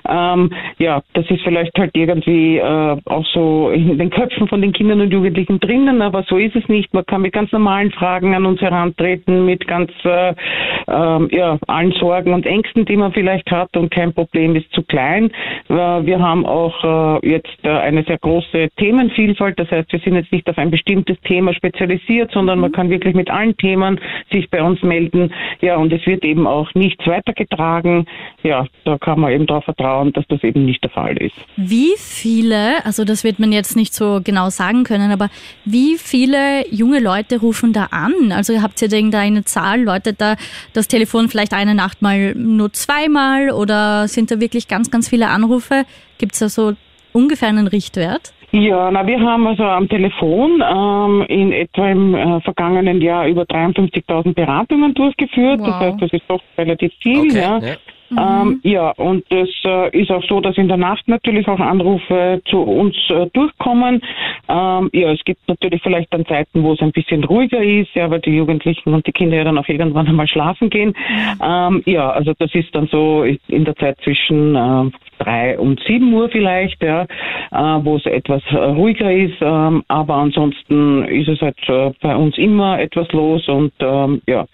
ähm, 0.07 0.51
ja 0.77 1.01
das 1.13 1.25
ist 1.29 1.41
vielleicht 1.43 1.77
halt 1.77 1.91
irgendwie 1.95 2.57
äh, 2.57 2.97
auch 3.05 3.25
so 3.33 3.69
in 3.69 3.97
den 3.97 4.09
Köpfen 4.09 4.47
von 4.47 4.61
den 4.61 4.73
Kindern 4.73 5.01
und 5.01 5.11
Jugendlichen 5.11 5.59
drinnen, 5.59 6.01
aber 6.01 6.23
so 6.27 6.37
ist 6.37 6.55
es 6.55 6.67
nicht. 6.67 6.93
Man 6.93 7.05
kann 7.05 7.21
mit 7.21 7.33
ganz 7.33 7.51
normalen 7.51 7.91
Fragen 7.91 8.35
an 8.35 8.45
uns 8.45 8.61
herantreten, 8.61 9.45
mit 9.45 9.67
ganz 9.67 9.91
äh, 10.03 10.31
äh, 10.31 11.35
ja, 11.35 11.57
allen 11.67 11.93
Sorgen 11.93 12.33
und 12.33 12.45
Ängsten, 12.45 12.85
die 12.85 12.97
man 12.97 13.13
vielleicht 13.13 13.49
hat 13.49 13.75
und 13.77 13.89
kein 14.01 14.13
Problem, 14.13 14.55
ist 14.55 14.71
zu 14.73 14.81
klein. 14.81 15.31
Äh, 15.69 15.73
wir 15.73 16.19
haben 16.19 16.45
auch 16.45 17.21
äh, 17.21 17.29
jetzt 17.29 17.57
äh, 17.63 17.69
eine 17.69 18.03
sehr 18.03 18.17
große 18.17 18.69
Themenvielfalt. 18.77 19.59
Das 19.59 19.69
heißt, 19.69 19.91
wir 19.91 19.99
sind 19.99 20.15
jetzt 20.15 20.31
nicht 20.31 20.49
auf 20.49 20.57
ein 20.57 20.71
bestimmtes 20.71 21.17
Thema 21.21 21.53
spezialisiert, 21.53 22.31
sondern 22.31 22.59
man 22.59 22.71
mhm. 22.71 22.75
kann 22.75 22.89
wirklich 22.89 23.13
mit 23.13 23.29
allen 23.29 23.55
Themen 23.57 23.99
sich 24.31 24.49
bei 24.49 24.63
uns 24.63 24.81
melden. 24.81 25.31
Ja, 25.61 25.75
und 25.75 25.93
es 25.93 26.05
wird 26.07 26.23
eben 26.23 26.47
auch 26.47 26.73
nichts 26.73 27.05
weitergetragen. 27.05 28.07
Ja, 28.41 28.65
da 28.85 28.97
kann 28.97 29.19
man 29.19 29.31
eben 29.31 29.45
darauf 29.45 29.65
vertrauen, 29.65 30.13
dass 30.13 30.25
das 30.27 30.43
eben 30.43 30.65
nicht 30.65 30.83
der 30.83 30.89
Fall 30.89 31.17
ist. 31.17 31.35
Wie 31.57 31.93
viele, 31.97 32.83
also 32.85 33.05
das 33.05 33.23
wird 33.23 33.37
man 33.37 33.51
jetzt 33.51 33.75
nicht 33.75 33.93
so 33.93 34.19
genau 34.23 34.49
sagen 34.49 34.83
können, 34.83 35.11
aber 35.11 35.29
wie 35.63 35.97
viele 35.97 36.67
junge 36.71 36.99
Leute 36.99 37.39
rufen 37.39 37.71
da 37.71 37.89
an? 37.91 38.31
Also 38.31 38.61
habt 38.63 38.81
ihr 38.81 38.91
irgendeine 38.91 39.43
Zahl? 39.43 39.83
Läutet 39.83 40.19
da 40.21 40.35
das 40.73 40.87
Telefon 40.87 41.29
vielleicht 41.29 41.53
eine 41.53 41.75
Nacht 41.75 42.01
mal 42.01 42.33
nur 42.33 42.73
zweimal 42.73 43.51
oder 43.51 43.90
sind 44.07 44.31
da 44.31 44.39
wirklich 44.39 44.67
ganz, 44.67 44.91
ganz 44.91 45.09
viele 45.09 45.27
Anrufe? 45.27 45.83
Gibt 46.17 46.33
es 46.33 46.39
da 46.39 46.49
so 46.49 46.73
ungefähr 47.13 47.49
einen 47.49 47.67
Richtwert? 47.67 48.33
Ja, 48.53 48.91
na, 48.91 49.07
wir 49.07 49.19
haben 49.19 49.47
also 49.47 49.63
am 49.63 49.87
Telefon 49.87 50.61
ähm, 50.61 51.25
in 51.29 51.53
etwa 51.53 51.89
im 51.89 52.13
äh, 52.13 52.41
vergangenen 52.41 53.01
Jahr 53.01 53.25
über 53.25 53.43
53.000 53.43 54.33
Beratungen 54.33 54.93
durchgeführt. 54.93 55.61
Wow. 55.61 55.67
Das 55.67 55.79
heißt, 55.79 56.01
das 56.01 56.13
ist 56.13 56.23
doch 56.27 56.41
relativ 56.57 56.91
viel. 57.01 57.29
Okay, 57.29 57.39
ja. 57.39 57.59
ja. 57.59 57.75
Mhm. 58.11 58.17
Ähm, 58.19 58.59
ja, 58.63 58.91
und 58.91 59.23
es 59.31 59.49
äh, 59.63 59.97
ist 59.97 60.11
auch 60.11 60.23
so, 60.25 60.41
dass 60.41 60.57
in 60.57 60.67
der 60.67 60.77
Nacht 60.77 61.07
natürlich 61.07 61.47
auch 61.47 61.59
Anrufe 61.59 62.41
zu 62.45 62.59
uns 62.59 62.95
äh, 63.09 63.27
durchkommen. 63.33 64.01
Ähm, 64.49 64.89
ja, 64.93 65.11
es 65.11 65.23
gibt 65.23 65.47
natürlich 65.47 65.81
vielleicht 65.81 66.13
dann 66.13 66.25
Zeiten, 66.25 66.63
wo 66.63 66.73
es 66.73 66.81
ein 66.81 66.91
bisschen 66.91 67.23
ruhiger 67.23 67.63
ist, 67.63 67.93
ja, 67.95 68.09
weil 68.11 68.19
die 68.19 68.35
Jugendlichen 68.35 68.93
und 68.93 69.07
die 69.07 69.13
Kinder 69.13 69.37
ja 69.37 69.45
dann 69.45 69.57
auch 69.57 69.67
irgendwann 69.67 70.07
einmal 70.07 70.27
schlafen 70.27 70.69
gehen. 70.69 70.89
Mhm. 70.89 71.41
Ähm, 71.41 71.83
ja, 71.85 72.09
also 72.09 72.33
das 72.37 72.53
ist 72.53 72.75
dann 72.75 72.87
so 72.87 73.23
in 73.23 73.65
der 73.65 73.75
Zeit 73.77 73.97
zwischen 74.03 74.55
äh, 74.55 74.91
drei 75.19 75.57
und 75.57 75.79
sieben 75.87 76.13
Uhr 76.13 76.29
vielleicht, 76.29 76.83
ja, 76.83 77.03
äh, 77.03 77.85
wo 77.85 77.95
es 77.95 78.05
etwas 78.05 78.43
äh, 78.51 78.57
ruhiger 78.57 79.11
ist. 79.11 79.37
Ähm, 79.41 79.83
aber 79.87 80.15
ansonsten 80.15 81.05
ist 81.05 81.29
es 81.29 81.41
halt 81.41 81.57
äh, 81.67 81.91
bei 82.01 82.15
uns 82.15 82.37
immer 82.37 82.79
etwas 82.79 83.09
los 83.13 83.47
und 83.47 83.71
ähm, 83.79 84.21
ja, 84.27 84.45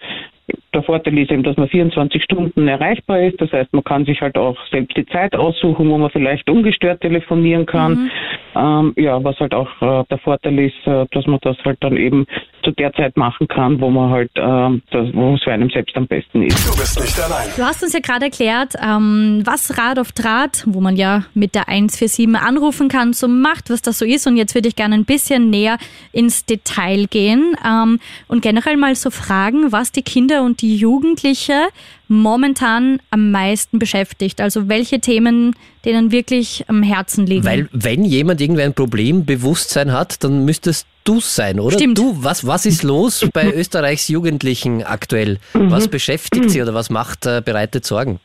der 0.74 0.82
Vorteil 0.82 1.18
ist 1.18 1.30
eben, 1.30 1.42
dass 1.42 1.56
man 1.56 1.68
24 1.68 2.22
Stunden 2.22 2.68
erreichbar 2.68 3.20
ist. 3.20 3.40
Das 3.40 3.50
heißt, 3.52 3.72
man 3.72 3.84
kann 3.84 4.04
sich 4.04 4.20
halt 4.20 4.36
auch 4.36 4.56
selbst 4.70 4.96
die 4.96 5.06
Zeit 5.06 5.34
aussuchen, 5.34 5.88
wo 5.88 5.98
man 5.98 6.10
vielleicht 6.10 6.48
ungestört 6.50 7.00
telefonieren 7.00 7.66
kann. 7.66 7.92
Mhm. 7.92 8.10
Ähm, 8.54 8.92
ja, 8.96 9.22
was 9.22 9.38
halt 9.40 9.54
auch 9.54 9.70
äh, 9.80 10.04
der 10.10 10.18
Vorteil 10.18 10.58
ist, 10.58 10.86
äh, 10.86 11.06
dass 11.12 11.26
man 11.26 11.38
das 11.42 11.56
halt 11.64 11.78
dann 11.80 11.96
eben 11.96 12.26
zu 12.64 12.72
der 12.72 12.92
Zeit 12.92 13.16
machen 13.16 13.48
kann, 13.48 13.80
wo 13.80 13.88
man 13.88 14.10
halt, 14.10 14.30
äh, 14.34 14.80
das, 14.90 15.14
wo 15.14 15.34
es 15.34 15.42
für 15.42 15.52
einem 15.52 15.70
selbst 15.70 15.96
am 15.96 16.06
besten 16.06 16.42
ist. 16.42 16.68
Du 16.68 16.76
bist 16.76 17.00
nicht 17.00 17.18
allein. 17.20 17.48
Du 17.56 17.62
hast 17.62 17.82
uns 17.82 17.92
ja 17.92 18.00
gerade 18.00 18.26
erklärt, 18.26 18.74
ähm, 18.82 19.42
was 19.44 19.78
Rad 19.78 19.98
auf 19.98 20.12
Draht, 20.12 20.64
wo 20.66 20.80
man 20.80 20.96
ja 20.96 21.24
mit 21.34 21.54
der 21.54 21.68
147 21.68 22.36
anrufen 22.36 22.88
kann, 22.88 23.12
so 23.12 23.28
macht, 23.28 23.70
was 23.70 23.82
das 23.82 23.98
so 23.98 24.04
ist. 24.04 24.26
Und 24.26 24.36
jetzt 24.36 24.54
würde 24.54 24.68
ich 24.68 24.76
gerne 24.76 24.96
ein 24.96 25.04
bisschen 25.04 25.50
näher 25.50 25.78
ins 26.12 26.44
Detail 26.44 27.06
gehen 27.06 27.54
ähm, 27.64 28.00
und 28.28 28.42
generell 28.42 28.76
mal 28.76 28.94
so 28.94 29.10
fragen, 29.10 29.72
was 29.72 29.92
die 29.92 30.02
Kinder 30.02 30.37
und 30.42 30.62
die 30.62 30.76
Jugendliche 30.76 31.68
momentan 32.08 33.00
am 33.10 33.30
meisten 33.30 33.78
beschäftigt? 33.78 34.40
Also 34.40 34.68
welche 34.68 35.00
Themen 35.00 35.54
denen 35.84 36.10
wirklich 36.12 36.64
am 36.68 36.82
Herzen 36.82 37.26
liegen? 37.26 37.44
Weil 37.44 37.68
wenn 37.72 38.04
jemand 38.04 38.40
irgendwie 38.40 38.62
ein 38.62 38.74
Problembewusstsein 38.74 39.92
hat, 39.92 40.22
dann 40.24 40.44
müsstest 40.44 40.86
du 41.04 41.20
sein, 41.20 41.60
oder? 41.60 41.76
Stimmt. 41.76 41.98
Du, 41.98 42.16
was, 42.22 42.46
was 42.46 42.66
ist 42.66 42.82
los 42.82 43.26
bei 43.32 43.52
Österreichs 43.52 44.08
Jugendlichen 44.08 44.82
aktuell? 44.82 45.38
Was 45.52 45.86
mhm. 45.86 45.90
beschäftigt 45.90 46.50
sie 46.50 46.62
oder 46.62 46.74
was 46.74 46.90
macht 46.90 47.26
äh, 47.26 47.42
bereitet 47.44 47.84
Sorgen? 47.84 48.20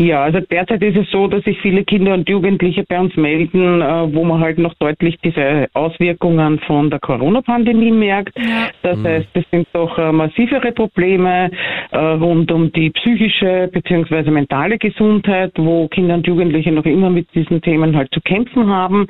Ja, 0.00 0.22
also 0.22 0.38
derzeit 0.38 0.80
ist 0.80 0.96
es 0.96 1.10
so, 1.10 1.26
dass 1.26 1.42
sich 1.42 1.58
viele 1.60 1.82
Kinder 1.82 2.14
und 2.14 2.28
Jugendliche 2.28 2.84
bei 2.88 3.00
uns 3.00 3.16
melden, 3.16 3.82
äh, 3.82 4.14
wo 4.14 4.22
man 4.22 4.40
halt 4.40 4.56
noch 4.56 4.74
deutlich 4.74 5.18
diese 5.24 5.66
Auswirkungen 5.74 6.60
von 6.60 6.88
der 6.88 7.00
Corona-Pandemie 7.00 7.90
merkt. 7.90 8.38
Ja. 8.38 8.68
Das 8.82 8.96
mhm. 8.96 9.04
heißt, 9.04 9.28
es 9.32 9.44
sind 9.50 9.66
doch 9.72 9.98
äh, 9.98 10.12
massivere 10.12 10.70
Probleme 10.70 11.50
äh, 11.90 11.98
rund 11.98 12.52
um 12.52 12.70
die 12.70 12.90
psychische 12.90 13.68
bzw. 13.72 14.30
mentale 14.30 14.78
Gesundheit, 14.78 15.50
wo 15.56 15.88
Kinder 15.88 16.14
und 16.14 16.26
Jugendliche 16.28 16.70
noch 16.70 16.84
immer 16.84 17.10
mit 17.10 17.26
diesen 17.34 17.60
Themen 17.60 17.96
halt 17.96 18.14
zu 18.14 18.20
kämpfen 18.20 18.68
haben. 18.68 19.08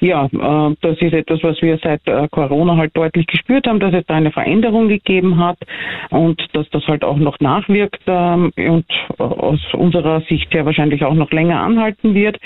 Ja, 0.00 0.28
das 0.80 0.96
ist 1.00 1.12
etwas, 1.12 1.42
was 1.42 1.60
wir 1.60 1.76
seit 1.82 2.02
Corona 2.30 2.76
halt 2.76 2.96
deutlich 2.96 3.26
gespürt 3.26 3.66
haben, 3.66 3.80
dass 3.80 3.92
es 3.92 4.06
da 4.06 4.14
eine 4.14 4.30
Veränderung 4.30 4.88
gegeben 4.88 5.38
hat 5.38 5.58
und 6.10 6.40
dass 6.52 6.70
das 6.70 6.86
halt 6.86 7.02
auch 7.02 7.16
noch 7.16 7.40
nachwirkt 7.40 8.02
ähm, 8.06 8.52
und 8.56 8.86
aus 9.18 9.58
unserer 9.74 10.17
Sicht 10.22 10.52
ja 10.54 10.64
wahrscheinlich 10.64 11.04
auch 11.04 11.14
noch 11.14 11.30
länger 11.30 11.60
anhalten 11.60 12.14
wird. 12.14 12.38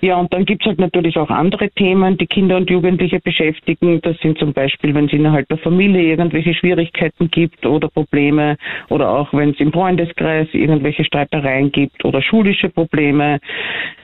Ja, 0.00 0.16
und 0.16 0.32
dann 0.32 0.44
gibt 0.44 0.62
es 0.62 0.68
halt 0.68 0.78
natürlich 0.78 1.16
auch 1.16 1.30
andere 1.30 1.70
Themen, 1.70 2.18
die 2.18 2.26
Kinder 2.26 2.56
und 2.56 2.70
Jugendliche 2.70 3.20
beschäftigen. 3.20 4.00
Das 4.02 4.18
sind 4.18 4.38
zum 4.38 4.52
Beispiel, 4.52 4.94
wenn 4.94 5.06
es 5.06 5.12
innerhalb 5.12 5.48
der 5.48 5.58
Familie 5.58 6.02
irgendwelche 6.02 6.54
Schwierigkeiten 6.54 7.30
gibt 7.30 7.64
oder 7.64 7.88
Probleme 7.88 8.56
oder 8.88 9.10
auch 9.10 9.32
wenn 9.32 9.50
es 9.50 9.60
im 9.60 9.72
Freundeskreis 9.72 10.48
irgendwelche 10.52 11.04
Streitereien 11.04 11.72
gibt 11.72 12.04
oder 12.04 12.22
schulische 12.22 12.68
Probleme. 12.68 13.38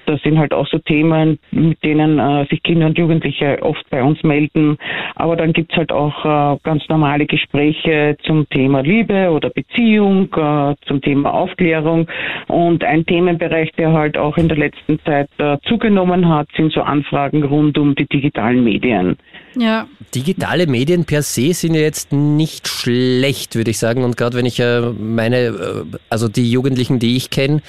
Das 0.07 0.21
sind 0.23 0.38
halt 0.38 0.53
auch 0.53 0.67
so 0.67 0.79
Themen, 0.79 1.38
mit 1.51 1.83
denen 1.85 2.19
äh, 2.19 2.47
sich 2.49 2.62
Kinder 2.62 2.87
und 2.87 2.99
Jugendliche 2.99 3.62
oft 3.62 3.88
bei 3.91 4.03
uns 4.03 4.23
melden. 4.23 4.77
Aber 5.15 5.37
dann 5.37 5.53
gibt's 5.53 5.77
halt 5.77 5.93
auch 5.93 6.25
äh, 6.25 6.59
ganz 6.62 6.83
normale 6.88 7.27
Gespräche 7.27 8.17
zum 8.25 8.49
Thema 8.49 8.81
Liebe 8.81 9.31
oder 9.31 9.51
Beziehung, 9.51 10.29
äh, 10.35 10.75
zum 10.87 11.01
Thema 11.01 11.33
Aufklärung. 11.33 12.09
Und 12.49 12.85
ein 12.85 13.07
Themenbereich, 13.07 13.71
der 13.73 13.93
halt 13.93 14.17
auch 14.17 14.37
in 14.37 14.49
der 14.49 14.59
letzten 14.59 14.99
Zeit 15.01 15.29
äh, 15.38 15.59
zugenommen 15.69 16.29
hat, 16.29 16.49
sind 16.57 16.73
so 16.73 16.83
Anfragen 16.83 17.45
rund 17.45 17.79
um 17.79 17.95
die 17.95 18.07
digitalen 18.07 18.65
Medien. 18.65 19.17
Ja. 19.57 19.87
Digitale 20.15 20.67
Medien 20.67 21.05
per 21.05 21.23
se 21.23 21.55
sind 21.55 21.75
ja 21.75 21.81
jetzt 21.81 22.12
nicht 22.12 22.69
schlecht, 22.69 23.55
würde 23.57 23.71
ich 23.71 23.79
sagen. 23.79 24.05
Und 24.05 24.17
gerade 24.17 24.37
wenn 24.37 24.47
ich 24.47 24.61
äh, 24.61 24.81
meine, 24.81 25.37
äh, 25.37 25.85
also 26.11 26.29
die 26.29 26.51
Jugendlichen, 26.51 26.99
die 26.99 27.17
ich 27.17 27.31
kenne, 27.31 27.62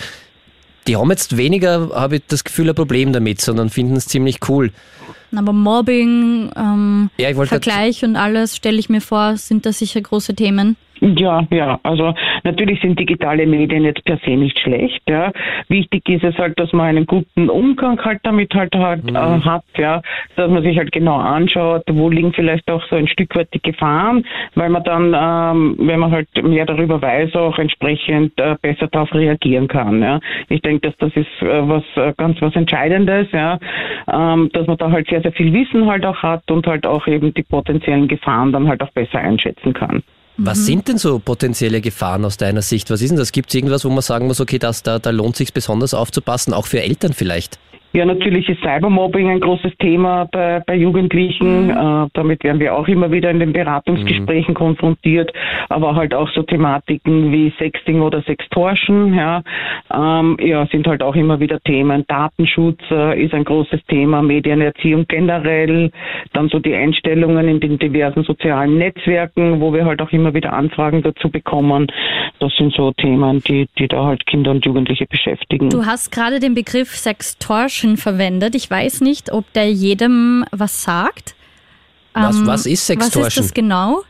die 0.87 0.97
haben 0.97 1.09
jetzt 1.09 1.37
weniger, 1.37 1.91
habe 1.93 2.17
ich 2.17 2.23
das 2.27 2.43
Gefühl, 2.43 2.69
ein 2.69 2.75
Problem 2.75 3.13
damit, 3.13 3.41
sondern 3.41 3.69
finden 3.69 3.95
es 3.95 4.07
ziemlich 4.07 4.39
cool. 4.47 4.71
Aber 5.35 5.53
Mobbing, 5.53 6.51
ähm, 6.55 7.09
ja, 7.17 7.33
Vergleich 7.45 8.03
und 8.03 8.15
alles, 8.15 8.55
stelle 8.55 8.77
ich 8.77 8.89
mir 8.89 9.01
vor, 9.01 9.37
sind 9.37 9.65
da 9.65 9.73
sicher 9.73 9.99
große 9.99 10.35
Themen. 10.35 10.75
Ja, 11.03 11.45
ja, 11.51 11.79
also 11.83 12.13
natürlich 12.45 12.79
sind 12.79 12.97
digitale 12.97 13.45
Medien 13.45 13.83
jetzt 13.83 14.05
per 14.05 14.17
se 14.23 14.37
nicht 14.37 14.57
schlecht. 14.59 15.01
Ja. 15.09 15.33
Wichtig 15.67 16.07
ist 16.07 16.23
es 16.23 16.37
halt, 16.37 16.57
dass 16.57 16.71
man 16.71 16.87
einen 16.87 17.05
guten 17.05 17.49
Umgang 17.49 17.99
halt 18.05 18.21
damit 18.23 18.53
halt, 18.53 18.73
halt 18.73 19.03
mhm. 19.03 19.15
äh, 19.15 19.41
hat, 19.41 19.65
ja, 19.77 20.01
dass 20.37 20.49
man 20.49 20.63
sich 20.63 20.77
halt 20.77 20.93
genau 20.93 21.17
anschaut, 21.17 21.83
wo 21.89 22.09
liegen 22.09 22.31
vielleicht 22.31 22.71
auch 22.71 22.81
so 22.89 22.95
ein 22.95 23.07
Stück 23.07 23.35
weit 23.35 23.49
die 23.53 23.61
Gefahren, 23.61 24.23
weil 24.55 24.69
man 24.69 24.83
dann, 24.85 25.13
ähm, 25.13 25.75
wenn 25.77 25.99
man 25.99 26.11
halt 26.11 26.29
mehr 26.41 26.65
darüber 26.65 27.01
weiß, 27.01 27.35
auch 27.35 27.59
entsprechend 27.59 28.39
äh, 28.39 28.55
besser 28.61 28.87
darauf 28.87 29.13
reagieren 29.13 29.67
kann. 29.67 30.01
Ja. 30.01 30.21
Ich 30.47 30.61
denke, 30.61 30.87
dass 30.87 30.97
das 30.99 31.11
ist 31.17 31.41
äh, 31.41 31.67
was 31.67 31.83
äh, 31.95 32.13
ganz 32.15 32.41
was 32.41 32.55
Entscheidendes, 32.55 33.27
ja, 33.33 33.59
ähm, 34.09 34.49
dass 34.53 34.67
man 34.67 34.77
da 34.77 34.89
halt 34.89 35.09
sehr, 35.09 35.21
sehr 35.21 35.33
viel 35.33 35.51
Wissen 35.51 35.85
halt 35.85 36.05
auch 36.05 36.23
hat 36.23 36.49
und 36.49 36.65
halt 36.65 36.87
auch 36.87 37.07
eben 37.07 37.33
die 37.33 37.43
potenziellen 37.43 38.07
Gefahren 38.07 38.53
dann 38.53 38.69
halt 38.69 38.81
auch 38.81 38.91
besser 38.91 39.19
einschätzen 39.19 39.73
kann. 39.73 40.01
Was 40.37 40.59
mhm. 40.59 40.63
sind 40.63 40.87
denn 40.87 40.97
so 40.97 41.19
potenzielle 41.19 41.81
Gefahren 41.81 42.25
aus 42.25 42.37
deiner 42.37 42.61
Sicht? 42.61 42.89
Was 42.89 43.01
ist 43.01 43.09
denn 43.09 43.17
das? 43.17 43.31
Gibt 43.31 43.49
es 43.49 43.55
irgendwas, 43.55 43.85
wo 43.85 43.89
man 43.89 44.01
sagen 44.01 44.27
muss, 44.27 44.39
okay, 44.39 44.59
das, 44.59 44.83
da, 44.83 44.99
da 44.99 45.11
lohnt 45.11 45.35
sich 45.35 45.53
besonders 45.53 45.93
aufzupassen, 45.93 46.53
auch 46.53 46.65
für 46.65 46.81
Eltern 46.81 47.13
vielleicht? 47.13 47.59
Ja, 47.95 48.05
natürlich 48.05 48.49
ist 48.49 48.59
Cybermobbing 48.61 49.29
ein 49.29 49.39
großes 49.39 49.73
Thema 49.77 50.25
bei, 50.31 50.61
bei 50.65 50.75
Jugendlichen. 50.75 51.67
Mhm. 51.67 51.69
Äh, 51.69 52.09
damit 52.13 52.43
werden 52.43 52.59
wir 52.59 52.73
auch 52.73 52.87
immer 52.87 53.11
wieder 53.11 53.29
in 53.29 53.39
den 53.39 53.53
Beratungsgesprächen 53.53 54.53
mhm. 54.53 54.57
konfrontiert, 54.57 55.31
aber 55.69 55.95
halt 55.95 56.15
auch 56.15 56.27
so 56.31 56.41
Thematiken 56.41 57.31
wie 57.31 57.53
Sexting 57.59 58.01
oder 58.01 58.23
Sextortion, 58.23 59.13
ja, 59.13 59.43
ähm, 59.93 60.37
ja, 60.41 60.65
sind 60.71 60.87
halt 60.87 61.03
auch 61.03 61.15
immer 61.15 61.39
wieder 61.39 61.59
Themen. 61.59 62.03
Datenschutz 62.07 62.79
äh, 62.89 63.23
ist 63.23 63.35
ein 63.35 63.43
großes 63.43 63.85
Thema, 63.87 64.23
Medienerziehung 64.23 65.05
generell, 65.07 65.91
dann 66.33 66.49
so 66.49 66.57
die 66.57 66.73
Einstellungen 66.73 67.47
in 67.47 67.59
den 67.59 67.77
diversen 67.77 68.23
sozialen 68.23 68.75
Netzwerken, 68.79 69.61
wo 69.61 69.71
wir 69.71 69.85
halt 69.85 70.01
auch 70.01 70.11
immer 70.11 70.33
wieder 70.33 70.53
Anfragen 70.53 71.03
dazu 71.03 71.29
bekommen. 71.29 71.91
Das 72.39 72.51
sind 72.57 72.73
so 72.73 72.91
Themen, 72.93 73.43
die, 73.47 73.67
die 73.77 73.87
da 73.87 74.05
halt 74.05 74.25
Kinder 74.25 74.49
und 74.49 74.65
Jugendliche 74.65 75.05
beschäftigen. 75.05 75.69
Du 75.69 75.85
hast 75.85 76.11
gerade 76.11 76.39
den 76.39 76.55
Begriff 76.55 76.89
Sextortion 76.89 77.82
Sextortion 77.83 77.97
verwendet. 77.97 78.55
Ich 78.55 78.69
weiß 78.69 79.01
nicht, 79.01 79.31
ob 79.31 79.51
der 79.53 79.71
jedem 79.71 80.45
was 80.51 80.83
sagt. 80.83 81.35
Was, 82.13 82.35
ähm, 82.35 82.47
was 82.47 82.65
ist 82.65 82.85
Sextortion? 82.85 83.25
Was 83.25 83.37
ist 83.37 83.39
das 83.39 83.53
genau? 83.53 84.03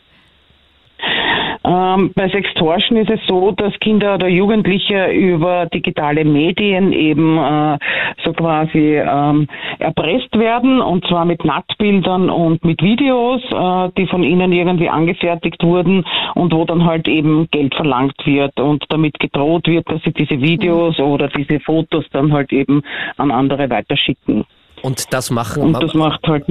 Ähm, 1.65 2.12
bei 2.13 2.30
Sextortion 2.30 2.97
ist 2.97 3.10
es 3.10 3.19
so, 3.28 3.52
dass 3.52 3.73
Kinder 3.80 4.15
oder 4.15 4.28
Jugendliche 4.28 5.12
über 5.12 5.65
digitale 5.67 6.26
Medien 6.26 6.91
eben 6.91 7.38
äh, 7.38 7.78
so 8.26 8.34
quasi 8.34 8.97
ähm, 8.97 9.47
erpresst 9.80 10.38
werden 10.38 10.82
und 10.82 11.07
zwar 11.07 11.24
mit 11.24 11.45
Nacktbildern 11.45 12.30
und 12.30 12.66
mit 12.66 12.82
Videos, 12.82 13.41
äh, 13.51 13.91
die 13.97 14.07
von 14.07 14.24
ihnen 14.24 14.51
irgendwie 14.51 14.89
angefertigt 14.89 15.64
wurden 15.64 16.03
und 16.36 16.53
wo 16.53 16.66
dann 16.66 16.84
halt 16.84 17.07
eben 17.07 17.47
Geld 17.49 17.74
verlangt 17.76 18.26
wird 18.26 18.59
und 18.59 18.84
damit 18.89 19.18
gedroht 19.20 19.68
wird, 19.68 19.89
dass 19.89 20.01
sie 20.03 20.11
diese 20.11 20.41
Videos 20.41 20.97
mhm. 20.97 21.05
oder 21.05 21.30
diese 21.30 21.61
Fotos 21.61 22.03
dann 22.11 22.34
halt 22.34 22.51
eben 22.51 22.82
an 23.16 23.32
andere 23.32 23.70
weiterschicken. 23.70 24.43
Und 24.82 25.14
das 25.14 25.32
machen 25.32 25.64
und 25.64 25.82
das 25.82 25.93
macht 25.93 26.28
halt 26.28 26.45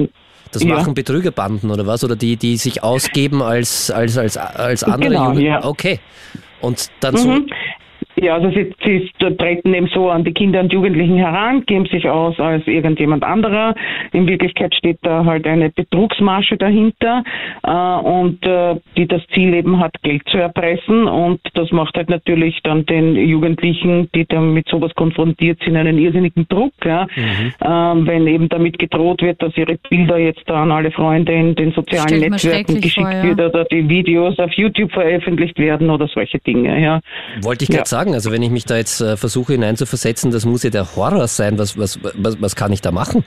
das 0.55 0.63
ja. 0.63 0.75
machen 0.75 0.93
Betrügerbanden 0.93 1.71
oder 1.71 1.85
was? 1.87 2.03
Oder 2.03 2.15
die, 2.15 2.37
die 2.37 2.57
sich 2.57 2.83
ausgeben 2.83 3.41
als, 3.41 3.91
als, 3.91 4.17
als, 4.17 4.37
als 4.37 4.83
andere 4.83 5.09
genau, 5.09 5.29
Jugend 5.29 5.43
ja. 5.43 5.63
Okay. 5.63 5.99
Und 6.61 6.89
dann 7.01 7.13
mhm. 7.15 7.17
so 7.17 7.41
ja, 8.15 8.35
also 8.35 8.49
sie, 8.49 8.73
sie 8.83 9.09
treten 9.37 9.73
eben 9.73 9.87
so 9.87 10.09
an 10.09 10.23
die 10.23 10.33
Kinder 10.33 10.59
und 10.61 10.71
Jugendlichen 10.71 11.17
heran, 11.17 11.65
geben 11.65 11.85
sich 11.87 12.07
aus 12.07 12.39
als 12.39 12.65
irgendjemand 12.67 13.23
anderer. 13.23 13.75
In 14.11 14.27
Wirklichkeit 14.27 14.73
steht 14.75 14.99
da 15.01 15.25
halt 15.25 15.47
eine 15.47 15.69
Betrugsmasche 15.69 16.57
dahinter 16.57 17.23
äh, 17.63 17.69
und 17.71 18.45
äh, 18.45 18.75
die 18.97 19.07
das 19.07 19.21
Ziel 19.33 19.53
eben 19.53 19.79
hat, 19.79 19.93
Geld 20.03 20.21
zu 20.29 20.37
erpressen 20.37 21.07
und 21.07 21.41
das 21.53 21.71
macht 21.71 21.95
halt 21.95 22.09
natürlich 22.09 22.59
dann 22.63 22.85
den 22.85 23.15
Jugendlichen, 23.15 24.09
die 24.13 24.25
dann 24.25 24.53
mit 24.53 24.67
sowas 24.67 24.93
konfrontiert 24.95 25.59
sind, 25.63 25.75
einen 25.75 25.97
irrsinnigen 25.97 26.47
Druck, 26.47 26.73
ja? 26.85 27.07
Mhm. 27.15 27.53
Ähm, 27.63 28.07
wenn 28.07 28.27
eben 28.27 28.49
damit 28.49 28.79
gedroht 28.79 29.21
wird, 29.21 29.41
dass 29.41 29.55
ihre 29.57 29.77
Bilder 29.89 30.17
jetzt 30.17 30.43
da 30.45 30.63
an 30.63 30.71
alle 30.71 30.91
Freunde 30.91 31.33
in 31.33 31.55
den 31.55 31.71
sozialen 31.71 32.19
Netzwerken 32.19 32.81
geschickt 32.81 33.07
vor, 33.07 33.11
ja. 33.11 33.23
wird 33.23 33.39
oder 33.39 33.65
die 33.65 33.87
Videos 33.87 34.37
auf 34.39 34.51
YouTube 34.53 34.91
veröffentlicht 34.91 35.57
werden 35.57 35.89
oder 35.89 36.07
solche 36.07 36.39
Dinge. 36.39 36.81
Ja. 36.81 36.99
Wollte 37.41 37.63
ich 37.63 37.69
gerade 37.69 37.81
ja. 37.81 37.85
sagen 37.85 37.92
sagen? 37.93 38.15
Also 38.15 38.31
wenn 38.31 38.41
ich 38.41 38.49
mich 38.49 38.65
da 38.65 38.75
jetzt 38.75 39.01
äh, 39.01 39.17
versuche 39.17 39.53
hineinzuversetzen, 39.53 40.31
das 40.31 40.45
muss 40.45 40.63
ja 40.63 40.71
der 40.71 40.95
Horror 40.95 41.27
sein. 41.27 41.59
Was, 41.59 41.77
was, 41.77 41.99
was, 42.01 42.41
was 42.41 42.55
kann 42.55 42.71
ich 42.71 42.81
da 42.81 42.91
machen? 42.91 43.23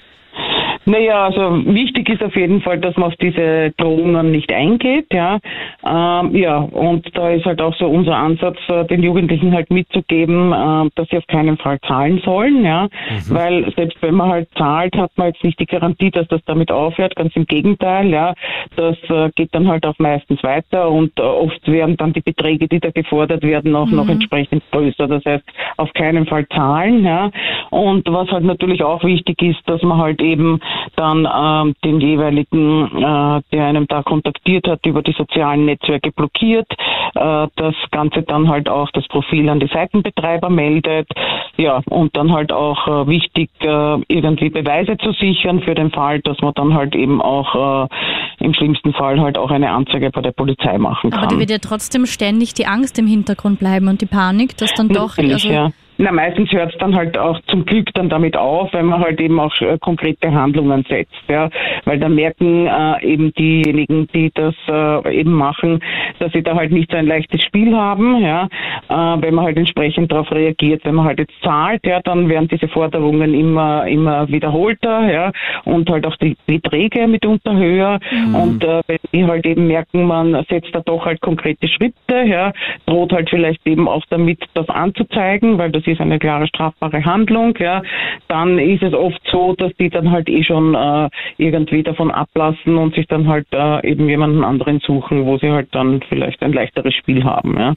Naja, 0.89 1.25
also 1.27 1.67
wichtig 1.67 2.09
ist 2.09 2.23
auf 2.23 2.37
jeden 2.37 2.61
Fall, 2.61 2.79
dass 2.79 2.97
man 2.97 3.09
auf 3.09 3.17
diese 3.17 3.73
Drohungen 3.77 4.31
nicht 4.31 4.53
eingeht, 4.53 5.07
ja. 5.13 5.41
Ähm, 5.85 6.37
ja, 6.37 6.59
und 6.59 7.05
da 7.17 7.31
ist 7.31 7.45
halt 7.45 7.61
auch 7.61 7.75
so 7.75 7.87
unser 7.87 8.17
Ansatz, 8.17 8.57
äh, 8.69 8.85
den 8.85 9.03
Jugendlichen 9.03 9.53
halt 9.53 9.69
mitzugeben, 9.71 10.53
äh, 10.53 10.89
dass 10.95 11.09
sie 11.09 11.19
auf 11.19 11.27
keinen 11.27 11.59
Fall 11.59 11.81
zahlen 11.81 12.21
sollen, 12.25 12.65
ja. 12.65 12.85
Mhm. 12.85 13.35
Weil 13.35 13.73
selbst 13.75 14.01
wenn 14.01 14.15
man 14.15 14.31
halt 14.31 14.49
zahlt, 14.57 14.97
hat 14.97 15.11
man 15.17 15.29
jetzt 15.29 15.43
nicht 15.43 15.59
die 15.59 15.67
Garantie, 15.67 16.13
dass 16.13 16.29
das 16.29 16.41
damit 16.45 16.71
aufhört, 16.71 17.17
ganz 17.17 17.35
im 17.35 17.47
Gegenteil, 17.47 18.09
ja. 18.11 18.35
Das 18.77 18.97
äh, 19.09 19.31
geht 19.35 19.53
dann 19.57 19.67
halt 19.67 19.85
auch 19.87 19.99
meistens 19.99 20.41
weiter 20.45 20.89
und 20.89 21.19
äh, 21.19 21.23
oft 21.23 21.67
werden 21.67 21.97
dann 21.97 22.13
die 22.13 22.21
Beträge, 22.21 22.69
die 22.69 22.79
da 22.79 22.91
gefordert 22.91 23.43
werden, 23.43 23.75
auch 23.75 23.87
mhm. 23.87 23.97
noch 23.97 24.09
entsprechend 24.09 24.63
größer. 24.71 25.09
Das 25.09 25.25
heißt, 25.25 25.45
auf 25.79 25.93
keinen 25.95 26.27
Fall 26.27 26.47
zahlen, 26.47 27.05
ja. 27.05 27.33
Und 27.71 28.07
was 28.09 28.31
halt 28.31 28.45
natürlich 28.45 28.85
auch 28.85 29.03
wichtig 29.03 29.43
ist, 29.43 29.69
dass 29.69 29.83
man 29.83 29.99
halt 29.99 30.23
eben 30.23 30.61
dann 30.97 31.29
ähm, 31.33 31.75
den 31.85 32.01
jeweiligen, 32.01 32.87
äh, 32.97 33.43
der 33.53 33.67
einem 33.67 33.87
da 33.87 34.03
kontaktiert 34.03 34.67
hat, 34.69 34.85
über 34.87 35.03
die 35.03 35.13
sozialen 35.13 35.67
Netzwerke 35.67 36.13
blockiert, 36.13 36.67
äh, 37.15 37.47
das 37.57 37.75
Ganze 37.91 38.23
dann 38.23 38.49
halt 38.49 38.69
auch 38.69 38.91
das 38.93 39.07
Profil 39.09 39.49
an 39.49 39.61
die 39.61 39.69
Seitenbetreiber 39.69 40.51
meldet, 40.51 41.09
ja, 41.57 41.81
und 41.89 42.17
dann 42.17 42.33
halt 42.33 42.53
auch 42.53 42.87
äh, 42.87 43.07
wichtig, 43.09 43.51
äh, 43.61 43.99
irgendwie 44.09 44.51
Beweise 44.51 44.97
zu 44.99 45.13
sichern 45.13 45.61
für 45.61 45.75
den 45.75 45.91
Fall, 45.91 46.21
dass 46.21 46.39
man 46.41 46.53
dann 46.55 46.75
halt 46.75 46.95
eben 46.95 47.21
auch 47.23 47.85
äh, 47.85 48.45
im 48.45 48.55
schlimmsten 48.55 48.93
Fall 48.93 49.21
halt 49.21 49.39
auch 49.39 49.51
eine 49.51 49.71
Anzeige 49.71 50.11
bei 50.11 50.21
der 50.21 50.33
Polizei 50.33 50.79
machen 50.79 51.11
kann. 51.11 51.21
Aber 51.21 51.35
da 51.35 51.39
wird 51.39 51.51
ja 51.51 51.59
trotzdem 51.59 52.07
ständig 52.07 52.55
die 52.55 52.67
Angst 52.67 52.99
im 52.99 53.07
Hintergrund 53.07 53.59
bleiben 53.59 53.89
und 53.89 54.01
die 54.01 54.07
Panik, 54.07 54.57
dass 54.57 54.75
dann 54.75 54.89
doch... 54.89 55.17
Natürlich, 55.17 55.35
also 55.35 55.49
ja 55.49 55.71
na, 55.99 56.13
meistens 56.13 56.53
hört 56.53 56.73
es 56.73 56.79
dann 56.79 56.95
halt 56.95 57.17
auch 57.17 57.41
zum 57.47 57.65
Glück 57.65 57.93
dann 57.95 58.09
damit 58.09 58.37
auf, 58.37 58.73
wenn 58.73 58.87
man 58.87 59.01
halt 59.01 59.21
eben 59.21 59.41
auch 59.41 59.55
äh, 59.61 59.79
konkrete 59.79 60.33
Handlungen 60.33 60.85
setzt, 60.89 61.15
ja, 61.29 61.49
weil 61.85 61.99
dann 61.99 62.15
merken 62.15 62.67
äh, 62.67 63.05
eben 63.05 63.33
diejenigen, 63.35 64.07
die 64.09 64.31
das 64.35 64.55
äh, 64.69 65.19
eben 65.19 65.33
machen, 65.33 65.81
dass 66.19 66.33
sie 66.33 66.43
da 66.43 66.55
halt 66.55 66.73
nicht 66.73 66.91
so 66.91 66.97
ein 66.97 67.07
leichtes 67.07 67.43
Spiel 67.43 67.75
haben, 67.75 68.21
ja, 68.23 68.45
äh, 68.89 69.23
wenn 69.23 69.35
man 69.35 69.47
halt 69.47 69.57
entsprechend 69.57 70.13
darauf 70.13 70.31
reagiert, 70.33 70.85
wenn 70.85 70.97
man 70.97 71.07
halt 71.07 71.19
jetzt 71.19 71.35
zahlt, 71.43 71.87
ja, 71.87 72.01
dann 72.03 72.29
werden 72.29 72.49
diese 72.49 72.69
Forderungen 72.69 73.35
immer 73.35 73.87
immer 73.87 74.29
wiederholter, 74.29 75.11
ja, 75.11 75.33
und 75.65 75.89
halt 75.89 76.07
auch 76.07 76.17
die 76.17 76.37
Beträge 76.47 77.07
mitunter 77.07 77.57
höher 77.57 77.99
mhm. 78.11 78.35
und 78.35 78.65
äh, 78.65 78.83
wenn 78.87 78.99
die 79.13 79.25
halt 79.25 79.47
eben 79.47 79.67
merken, 79.67 80.07
man 80.07 80.45
setzt 80.49 80.75
da 80.75 80.81
doch 80.81 81.07
halt 81.07 81.21
konkrete 81.21 81.69
Schritte, 81.69 82.23
ja, 82.27 82.53
droht 82.87 83.13
halt 83.13 83.31
vielleicht 83.31 83.67
eben 83.67 83.89
auch 83.89 84.05
damit, 84.11 84.41
das 84.55 84.69
anzuzeigen, 84.69 85.59
weil 85.59 85.71
das 85.71 85.86
ist 85.87 86.01
eine 86.01 86.19
klare 86.19 86.47
strafbare 86.47 87.05
Handlung, 87.05 87.55
ja, 87.59 87.83
dann 88.29 88.59
ist 88.59 88.83
es 88.83 88.95
oft 88.95 89.21
so, 89.31 89.55
dass 89.55 89.73
die 89.79 89.91
dann 89.91 90.11
halt 90.11 90.29
eh 90.29 90.43
schon 90.43 90.75
äh, 90.75 91.09
irgendwie 91.39 91.83
davon 91.83 92.11
ablassen 92.11 92.77
und 92.77 92.95
sich 92.95 93.07
dann 93.07 93.27
halt 93.29 93.47
äh, 93.53 93.89
eben 93.89 94.09
jemanden 94.09 94.45
anderen 94.45 94.81
suchen, 94.81 95.27
wo 95.27 95.39
sie 95.39 95.51
halt 95.51 95.69
dann 95.73 96.03
vielleicht 96.09 96.43
ein 96.43 96.53
leichteres 96.53 96.95
Spiel 96.95 97.25
haben, 97.25 97.59
ja. 97.59 97.75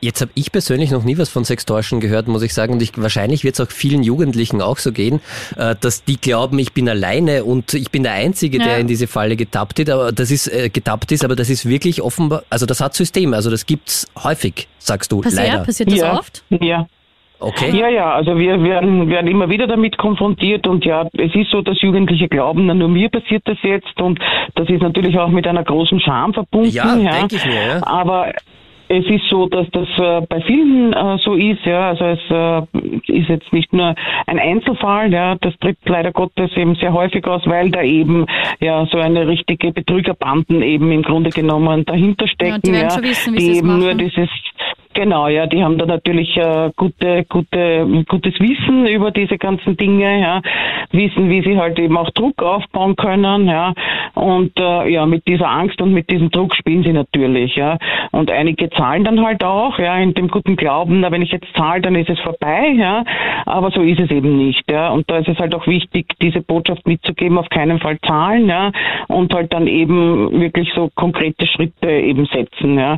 Jetzt 0.00 0.20
habe 0.20 0.30
ich 0.34 0.52
persönlich 0.52 0.90
noch 0.90 1.04
nie 1.04 1.16
was 1.16 1.30
von 1.30 1.44
Sextortion 1.44 2.00
gehört, 2.00 2.28
muss 2.28 2.42
ich 2.42 2.52
sagen. 2.52 2.74
Und 2.74 2.82
ich, 2.82 2.92
wahrscheinlich 2.96 3.44
wird 3.44 3.58
es 3.58 3.60
auch 3.60 3.70
vielen 3.70 4.02
Jugendlichen 4.02 4.60
auch 4.60 4.76
so 4.76 4.92
gehen, 4.92 5.20
äh, 5.56 5.74
dass 5.80 6.04
die 6.04 6.20
glauben, 6.20 6.58
ich 6.58 6.74
bin 6.74 6.88
alleine 6.88 7.44
und 7.44 7.72
ich 7.72 7.90
bin 7.90 8.02
der 8.02 8.12
Einzige, 8.12 8.58
ja. 8.58 8.64
der 8.64 8.78
in 8.78 8.88
diese 8.88 9.06
Falle 9.06 9.36
getappt 9.36 9.78
ist. 9.78 9.90
Aber 9.90 10.12
das 10.12 10.30
ist 10.30 10.48
äh, 10.48 10.68
getappt 10.68 11.12
ist, 11.12 11.24
aber 11.24 11.34
das 11.34 11.48
ist 11.48 11.66
wirklich 11.66 12.02
offenbar, 12.02 12.42
also 12.50 12.66
das 12.66 12.80
hat 12.80 12.94
System. 12.94 13.32
Also 13.32 13.50
das 13.50 13.64
gibt's 13.64 14.06
häufig, 14.22 14.68
sagst 14.78 15.10
du. 15.12 15.22
Passiert, 15.22 15.42
leider. 15.42 15.64
passiert 15.64 15.90
das 15.90 15.98
ja. 15.98 16.18
oft? 16.18 16.44
Ja. 16.50 16.86
Okay. 17.38 17.78
Ja, 17.78 17.88
ja, 17.88 18.12
also 18.12 18.38
wir 18.38 18.62
werden, 18.62 19.10
werden 19.10 19.30
immer 19.30 19.50
wieder 19.50 19.66
damit 19.66 19.98
konfrontiert 19.98 20.66
und 20.66 20.84
ja, 20.86 21.06
es 21.18 21.34
ist 21.34 21.50
so, 21.50 21.60
dass 21.60 21.80
Jugendliche 21.82 22.28
glauben, 22.28 22.66
na, 22.66 22.74
nur 22.74 22.88
mir 22.88 23.10
passiert 23.10 23.42
das 23.44 23.58
jetzt 23.62 24.00
und 24.00 24.18
das 24.54 24.68
ist 24.70 24.82
natürlich 24.82 25.18
auch 25.18 25.28
mit 25.28 25.46
einer 25.46 25.62
großen 25.62 26.00
Scham 26.00 26.32
verbunden. 26.32 26.70
Ja, 26.70 26.96
ja. 26.96 27.10
denke 27.12 27.36
ich 27.36 27.44
mir. 27.44 27.66
Ja. 27.66 27.86
Aber 27.86 28.32
es 28.88 29.04
ist 29.06 29.28
so, 29.28 29.48
dass 29.48 29.66
das 29.72 29.88
äh, 29.98 30.26
bei 30.28 30.40
vielen 30.42 30.92
äh, 30.92 31.18
so 31.24 31.34
ist, 31.34 31.64
ja. 31.64 31.88
Also 31.88 32.04
es 32.04 32.20
äh, 32.30 33.12
ist 33.12 33.28
jetzt 33.28 33.52
nicht 33.52 33.72
nur 33.72 33.94
ein 34.26 34.38
Einzelfall, 34.38 35.12
ja. 35.12 35.34
Das 35.40 35.54
tritt 35.58 35.78
leider 35.86 36.12
Gottes 36.12 36.50
eben 36.56 36.76
sehr 36.76 36.92
häufig 36.92 37.26
aus, 37.26 37.42
weil 37.46 37.70
da 37.70 37.82
eben 37.82 38.26
ja 38.60 38.86
so 38.86 38.98
eine 38.98 39.26
richtige 39.26 39.72
Betrügerbanden 39.72 40.62
eben 40.62 40.92
im 40.92 41.02
Grunde 41.02 41.30
genommen 41.30 41.84
dahinter 41.84 42.28
stecken, 42.28 42.74
ja. 42.74 42.88
Die, 42.88 42.94
ja, 42.96 43.02
wissen, 43.02 43.36
die 43.36 43.56
eben 43.58 43.66
machen. 43.66 43.80
nur 43.80 43.94
dieses 43.94 44.28
Genau, 44.96 45.28
ja, 45.28 45.46
die 45.46 45.62
haben 45.62 45.76
da 45.76 45.84
natürlich 45.84 46.34
äh, 46.38 46.70
gute, 46.74 47.26
gute, 47.28 48.04
gutes 48.08 48.32
Wissen 48.40 48.86
über 48.86 49.10
diese 49.10 49.36
ganzen 49.36 49.76
Dinge, 49.76 50.22
ja, 50.22 50.40
wissen, 50.90 51.28
wie 51.28 51.42
sie 51.42 51.58
halt 51.58 51.78
eben 51.78 51.98
auch 51.98 52.08
Druck 52.12 52.42
aufbauen 52.42 52.96
können, 52.96 53.46
ja, 53.46 53.74
und 54.14 54.58
äh, 54.58 54.88
ja, 54.88 55.04
mit 55.04 55.28
dieser 55.28 55.50
Angst 55.50 55.82
und 55.82 55.92
mit 55.92 56.08
diesem 56.08 56.30
Druck 56.30 56.54
spielen 56.56 56.82
sie 56.82 56.94
natürlich, 56.94 57.56
ja, 57.56 57.76
und 58.12 58.30
einige 58.30 58.70
zahlen 58.70 59.04
dann 59.04 59.22
halt 59.22 59.44
auch, 59.44 59.78
ja, 59.78 59.98
in 59.98 60.14
dem 60.14 60.28
guten 60.28 60.56
Glauben, 60.56 61.00
na, 61.00 61.12
wenn 61.12 61.20
ich 61.20 61.30
jetzt 61.30 61.54
zahle, 61.54 61.82
dann 61.82 61.94
ist 61.94 62.08
es 62.08 62.18
vorbei, 62.20 62.72
ja, 62.78 63.04
aber 63.44 63.70
so 63.72 63.82
ist 63.82 64.00
es 64.00 64.10
eben 64.10 64.38
nicht, 64.38 64.64
ja, 64.70 64.88
und 64.88 65.10
da 65.10 65.18
ist 65.18 65.28
es 65.28 65.38
halt 65.38 65.54
auch 65.54 65.66
wichtig, 65.66 66.06
diese 66.22 66.40
Botschaft 66.40 66.86
mitzugeben, 66.86 67.36
auf 67.36 67.50
keinen 67.50 67.80
Fall 67.80 67.98
zahlen, 68.00 68.48
ja, 68.48 68.72
und 69.08 69.34
halt 69.34 69.52
dann 69.52 69.66
eben 69.66 70.40
wirklich 70.40 70.72
so 70.74 70.88
konkrete 70.94 71.46
Schritte 71.46 71.90
eben 71.90 72.24
setzen, 72.24 72.78
ja, 72.78 72.96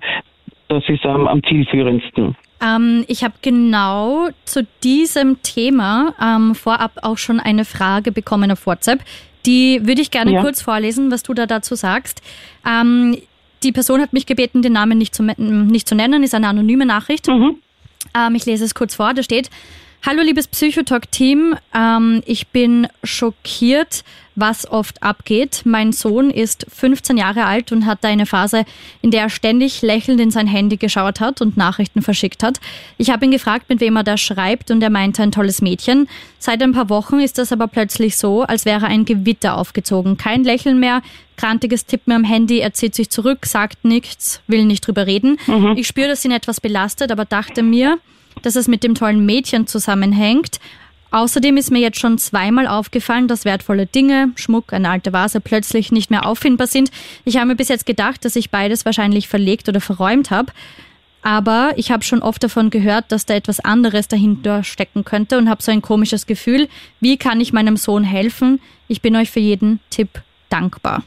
das 0.69 0.85
ist 0.89 1.05
am, 1.05 1.27
am 1.27 1.43
zielführendsten. 1.43 2.37
Ähm, 2.61 3.05
ich 3.09 3.23
habe 3.25 3.35
genau 3.43 4.29
zu 4.45 4.67
diesem 4.83 5.43
Thema 5.43 6.15
ähm, 6.21 6.55
vorab 6.55 6.93
auch 7.03 7.19
schon 7.19 7.41
eine 7.41 7.65
Frage 7.65 8.13
bekommen 8.13 8.51
auf 8.51 8.67
WhatsApp. 8.67 9.01
Die 9.47 9.87
würde 9.87 10.03
ich 10.03 10.11
gerne 10.11 10.33
ja. 10.33 10.43
kurz 10.43 10.61
vorlesen, 10.63 11.11
was 11.11 11.23
du 11.23 11.35
da 11.35 11.47
dazu 11.47 11.75
sagst. 11.75 12.23
Ähm, 12.67 13.17
die 13.63 13.73
Person 13.73 14.01
hat 14.01 14.13
mich 14.13 14.27
gebeten, 14.27 14.63
den 14.63 14.73
Namen 14.73 14.99
nicht 14.99 15.15
zu, 15.15 15.23
nicht 15.23 15.89
zu 15.89 15.95
nennen, 15.95 16.23
ist 16.23 16.35
eine 16.35 16.49
anonyme 16.49 16.87
Nachricht. 16.87 17.29
Mhm. 17.29 17.57
Ähm, 18.15 18.35
ich 18.35 18.47
lese 18.47 18.65
es 18.65 18.75
kurz 18.75 18.95
vor. 18.95 19.15
Da 19.15 19.23
steht, 19.23 19.51
Hallo 20.07 20.23
liebes 20.23 20.47
Psychotalk-Team, 20.47 21.57
ähm, 21.75 22.23
ich 22.25 22.49
bin 22.49 22.87
schockiert, 23.03 24.05
was 24.41 24.71
oft 24.71 25.03
abgeht. 25.03 25.63
Mein 25.65 25.93
Sohn 25.93 26.31
ist 26.31 26.67
15 26.73 27.17
Jahre 27.17 27.45
alt 27.45 27.73
und 27.73 27.87
hat 27.87 28.05
eine 28.05 28.27
Phase, 28.27 28.65
in 29.03 29.11
der 29.11 29.23
er 29.23 29.31
ständig 29.31 29.83
lächelnd 29.83 30.21
in 30.21 30.31
sein 30.31 30.47
Handy 30.47 30.77
geschaut 30.77 31.21
hat 31.21 31.41
und 31.41 31.57
Nachrichten 31.57 32.03
verschickt 32.03 32.43
hat. 32.43 32.61
Ich 32.97 33.11
habe 33.11 33.25
ihn 33.25 33.31
gefragt, 33.31 33.69
mit 33.69 33.81
wem 33.81 33.97
er 33.97 34.05
da 34.05 34.17
schreibt 34.17 34.71
und 34.71 34.83
er 34.83 34.91
meinte 34.91 35.23
ein 35.23 35.33
tolles 35.33 35.63
Mädchen. 35.63 36.09
Seit 36.39 36.63
ein 36.63 36.73
paar 36.73 36.89
Wochen 36.89 37.21
ist 37.21 37.39
das 37.39 37.53
aber 37.53 37.67
plötzlich 37.69 38.17
so, 38.17 38.43
als 38.43 38.65
wäre 38.65 38.87
ein 38.87 39.05
Gewitter 39.05 39.57
aufgezogen. 39.57 40.17
Kein 40.17 40.45
Lächeln 40.45 40.79
mehr, 40.79 41.03
krantiges 41.37 41.87
Tippen 41.87 42.13
am 42.13 42.25
Handy, 42.25 42.59
er 42.59 42.75
zieht 42.75 42.95
sich 42.95 43.11
zurück, 43.11 43.47
sagt 43.47 43.85
nichts, 43.85 44.41
will 44.47 44.65
nicht 44.65 44.87
drüber 44.87 45.07
reden. 45.07 45.39
Mhm. 45.47 45.75
Ich 45.77 45.87
spüre, 45.87 46.09
dass 46.09 46.25
ihn 46.25 46.33
etwas 46.33 46.61
belastet, 46.61 47.11
aber 47.11 47.25
dachte 47.25 47.63
mir, 47.63 47.99
dass 48.43 48.57
es 48.57 48.69
mit 48.69 48.83
dem 48.83 48.95
tollen 48.95 49.25
Mädchen 49.25 49.67
zusammenhängt. 49.67 50.61
Außerdem 51.11 51.57
ist 51.57 51.71
mir 51.71 51.79
jetzt 51.79 51.99
schon 51.99 52.19
zweimal 52.19 52.67
aufgefallen, 52.67 53.29
dass 53.29 53.45
wertvolle 53.45 53.87
Dinge, 53.87 54.33
Schmuck, 54.37 54.73
eine 54.73 54.91
alte 54.91 55.13
Vase 55.13 55.41
plötzlich 55.41 55.91
nicht 55.91 56.11
mehr 56.11 56.27
auffindbar 56.27 56.67
sind. 56.67 56.91
Ich 57.25 57.37
habe 57.37 57.47
mir 57.47 57.57
bis 57.57 57.69
jetzt 57.69 57.87
gedacht, 57.87 58.25
dass 58.25 58.37
ich 58.37 58.51
beides 58.51 58.85
wahrscheinlich 58.85 59.29
verlegt 59.29 59.69
oder 59.69 59.81
verräumt 59.81 60.31
habe. 60.31 60.53
Aber 61.23 61.73
ich 61.77 61.91
habe 61.91 62.05
schon 62.05 62.23
oft 62.23 62.43
davon 62.43 62.71
gehört, 62.71 63.11
dass 63.11 63.27
da 63.27 63.35
etwas 63.35 63.61
anderes 63.61 64.09
dahinter 64.09 64.63
stecken 64.63 65.05
könnte 65.05 65.39
und 65.39 65.49
habe 65.49 65.63
so 65.63 65.73
ein 65.73 65.83
komisches 65.83 66.27
Gefühl. 66.27 66.69
Wie 67.01 67.17
kann 67.17 67.41
ich 67.41 67.53
meinem 67.53 67.77
Sohn 67.77 68.05
helfen? 68.05 68.61
Ich 68.87 69.03
bin 69.03 69.17
euch 69.17 69.31
für 69.31 69.41
jeden 69.41 69.81
Tipp 69.91 70.23
dankbar. 70.49 71.03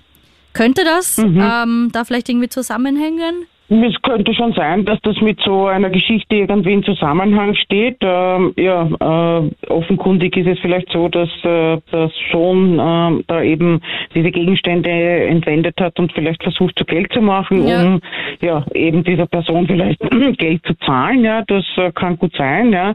Könnte 0.54 0.84
das 0.84 1.18
mhm. 1.18 1.42
ähm, 1.42 1.90
da 1.94 2.04
vielleicht 2.04 2.28
irgendwie 2.28 2.50
zusammenhängen? 2.50 3.46
Es 3.72 4.02
könnte 4.02 4.34
schon 4.34 4.52
sein, 4.52 4.84
dass 4.84 5.00
das 5.02 5.22
mit 5.22 5.40
so 5.46 5.68
einer 5.68 5.90
Geschichte 5.90 6.36
irgendwie 6.36 6.74
in 6.74 6.84
Zusammenhang 6.84 7.56
steht. 7.56 8.00
Ähm, 8.02 8.54
ja, 8.58 8.84
äh, 8.84 9.72
offenkundig 9.72 10.36
ist 10.36 10.48
es 10.48 10.60
vielleicht 10.60 10.92
so, 10.92 11.08
dass 11.08 11.30
äh, 11.46 11.78
das 11.90 12.12
schon 12.32 12.78
äh, 12.78 13.24
da 13.28 13.42
eben 13.42 13.80
diese 14.14 14.30
Gegenstände 14.30 14.90
entwendet 14.90 15.80
hat 15.80 15.98
und 16.02 16.12
vielleicht 16.12 16.44
versucht, 16.44 16.78
zu 16.78 16.84
Geld 16.84 17.14
zu 17.14 17.22
machen, 17.22 17.66
ja. 17.66 17.82
um 17.82 18.02
ja 18.42 18.66
eben 18.74 19.06
dieser 19.06 19.26
Person 19.26 19.66
vielleicht 19.68 20.02
Geld 20.38 20.66
zu 20.66 20.78
zahlen. 20.80 21.24
Ja, 21.24 21.42
das 21.48 21.64
äh, 21.78 21.94
kann 21.94 22.18
gut 22.18 22.36
sein. 22.36 22.74
Ja, 22.74 22.94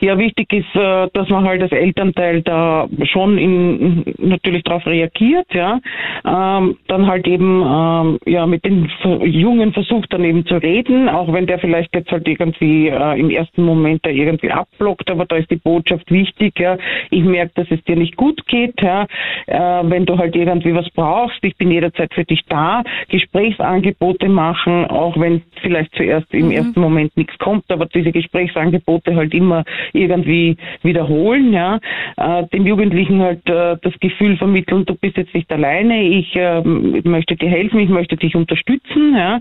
ja, 0.00 0.16
wichtig 0.16 0.52
ist, 0.52 0.76
äh, 0.76 1.08
dass 1.12 1.28
man 1.28 1.44
halt 1.44 1.60
als 1.60 1.72
Elternteil 1.72 2.42
da 2.42 2.86
schon 3.02 3.36
in, 3.36 4.04
natürlich 4.18 4.62
darauf 4.62 4.86
reagiert. 4.86 5.46
Ja, 5.52 5.80
ähm, 6.24 6.76
dann 6.86 7.08
halt 7.08 7.26
eben 7.26 7.64
ähm, 7.66 8.18
ja 8.26 8.46
mit 8.46 8.64
den 8.64 8.88
Jungen 9.24 9.72
versucht 9.72 10.03
versucht 10.04 10.12
dann 10.12 10.24
eben 10.24 10.46
zu 10.46 10.56
reden, 10.56 11.08
auch 11.08 11.32
wenn 11.32 11.46
der 11.46 11.58
vielleicht 11.58 11.94
jetzt 11.94 12.10
halt 12.10 12.26
irgendwie 12.26 12.88
äh, 12.88 13.18
im 13.18 13.30
ersten 13.30 13.62
Moment 13.62 14.04
da 14.04 14.10
irgendwie 14.10 14.50
abblockt, 14.50 15.10
aber 15.10 15.26
da 15.26 15.36
ist 15.36 15.50
die 15.50 15.56
Botschaft 15.56 16.10
wichtig, 16.10 16.58
ja. 16.58 16.76
Ich 17.10 17.22
merke, 17.22 17.52
dass 17.54 17.70
es 17.70 17.82
dir 17.84 17.96
nicht 17.96 18.16
gut 18.16 18.46
geht, 18.46 18.80
ja. 18.82 19.06
Äh, 19.46 19.82
wenn 19.84 20.06
du 20.06 20.18
halt 20.18 20.36
irgendwie 20.36 20.74
was 20.74 20.88
brauchst, 20.90 21.38
ich 21.42 21.56
bin 21.56 21.70
jederzeit 21.70 22.12
für 22.14 22.24
dich 22.24 22.40
da, 22.48 22.82
Gesprächsangebote 23.08 24.28
machen, 24.28 24.86
auch 24.86 25.18
wenn 25.18 25.42
vielleicht 25.62 25.94
zuerst 25.94 26.32
im 26.32 26.46
mhm. 26.46 26.52
ersten 26.52 26.80
Moment 26.80 27.16
nichts 27.16 27.36
kommt, 27.38 27.64
aber 27.70 27.86
diese 27.86 28.12
Gesprächsangebote 28.12 29.14
halt 29.16 29.34
immer 29.34 29.64
irgendwie 29.92 30.56
wiederholen, 30.82 31.52
ja. 31.52 31.78
Äh, 32.16 32.46
dem 32.48 32.66
Jugendlichen 32.66 33.20
halt 33.20 33.48
äh, 33.48 33.76
das 33.80 33.94
Gefühl 34.00 34.36
vermitteln, 34.36 34.84
du 34.84 34.94
bist 34.94 35.16
jetzt 35.16 35.34
nicht 35.34 35.50
alleine, 35.52 36.02
ich 36.02 36.34
äh, 36.36 36.62
möchte 36.62 37.36
dir 37.36 37.48
helfen, 37.48 37.80
ich 37.80 37.88
möchte 37.88 38.16
dich 38.16 38.34
unterstützen, 38.34 39.14
ja. 39.16 39.40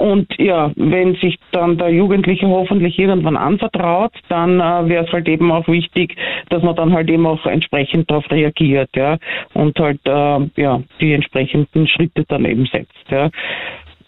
Und 0.00 0.28
ja, 0.38 0.72
wenn 0.76 1.14
sich 1.16 1.38
dann 1.52 1.76
der 1.76 1.90
Jugendliche 1.90 2.48
hoffentlich 2.48 2.98
irgendwann 2.98 3.36
anvertraut, 3.36 4.12
dann 4.30 4.58
äh, 4.58 4.88
wäre 4.88 5.04
es 5.04 5.12
halt 5.12 5.28
eben 5.28 5.52
auch 5.52 5.68
wichtig, 5.68 6.16
dass 6.48 6.62
man 6.62 6.74
dann 6.74 6.94
halt 6.94 7.10
eben 7.10 7.26
auch 7.26 7.44
entsprechend 7.44 8.10
darauf 8.10 8.30
reagiert, 8.30 8.88
ja, 8.96 9.18
und 9.52 9.78
halt 9.78 10.00
äh, 10.06 10.38
ja 10.56 10.82
die 11.02 11.12
entsprechenden 11.12 11.86
Schritte 11.86 12.24
dann 12.28 12.46
eben 12.46 12.64
setzt, 12.64 13.10
ja. 13.10 13.28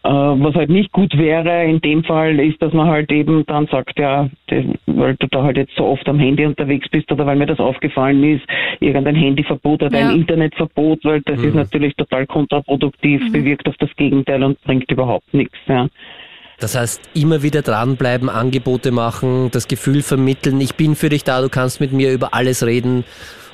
Äh, 0.05 0.09
was 0.09 0.55
halt 0.57 0.69
nicht 0.69 0.91
gut 0.91 1.17
wäre 1.17 1.65
in 1.65 1.81
dem 1.81 2.03
Fall 2.03 2.41
ist, 2.41 2.61
dass 2.61 2.73
man 2.73 2.89
halt 2.89 3.13
eben 3.13 3.47
dann 3.47 3.69
sagt, 3.69 3.97
ja, 4.01 4.29
weil 4.87 5.15
du 5.15 5.29
da 5.29 5.45
halt 5.45 5.57
jetzt 5.57 5.77
so 5.77 5.87
oft 5.87 6.09
am 6.09 6.19
Handy 6.19 6.45
unterwegs 6.45 6.89
bist 6.89 7.13
oder 7.13 7.25
weil 7.25 7.37
mir 7.37 7.47
das 7.47 7.61
aufgefallen 7.61 8.25
ist, 8.25 8.45
irgendein 8.81 9.15
Handyverbot 9.15 9.81
oder 9.81 9.97
ja. 9.97 10.09
ein 10.09 10.17
Internetverbot, 10.17 11.05
weil 11.05 11.21
das 11.21 11.39
mhm. 11.39 11.49
ist 11.49 11.55
natürlich 11.55 11.95
total 11.95 12.27
kontraproduktiv, 12.27 13.23
mhm. 13.23 13.33
bewirkt 13.33 13.69
auf 13.69 13.77
das 13.79 13.91
Gegenteil 13.95 14.43
und 14.43 14.61
bringt 14.63 14.91
überhaupt 14.91 15.33
nichts. 15.33 15.57
Ja. 15.69 15.87
Das 16.59 16.77
heißt, 16.77 17.11
immer 17.15 17.45
wieder 17.45 17.63
dranbleiben, 17.63 18.29
Angebote 18.29 18.91
machen, 18.91 19.51
das 19.53 19.69
Gefühl 19.69 20.03
vermitteln, 20.03 20.61
ich 20.61 20.75
bin 20.75 20.97
für 20.97 21.11
dich 21.11 21.23
da, 21.23 21.41
du 21.41 21.49
kannst 21.49 21.81
mit 21.81 21.93
mir 21.93 22.13
über 22.13 22.35
alles 22.35 22.67
reden 22.67 23.05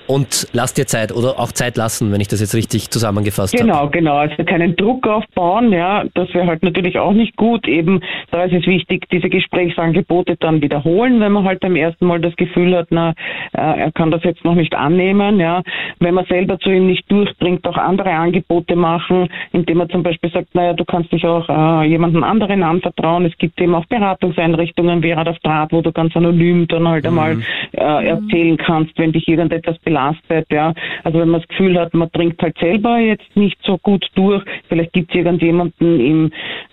und 0.08 0.48
lass 0.54 0.72
dir 0.72 0.86
Zeit 0.86 1.12
oder 1.12 1.38
auch 1.38 1.52
Zeit 1.52 1.76
lassen, 1.76 2.10
wenn 2.10 2.20
ich 2.20 2.28
das 2.28 2.40
jetzt 2.40 2.54
richtig 2.54 2.90
zusammengefasst 2.90 3.54
genau, 3.54 3.74
habe. 3.74 3.90
Genau, 3.90 4.14
genau. 4.14 4.16
Also 4.16 4.42
keinen 4.44 4.74
Druck 4.74 5.06
aufbauen, 5.06 5.70
ja, 5.70 6.04
das 6.14 6.32
wäre 6.32 6.46
halt 6.46 6.62
natürlich 6.62 6.98
auch 6.98 7.12
nicht 7.12 7.36
gut. 7.36 7.68
Eben, 7.68 8.00
da 8.30 8.44
ist 8.44 8.54
es 8.54 8.66
wichtig, 8.66 9.06
diese 9.12 9.28
Gesprächsangebote 9.28 10.36
dann 10.40 10.62
wiederholen, 10.62 11.20
wenn 11.20 11.32
man 11.32 11.44
halt 11.44 11.60
beim 11.60 11.76
ersten 11.76 12.06
Mal 12.06 12.20
das 12.20 12.34
Gefühl 12.36 12.74
hat, 12.74 12.88
na, 12.90 13.10
äh, 13.52 13.80
er 13.80 13.92
kann 13.92 14.10
das 14.10 14.24
jetzt 14.24 14.44
noch 14.44 14.54
nicht 14.54 14.74
annehmen, 14.74 15.38
ja. 15.40 15.62
Wenn 16.00 16.14
man 16.14 16.24
selber 16.24 16.58
zu 16.58 16.70
ihm 16.70 16.86
nicht 16.86 17.10
durchdringt, 17.12 17.66
auch 17.66 17.76
andere 17.76 18.10
Angebote 18.10 18.76
machen, 18.76 19.28
indem 19.52 19.78
man 19.78 19.90
zum 19.90 20.02
Beispiel 20.02 20.30
sagt, 20.30 20.54
naja, 20.54 20.72
du 20.72 20.86
kannst 20.86 21.12
dich 21.12 21.26
auch 21.26 21.48
äh, 21.50 21.86
jemandem 21.86 22.24
anderen 22.24 22.62
anvertrauen. 22.62 23.26
Es 23.26 23.36
gibt 23.36 23.60
eben 23.60 23.74
auch 23.74 23.84
Beratungseinrichtungen 23.86 25.02
wie 25.02 25.12
Rad 25.12 25.28
auf 25.28 25.38
Draht, 25.40 25.72
wo 25.72 25.82
du 25.82 25.92
ganz 25.92 26.16
anonym 26.16 26.66
dann 26.66 26.88
halt 26.88 27.04
mhm. 27.04 27.08
einmal 27.10 27.36
äh, 27.72 28.08
erzählen 28.08 28.56
kannst, 28.56 28.98
wenn 28.98 29.12
dich 29.12 29.28
irgendetwas 29.28 29.76
belastet 29.80 29.97
belastet. 29.98 30.46
Ja. 30.50 30.72
Also 31.04 31.18
wenn 31.18 31.28
man 31.28 31.40
das 31.40 31.48
Gefühl 31.48 31.78
hat, 31.78 31.94
man 31.94 32.08
dringt 32.12 32.40
halt 32.40 32.56
selber 32.58 32.98
jetzt 32.98 33.36
nicht 33.36 33.58
so 33.62 33.78
gut 33.78 34.06
durch, 34.14 34.44
vielleicht 34.68 34.92
gibt 34.92 35.10
es 35.10 35.16
irgendjemanden 35.16 36.00
im 36.00 36.30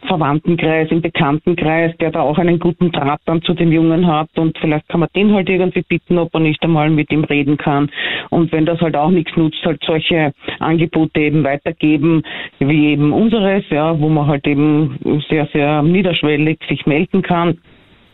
Verwandtenkreis, 0.07 0.91
im 0.91 1.01
Bekanntenkreis, 1.01 1.95
der 1.97 2.11
da 2.11 2.21
auch 2.21 2.37
einen 2.37 2.59
guten 2.59 2.91
Draht 2.91 3.21
dann 3.25 3.41
zu 3.41 3.53
dem 3.53 3.71
Jungen 3.71 4.07
hat 4.07 4.29
und 4.35 4.57
vielleicht 4.59 4.87
kann 4.89 4.99
man 4.99 5.09
den 5.15 5.33
halt 5.33 5.49
irgendwie 5.49 5.83
bitten, 5.87 6.17
ob 6.17 6.33
er 6.33 6.39
nicht 6.39 6.63
einmal 6.63 6.89
mit 6.89 7.11
ihm 7.11 7.23
reden 7.23 7.57
kann. 7.57 7.89
Und 8.29 8.51
wenn 8.51 8.65
das 8.65 8.79
halt 8.81 8.95
auch 8.95 9.09
nichts 9.09 9.35
nutzt, 9.35 9.63
halt 9.65 9.81
solche 9.85 10.33
Angebote 10.59 11.19
eben 11.19 11.43
weitergeben, 11.43 12.23
wie 12.59 12.87
eben 12.91 13.11
unseres, 13.11 13.63
ja, 13.69 13.99
wo 13.99 14.09
man 14.09 14.27
halt 14.27 14.45
eben 14.47 15.23
sehr, 15.29 15.47
sehr 15.53 15.81
niederschwellig 15.81 16.59
sich 16.69 16.85
melden 16.85 17.21
kann. 17.21 17.57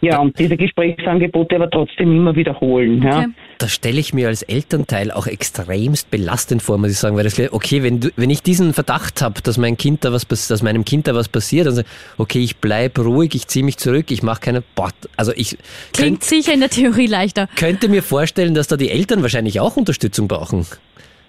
Ja, 0.02 0.20
und 0.20 0.38
diese 0.40 0.58
Gesprächsangebote 0.58 1.56
aber 1.56 1.70
trotzdem 1.70 2.12
immer 2.18 2.36
wiederholen. 2.36 3.04
Ja. 3.04 3.28
Das 3.60 3.72
stelle 3.72 4.00
ich 4.00 4.16
mir 4.16 4.30
als 4.30 4.42
Elternteil 4.42 5.12
auch 5.12 5.28
extremst 5.28 6.10
belastend 6.10 6.64
vor, 6.64 6.80
muss 6.80 6.90
ich 6.90 6.98
sagen, 6.98 7.16
weil 7.16 7.24
das, 7.24 7.40
okay, 7.52 7.84
wenn, 7.84 8.00
du, 8.00 8.10
wenn 8.16 8.32
ich 8.32 8.42
diesen 8.42 8.74
Verdacht 8.74 9.22
habe, 9.22 9.42
dass 9.44 9.60
mein 9.60 9.78
Kind 9.78 10.04
da 10.04 10.12
was, 10.12 10.28
dass 10.28 10.64
meinem 10.64 10.86
Kind 10.86 11.08
da 11.08 11.14
was 11.14 11.30
passiert, 11.30 11.68
dann 11.68 11.76
sage 11.76 11.88
okay, 12.18 12.40
ich 12.40 12.58
bleibe 12.58 13.04
ruhig, 13.04 13.36
ich 13.36 13.48
ziehe 13.48 13.64
mich 13.64 13.78
zurück, 13.78 14.10
ich 14.10 14.24
mache 14.24 14.42
keine, 14.42 14.64
boah, 14.74 14.90
also 15.18 15.32
ich 15.36 15.60
klingt 15.94 16.22
könnt, 16.22 16.24
sicher 16.24 16.54
in 16.54 16.62
der 16.62 16.70
Theorie 16.70 17.06
leichter. 17.06 17.48
Könnte 17.56 17.88
mir 17.88 18.02
vorstellen, 18.02 18.56
dass 18.56 18.68
da 18.68 18.78
die 18.78 18.90
Eltern 18.90 19.22
wahrscheinlich 19.22 19.60
auch 19.60 19.78
Unterstützung 19.78 20.28
brauchen. 20.28 20.66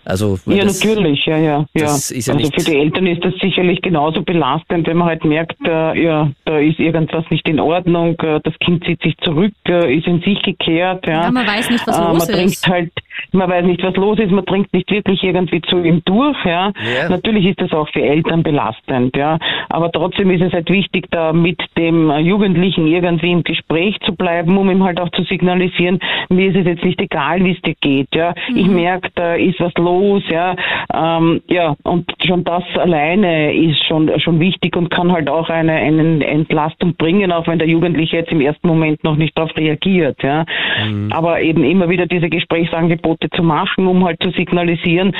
Also, 0.05 0.39
ja, 0.47 0.65
das, 0.65 0.83
natürlich, 0.83 1.25
ja, 1.27 1.37
ja. 1.37 1.67
ja. 1.75 1.85
ja 1.85 1.87
also 1.87 2.23
für 2.23 2.65
die 2.65 2.77
Eltern 2.77 3.07
ist 3.07 3.25
das 3.25 3.35
sicherlich 3.41 3.81
genauso 3.83 4.23
belastend, 4.23 4.87
wenn 4.89 4.97
man 4.97 5.09
halt 5.09 5.25
merkt, 5.25 5.57
äh, 5.65 6.03
ja, 6.03 6.31
da 6.45 6.59
ist 6.59 6.81
irgendwas 6.81 7.25
nicht 7.31 7.49
in 7.49 7.61
Ordnung, 7.61 8.19
äh, 8.21 8.41
das 8.43 8.55
Kind 8.59 8.85
zieht 8.85 9.01
sich 9.03 9.17
zurück, 9.19 9.53
äh, 9.69 9.97
ist 9.97 10.07
in 10.09 10.21
sich 10.23 10.43
gekehrt. 10.43 11.07
Ja, 11.07 11.23
ja 11.25 11.31
man 11.31 11.47
weiß 11.47 11.71
nicht, 11.71 11.87
was 11.87 11.99
äh, 11.99 12.03
los 12.03 12.29
man 12.29 12.39
ist. 12.41 12.67
Halt, 12.67 12.93
man 13.33 13.51
weiß 13.51 13.65
nicht, 13.65 13.83
was 13.83 13.97
los 13.97 14.19
ist, 14.19 14.31
man 14.31 14.45
dringt 14.45 14.73
nicht 14.73 14.91
wirklich 14.91 15.23
irgendwie 15.23 15.61
zu 15.63 15.79
ihm 15.83 16.03
durch. 16.05 16.37
Ja. 16.45 16.73
ja. 16.73 17.09
Natürlich 17.09 17.47
ist 17.47 17.61
das 17.61 17.73
auch 17.73 17.89
für 17.89 18.03
Eltern 18.03 18.43
belastend, 18.43 19.17
ja. 19.17 19.39
Aber 19.69 19.91
trotzdem 19.91 20.31
ist 20.31 20.43
es 20.43 20.53
halt 20.53 20.71
wichtig, 20.71 21.07
da 21.11 21.33
mit 21.33 21.61
dem 21.77 22.11
Jugendlichen 22.21 22.87
irgendwie 22.87 23.33
im 23.33 23.45
Gespräch 23.45 23.99
zu 24.05 24.15
bleiben, 24.15 24.57
um 24.57 24.71
ihm 24.71 24.85
halt 24.85 25.01
auch 25.01 25.11
zu 25.11 25.23
signalisieren, 25.25 25.99
mir 26.29 26.51
ist 26.51 26.57
es 26.57 26.67
jetzt 26.67 26.85
nicht 26.85 27.01
egal, 27.01 27.45
wie 27.45 27.53
es 27.53 27.63
dir 27.63 27.75
geht. 27.81 28.15
Ja. 28.15 28.35
Mhm. 28.51 28.57
Ich 28.57 28.69
merke, 28.69 29.11
da 29.15 29.35
ist 29.35 29.61
was 29.61 29.75
los 29.75 30.23
ja, 30.29 30.55
ähm, 30.95 31.43
ja, 31.49 31.77
und 31.85 32.11
schon 32.25 32.45
das 32.45 32.65
alleine 32.77 33.55
ist 33.55 33.85
schon 33.87 34.11
schon 34.21 34.41
wichtig 34.41 34.77
und 34.77 34.91
kann 34.91 35.13
halt 35.13 35.29
auch 35.29 35.49
eine, 35.49 35.73
eine 35.73 36.25
Entlastung 36.27 36.95
bringen, 36.95 37.33
auch 37.33 37.47
wenn 37.47 37.59
der 37.59 37.69
Jugendliche 37.69 38.17
jetzt 38.17 38.33
im 38.33 38.41
ersten 38.41 38.67
Moment 38.69 39.03
noch 39.05 39.17
nicht 39.17 39.37
darauf 39.37 39.57
reagiert, 39.57 40.23
ja. 40.23 40.45
Mhm. 40.87 41.13
Aber 41.13 41.41
eben 41.41 41.65
immer 41.65 41.89
wieder 41.89 42.07
diese 42.07 42.29
Gesprächsangebote 42.29 43.22
zu 43.31 43.43
machen, 43.43 43.87
um 43.87 44.05
halt 44.05 44.23
zu 44.23 44.31
signalisieren, 44.31 45.15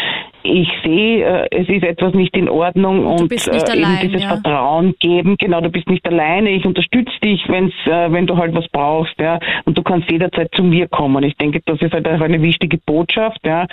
ich 0.45 0.69
sehe, 0.85 1.25
äh, 1.25 1.49
es 1.51 1.69
ist 1.69 1.85
etwas 1.85 2.15
nicht 2.15 2.37
in 2.37 2.49
Ordnung 2.49 3.07
und, 3.07 3.31
äh, 3.33 3.51
allein, 3.71 3.77
eben 3.77 4.01
dieses 4.09 4.23
ja. 4.23 4.29
Vertrauen 4.29 4.95
geben. 4.99 5.37
Genau, 5.39 5.61
du 5.61 5.71
bist 5.71 5.89
nicht 5.89 6.07
alleine. 6.07 6.51
Ich 6.51 6.65
unterstütze 6.65 7.13
dich, 7.23 7.49
wenn's, 7.49 7.75
äh, 7.87 8.11
wenn 8.11 8.27
du 8.27 8.37
halt 8.37 8.55
was 8.55 8.67
brauchst, 8.69 9.15
ja. 9.21 9.39
Und 9.65 9.79
du 9.79 9.83
kannst 9.83 10.11
jederzeit 10.11 10.51
zu 10.55 10.65
mir 10.65 10.89
kommen. 10.89 11.23
Ich 11.25 11.37
denke, 11.37 11.61
das 11.65 11.81
ist 11.81 11.93
halt 11.93 12.09
auch 12.09 12.21
eine 12.21 12.43
wichtige 12.43 12.79
Botschaft, 12.79 13.39
ja. 13.45 13.67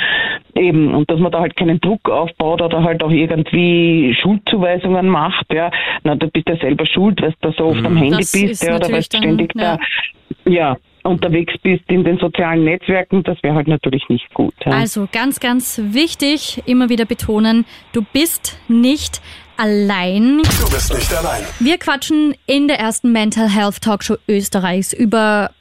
Eben 0.55 0.93
und 0.93 1.09
dass 1.09 1.19
man 1.19 1.32
da 1.32 1.39
halt 1.39 1.55
keinen 1.55 1.82
Druck 1.82 2.09
aufbaut 2.09 2.61
oder 2.61 2.84
halt 2.84 3.03
auch 3.03 3.11
irgendwie 3.11 4.15
Schuldzuweisungen 4.19 5.07
macht, 5.07 5.51
ja. 5.51 5.71
Na, 6.03 6.15
du 6.15 6.27
bist 6.30 6.47
ja 6.47 6.57
selber 6.57 6.86
schuld, 6.86 7.21
weil 7.21 7.32
du 7.32 7.38
da 7.41 7.51
so 7.53 7.65
oft 7.65 7.80
mhm. 7.80 7.86
am 7.88 7.97
Handy 7.97 8.17
das 8.17 8.32
bist, 8.32 8.63
ja, 8.63 8.75
oder 8.75 8.88
weil 8.88 8.99
du 8.99 9.03
ständig 9.03 9.53
ja. 9.55 9.77
da, 9.77 10.51
ja, 10.51 10.77
unterwegs 11.04 11.54
bist 11.62 11.84
in 11.88 12.04
den 12.04 12.18
sozialen 12.18 12.64
Netzwerken, 12.64 13.24
das 13.24 13.41
wäre 13.43 13.56
halt 13.56 13.68
natürlich 13.68 14.04
nicht 14.10 14.34
gut. 14.34 14.54
Ja. 14.66 14.72
Also 14.72 15.08
ganz, 15.12 15.39
ganz 15.39 15.80
wichtig, 15.84 16.62
immer 16.66 16.89
wieder 16.89 17.06
betonen, 17.06 17.66
du 17.93 18.04
bist 18.14 18.60
nicht 18.68 19.22
allein. 19.58 20.38
Du 20.38 20.72
bist 20.72 20.93
nicht 20.93 21.14
allein. 21.14 21.43
Wir 21.60 21.78
quatschen 21.78 22.36
in 22.45 22.68
der 22.68 22.80
ersten 22.80 23.12
Mental 23.12 23.50
Health 23.50 23.82
Talkshow 23.82 24.16
Österreichs 24.28 24.93
über 24.93 25.52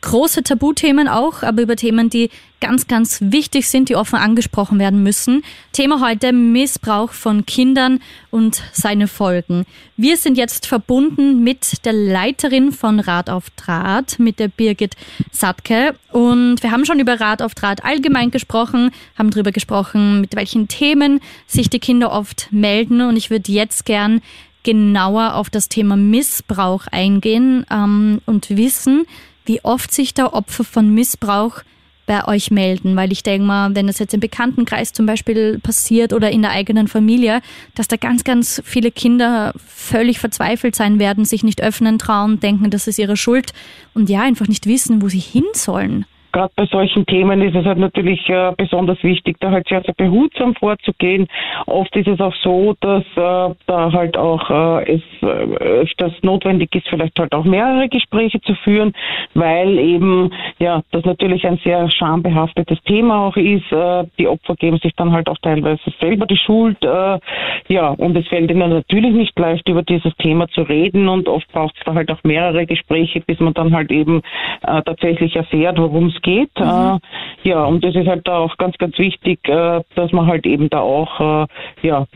große 0.00 0.42
Tabuthemen 0.42 1.08
auch, 1.08 1.42
aber 1.42 1.62
über 1.62 1.76
Themen, 1.76 2.10
die 2.10 2.30
ganz, 2.60 2.86
ganz 2.86 3.18
wichtig 3.20 3.68
sind, 3.68 3.88
die 3.88 3.96
offen 3.96 4.16
angesprochen 4.16 4.78
werden 4.78 5.02
müssen. 5.02 5.44
Thema 5.72 6.00
heute 6.00 6.32
Missbrauch 6.32 7.12
von 7.12 7.46
Kindern 7.46 8.00
und 8.30 8.62
seine 8.72 9.08
Folgen. 9.08 9.64
Wir 9.96 10.16
sind 10.16 10.36
jetzt 10.36 10.66
verbunden 10.66 11.42
mit 11.44 11.84
der 11.84 11.92
Leiterin 11.92 12.72
von 12.72 13.00
Rat 13.00 13.30
auf 13.30 13.50
Draht, 13.50 14.18
mit 14.18 14.38
der 14.38 14.48
Birgit 14.48 14.96
Satke. 15.30 15.94
Und 16.12 16.62
wir 16.62 16.70
haben 16.70 16.84
schon 16.84 17.00
über 17.00 17.20
Rat 17.20 17.42
auf 17.42 17.54
Draht 17.54 17.84
allgemein 17.84 18.30
gesprochen, 18.30 18.90
haben 19.16 19.30
darüber 19.30 19.52
gesprochen, 19.52 20.20
mit 20.20 20.34
welchen 20.34 20.68
Themen 20.68 21.20
sich 21.46 21.70
die 21.70 21.80
Kinder 21.80 22.12
oft 22.12 22.48
melden. 22.50 23.02
Und 23.02 23.16
ich 23.16 23.30
würde 23.30 23.52
jetzt 23.52 23.84
gern 23.84 24.20
genauer 24.64 25.34
auf 25.34 25.48
das 25.50 25.68
Thema 25.68 25.96
Missbrauch 25.96 26.86
eingehen 26.90 27.64
ähm, 27.70 28.20
und 28.26 28.50
wissen, 28.50 29.06
wie 29.48 29.64
oft 29.64 29.92
sich 29.92 30.14
da 30.14 30.26
Opfer 30.26 30.64
von 30.64 30.92
Missbrauch 30.94 31.62
bei 32.06 32.26
euch 32.26 32.50
melden, 32.50 32.96
weil 32.96 33.12
ich 33.12 33.22
denke 33.22 33.46
mal, 33.46 33.74
wenn 33.74 33.86
das 33.86 33.98
jetzt 33.98 34.14
im 34.14 34.20
Bekanntenkreis 34.20 34.92
zum 34.92 35.04
Beispiel 35.04 35.58
passiert 35.58 36.12
oder 36.12 36.30
in 36.30 36.40
der 36.40 36.52
eigenen 36.52 36.88
Familie, 36.88 37.42
dass 37.74 37.86
da 37.86 37.96
ganz, 37.96 38.24
ganz 38.24 38.62
viele 38.64 38.90
Kinder 38.90 39.52
völlig 39.66 40.18
verzweifelt 40.18 40.74
sein 40.74 40.98
werden, 40.98 41.26
sich 41.26 41.44
nicht 41.44 41.62
öffnen 41.62 41.98
trauen, 41.98 42.40
denken, 42.40 42.70
das 42.70 42.86
ist 42.86 42.98
ihre 42.98 43.16
Schuld 43.16 43.52
und 43.92 44.08
ja, 44.08 44.22
einfach 44.22 44.48
nicht 44.48 44.66
wissen, 44.66 45.02
wo 45.02 45.08
sie 45.08 45.18
hin 45.18 45.44
sollen 45.52 46.06
gerade 46.32 46.52
bei 46.56 46.66
solchen 46.66 47.06
Themen 47.06 47.42
ist 47.42 47.54
es 47.54 47.64
halt 47.64 47.78
natürlich 47.78 48.28
äh, 48.28 48.52
besonders 48.56 49.02
wichtig, 49.02 49.36
da 49.40 49.50
halt 49.50 49.68
sehr, 49.68 49.82
sehr 49.82 49.94
behutsam 49.94 50.54
vorzugehen. 50.54 51.26
Oft 51.66 51.94
ist 51.96 52.08
es 52.08 52.20
auch 52.20 52.34
so, 52.42 52.74
dass 52.80 53.04
äh, 53.16 53.54
da 53.66 53.92
halt 53.92 54.16
auch 54.16 54.50
äh, 54.50 54.94
es 54.94 55.02
äh, 55.22 55.26
öfters 55.26 56.12
notwendig 56.22 56.74
ist, 56.74 56.88
vielleicht 56.88 57.18
halt 57.18 57.34
auch 57.34 57.44
mehrere 57.44 57.88
Gespräche 57.88 58.40
zu 58.40 58.54
führen, 58.56 58.92
weil 59.34 59.78
eben 59.78 60.30
ja 60.58 60.82
das 60.90 61.04
natürlich 61.04 61.46
ein 61.46 61.58
sehr 61.64 61.90
schambehaftetes 61.90 62.80
Thema 62.82 63.26
auch 63.26 63.36
ist. 63.36 63.70
Äh, 63.72 64.04
die 64.18 64.28
Opfer 64.28 64.54
geben 64.56 64.78
sich 64.78 64.94
dann 64.96 65.12
halt 65.12 65.28
auch 65.28 65.38
teilweise 65.42 65.80
selber 66.00 66.26
die 66.26 66.36
Schuld. 66.36 66.82
Äh, 66.82 67.18
ja, 67.68 67.88
und 67.90 68.16
es 68.16 68.26
fällt 68.28 68.50
ihnen 68.50 68.70
natürlich 68.70 69.12
nicht 69.12 69.38
leicht, 69.38 69.68
über 69.68 69.82
dieses 69.82 70.14
Thema 70.16 70.48
zu 70.48 70.62
reden 70.62 71.08
und 71.08 71.28
oft 71.28 71.50
braucht 71.52 71.76
es 71.78 71.84
da 71.84 71.94
halt 71.94 72.10
auch 72.10 72.22
mehrere 72.24 72.66
Gespräche, 72.66 73.20
bis 73.20 73.40
man 73.40 73.54
dann 73.54 73.74
halt 73.74 73.90
eben 73.90 74.22
tatsächlich 74.62 75.36
erfährt, 75.36 75.78
worum 75.78 76.06
es 76.06 76.17
geht. 76.22 76.50
Mhm. 76.58 76.64
Äh, 76.64 77.48
ja, 77.48 77.64
und 77.64 77.84
das 77.84 77.94
ist 77.94 78.06
halt 78.06 78.26
da 78.26 78.38
auch 78.38 78.56
ganz, 78.56 78.76
ganz 78.78 78.98
wichtig, 78.98 79.40
äh, 79.48 79.82
dass 79.94 80.12
man 80.12 80.26
halt 80.26 80.46
eben 80.46 80.68
da 80.70 80.80
auch 80.80 81.44
äh, 81.44 81.46
ja, 81.82 82.06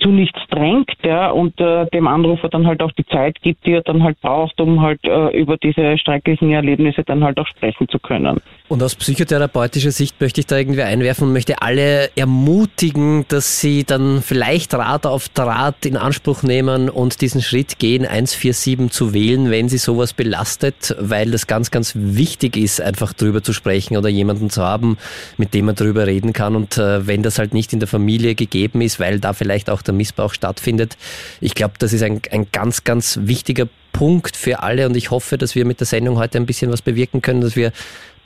zu 0.00 0.10
nichts 0.10 0.40
drängt 0.50 0.90
ja, 1.02 1.30
und 1.30 1.60
äh, 1.60 1.86
dem 1.86 2.06
Anrufer 2.06 2.48
dann 2.48 2.66
halt 2.66 2.82
auch 2.82 2.92
die 2.92 3.06
Zeit 3.06 3.40
gibt, 3.42 3.66
die 3.66 3.72
er 3.72 3.82
dann 3.82 4.02
halt 4.02 4.20
braucht, 4.20 4.60
um 4.60 4.80
halt 4.80 5.00
äh, 5.04 5.38
über 5.38 5.56
diese 5.56 5.96
schrecklichen 5.98 6.50
Erlebnisse 6.50 7.04
dann 7.04 7.24
halt 7.24 7.38
auch 7.38 7.46
sprechen 7.46 7.88
zu 7.88 7.98
können. 7.98 8.40
Und 8.68 8.82
aus 8.82 8.94
psychotherapeutischer 8.96 9.90
Sicht 9.90 10.20
möchte 10.20 10.40
ich 10.40 10.46
da 10.46 10.58
irgendwie 10.58 10.82
einwerfen 10.82 11.28
und 11.28 11.32
möchte 11.32 11.62
alle 11.62 12.10
ermutigen, 12.16 13.24
dass 13.28 13.60
sie 13.60 13.84
dann 13.84 14.20
vielleicht 14.20 14.74
Rat 14.74 15.06
auf 15.06 15.28
Draht 15.30 15.86
in 15.86 15.96
Anspruch 15.96 16.42
nehmen 16.42 16.90
und 16.90 17.20
diesen 17.22 17.40
Schritt 17.40 17.78
gehen, 17.78 18.04
147 18.04 18.90
zu 18.90 19.14
wählen, 19.14 19.50
wenn 19.50 19.68
sie 19.68 19.78
sowas 19.78 20.12
belastet, 20.12 20.94
weil 21.00 21.30
das 21.30 21.46
ganz, 21.46 21.70
ganz 21.70 21.92
wichtig 21.94 22.56
ist, 22.56 22.80
einfach 22.80 23.14
drüber 23.14 23.42
zu 23.42 23.54
sprechen 23.54 23.96
oder 23.96 24.10
jemanden 24.10 24.50
zu 24.50 24.62
haben, 24.62 24.98
mit 25.38 25.54
dem 25.54 25.66
man 25.66 25.74
drüber 25.74 26.06
reden 26.06 26.34
kann. 26.34 26.54
Und 26.54 26.76
äh, 26.76 27.06
wenn 27.06 27.22
das 27.22 27.38
halt 27.38 27.54
nicht 27.54 27.72
in 27.72 27.80
der 27.80 27.88
Familie 27.88 28.34
gegeben 28.34 28.82
ist, 28.82 29.00
weil 29.00 29.18
da 29.18 29.32
vielleicht 29.32 29.70
auch 29.70 29.80
der 29.88 29.94
Missbrauch 29.94 30.34
stattfindet. 30.34 30.96
Ich 31.40 31.54
glaube, 31.54 31.74
das 31.78 31.92
ist 31.92 32.02
ein, 32.02 32.20
ein 32.30 32.46
ganz, 32.52 32.84
ganz 32.84 33.18
wichtiger 33.22 33.66
Punkt 33.92 34.36
für 34.36 34.62
alle 34.62 34.86
und 34.86 34.96
ich 34.96 35.10
hoffe, 35.10 35.38
dass 35.38 35.54
wir 35.54 35.64
mit 35.64 35.80
der 35.80 35.86
Sendung 35.86 36.18
heute 36.18 36.38
ein 36.38 36.46
bisschen 36.46 36.70
was 36.70 36.82
bewirken 36.82 37.20
können, 37.22 37.40
dass 37.40 37.56
wir 37.56 37.72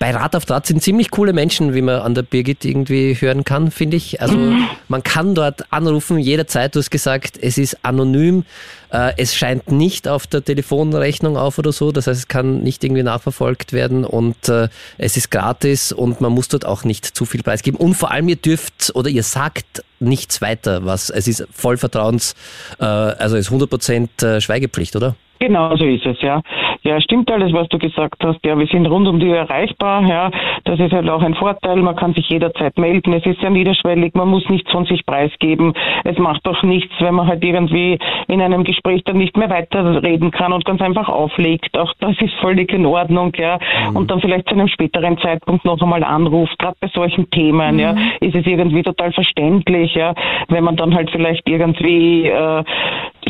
bei 0.03 0.11
Rat 0.11 0.35
auf 0.35 0.45
Draht 0.45 0.67
sind 0.67 0.83
ziemlich 0.83 1.13
coole 1.13 1.33
Menschen, 1.33 1.75
wie 1.75 1.81
man 1.81 2.01
an 2.01 2.15
der 2.17 2.23
Birgit 2.23 2.65
irgendwie 2.65 3.15
hören 3.15 3.45
kann, 3.45 3.71
finde 3.71 3.97
ich. 3.97 4.21
Also 4.21 4.37
mhm. 4.37 4.67
man 4.89 5.05
kann 5.05 5.37
dort 5.37 5.73
anrufen 5.73 6.19
jederzeit. 6.19 6.75
Du 6.75 6.81
hast 6.81 6.91
gesagt, 6.91 7.39
es 7.41 7.57
ist 7.57 7.85
anonym. 7.85 8.45
Äh, 8.93 9.12
es 9.16 9.34
scheint 9.34 9.72
nicht 9.72 10.07
auf 10.07 10.26
der 10.26 10.45
Telefonrechnung 10.45 11.36
auf 11.36 11.59
oder 11.59 11.72
so. 11.72 11.93
Das 11.93 12.07
heißt, 12.07 12.18
es 12.18 12.28
kann 12.28 12.62
nicht 12.62 12.84
irgendwie 12.84 13.03
nachverfolgt 13.03 13.72
werden 13.72 14.05
und 14.05 14.49
äh, 14.49 14.68
es 14.99 15.16
ist 15.16 15.30
gratis 15.30 15.93
und 15.93 16.20
man 16.20 16.32
muss 16.32 16.49
dort 16.49 16.66
auch 16.66 16.84
nicht 16.84 17.07
zu 17.07 17.24
viel 17.24 17.43
preisgeben. 17.43 17.80
Und 17.80 17.95
vor 17.95 18.11
allem 18.11 18.28
ihr 18.28 18.36
dürft 18.36 18.93
oder 18.95 19.09
ihr 19.09 19.22
sagt 19.22 19.82
nichts 19.99 20.43
weiter, 20.43 20.84
was 20.84 21.11
es 21.11 21.26
ist 21.26 21.47
voll 21.53 21.76
Vertrauens, 21.76 22.34
äh, 22.80 22.84
also 22.84 23.36
es 23.36 23.51
ist 23.51 23.53
100% 23.53 24.40
Schweigepflicht, 24.40 24.95
oder? 24.97 25.14
Genau 25.43 25.74
so 25.74 25.84
ist 25.84 26.07
es, 26.07 26.20
ja. 26.20 26.40
Ja, 26.84 27.01
stimmt 27.01 27.28
alles, 27.30 27.53
was 27.53 27.68
du 27.68 27.78
gesagt 27.78 28.22
hast. 28.24 28.38
Ja, 28.45 28.57
wir 28.57 28.66
sind 28.68 28.86
rund 28.86 29.09
um 29.09 29.18
die 29.18 29.26
Uhr 29.26 29.36
erreichbar. 29.36 30.07
Ja, 30.09 30.30
das 30.64 30.78
ist 30.78 30.93
halt 30.93 31.09
auch 31.09 31.22
ein 31.22 31.34
Vorteil. 31.34 31.76
Man 31.76 31.97
kann 31.97 32.14
sich 32.14 32.28
jederzeit 32.28 32.78
melden. 32.78 33.12
Es 33.12 33.26
ist 33.26 33.40
sehr 33.40 33.51
niederschwellig. 33.51 34.14
Man 34.14 34.28
muss 34.28 34.49
nichts 34.49 34.70
von 34.70 34.84
sich 34.84 35.05
preisgeben. 35.05 35.74
Es 36.05 36.16
macht 36.18 36.47
auch 36.47 36.62
nichts, 36.62 36.93
wenn 37.01 37.14
man 37.14 37.26
halt 37.26 37.43
irgendwie 37.43 37.99
in 38.28 38.40
einem 38.40 38.62
Gespräch 38.62 38.82
dann 38.83 39.18
nicht 39.18 39.37
mehr 39.37 39.51
weiterreden 39.51 40.30
kann 40.30 40.53
und 40.53 40.64
ganz 40.64 40.80
einfach 40.80 41.09
auflegt. 41.09 41.76
Auch 41.78 41.93
das 42.01 42.16
ist 42.20 42.35
völlig 42.41 42.72
in 42.72 42.87
Ordnung, 42.87 43.33
ja. 43.37 43.59
Mhm. 43.91 43.97
Und 43.97 44.11
dann 44.11 44.20
vielleicht 44.20 44.49
zu 44.49 44.55
einem 44.55 44.68
späteren 44.68 45.18
Zeitpunkt 45.18 45.64
noch 45.64 45.80
einmal 45.80 46.05
anruft. 46.05 46.59
Gerade 46.59 46.76
bei 46.80 46.89
solchen 46.89 47.30
Themen, 47.30 47.74
mhm. 47.74 47.80
ja, 47.80 47.95
ist 48.20 48.35
es 48.35 48.47
irgendwie 48.47 48.83
total 48.83 49.12
verständlich, 49.12 49.95
ja, 49.95 50.14
wenn 50.49 50.64
man 50.64 50.76
dann 50.76 50.95
halt 50.95 51.11
vielleicht 51.11 51.49
irgendwie 51.49 52.26
äh, 52.26 52.64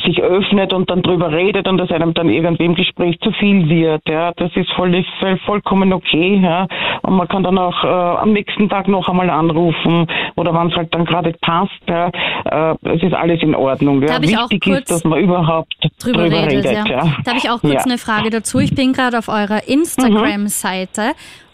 sich 0.05 0.23
öffnet 0.23 0.73
und 0.73 0.91
dann 0.91 1.03
drüber 1.03 1.31
redet 1.33 1.69
und 1.69 1.79
das 1.79 1.91
einem 1.91 2.15
dann 2.15 2.29
irgendwie 2.29 2.65
im 2.65 2.75
Gespräch 2.75 3.19
zu 3.21 3.31
viel 3.33 3.69
wird. 3.69 4.03
Ja, 4.09 4.33
das 4.37 4.51
ist 4.55 4.71
voll, 4.73 5.05
vollkommen 5.45 5.93
okay. 5.93 6.41
Ja, 6.43 6.67
und 7.03 7.15
man 7.15 7.29
kann 7.29 7.43
dann 7.43 7.59
auch 7.59 7.85
äh, 7.85 7.87
am 7.87 8.33
nächsten 8.33 8.69
Tag 8.69 8.89
noch 8.89 9.09
einmal 9.09 9.31
anrufen 9.31 10.07
oder 10.37 10.55
wann 10.55 10.71
es 10.71 10.77
halt 10.77 10.95
dann 10.95 11.05
gerade 11.05 11.35
passt. 11.41 11.73
Ja, 11.89 12.09
äh, 12.45 12.77
es 12.95 13.03
ist 13.03 13.15
alles 13.15 13.43
in 13.43 13.55
Ordnung. 13.55 14.03
Ja. 14.03 14.21
Wichtig 14.21 14.67
ist, 14.67 14.91
dass 14.91 15.05
man 15.05 15.21
überhaupt 15.21 15.75
drüber, 16.03 16.25
drüber 16.25 16.47
redet. 16.47 16.65
redet 16.67 16.89
ja. 16.89 17.05
Da 17.25 17.31
habe 17.31 17.39
ich 17.39 17.51
auch 17.51 17.61
kurz 17.61 17.73
ja. 17.75 17.81
eine 17.85 17.99
Frage 17.99 18.31
dazu. 18.31 18.59
Ich 18.59 18.75
bin 18.75 18.93
gerade 18.93 19.19
auf 19.19 19.29
eurer 19.29 19.69
Instagram-Seite. 19.69 21.13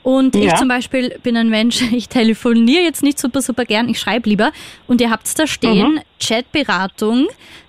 Und 0.09 0.35
ich 0.37 0.55
zum 0.55 0.69
Beispiel 0.69 1.19
bin 1.23 1.37
ein 1.37 1.51
Mensch, 1.51 1.83
ich 1.93 2.09
telefoniere 2.09 2.83
jetzt 2.83 3.03
nicht 3.03 3.19
super, 3.19 3.43
super 3.43 3.67
gern, 3.67 3.91
ich 3.91 4.01
schreibe 4.01 4.27
lieber. 4.27 4.53
Und 4.87 5.03
ihr 5.03 5.11
habt 5.11 5.39
da 5.39 5.47
stehen, 5.47 5.97
mhm. 5.97 6.01
Chatberatung 6.19 7.27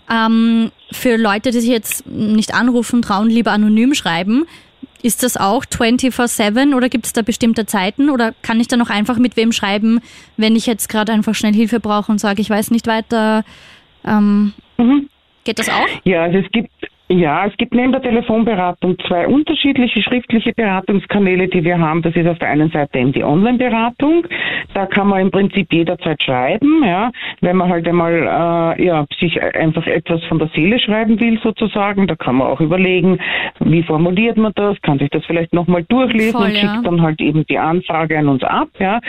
ähm, 0.10 0.72
für 0.90 1.18
Leute, 1.18 1.52
die 1.52 1.60
sich 1.60 1.70
jetzt 1.70 2.08
nicht 2.08 2.54
anrufen, 2.54 3.02
trauen, 3.02 3.30
lieber 3.30 3.52
anonym 3.52 3.94
schreiben. 3.94 4.46
Ist 5.02 5.22
das 5.22 5.36
auch 5.36 5.66
24-7 5.66 6.74
oder 6.76 6.88
gibt 6.88 7.08
es 7.08 7.12
da 7.12 7.24
bestimmte 7.24 7.66
Zeiten 7.66 8.10
oder 8.10 8.34
kann 8.42 8.62
ich 8.62 8.70
da 8.70 8.78
noch 8.78 8.90
einfach 8.90 9.18
mit 9.18 9.36
wem 9.36 9.52
schreiben, 9.52 10.00
wenn 10.38 10.56
ich 10.56 10.66
jetzt 10.66 10.88
gerade 10.88 11.12
einfach 11.12 11.36
schnell 11.36 11.54
Hilfe 11.54 11.82
brauche 11.82 12.10
und 12.10 12.20
sage, 12.20 12.42
ich 12.42 12.50
weiß 12.50 12.72
nicht 12.72 12.88
weiter? 12.88 13.44
Ähm, 14.06 14.54
mhm. 14.78 15.10
Geht 15.44 15.60
das 15.60 15.68
auch? 15.68 15.88
Ja, 16.06 16.24
also 16.24 16.38
es 16.38 16.50
gibt 16.54 16.70
ja, 17.12 17.48
es 17.48 17.58
gibt 17.58 17.74
neben 17.74 17.92
der 17.92 18.04
Telefonberatung 18.04 18.96
zwei 19.08 19.28
unterschiedliche 19.28 20.04
schriftliche 20.04 20.54
Beratungskanäle, 20.54 21.48
die 21.48 21.64
wir 21.64 21.80
haben. 21.80 22.04
Das 22.04 22.16
ist 22.16 22.28
auf 22.28 22.38
der 22.38 22.50
einen 22.50 22.70
Seite 22.70 23.00
eben 23.00 23.14
die 23.14 23.24
Online-Beratung. 23.24 24.28
Da 24.76 24.86
kann 24.86 25.08
man 25.08 25.22
im 25.22 25.32
Prinzip 25.32 25.74
jederzeit 25.74 26.22
schreiben, 26.22 26.84
ja, 26.86 27.12
wenn 27.42 27.58
man 27.58 27.70
halt 27.70 27.88
einmal 27.88 28.76
äh, 28.78 28.86
ja, 28.86 29.08
sich 29.20 29.42
einfach 29.42 29.88
etwas 29.88 30.24
von 30.26 30.38
der 30.38 30.50
Seele 30.50 30.80
schreiben 30.80 31.20
will 31.20 31.40
sozusagen. 31.42 32.06
Da 32.06 32.16
kann 32.16 32.36
man 32.36 32.48
auch 32.48 32.62
überlegen, 32.62 33.18
wie 33.60 33.82
formuliert 33.82 34.38
man 34.38 34.52
das, 34.54 34.80
kann 34.84 35.00
sich 35.00 35.10
das 35.10 35.26
vielleicht 35.26 35.52
nochmal 35.52 35.84
durchlesen 35.90 36.34
Voll, 36.34 36.50
und 36.50 36.54
ja. 36.54 36.60
schickt 36.60 36.86
dann 36.86 37.02
halt 37.02 37.20
eben 37.22 37.44
die 37.48 37.58
Anfrage 37.58 38.20
an 38.20 38.28
uns 38.28 38.44
ab. 38.44 38.70
Ja. 38.78 39.00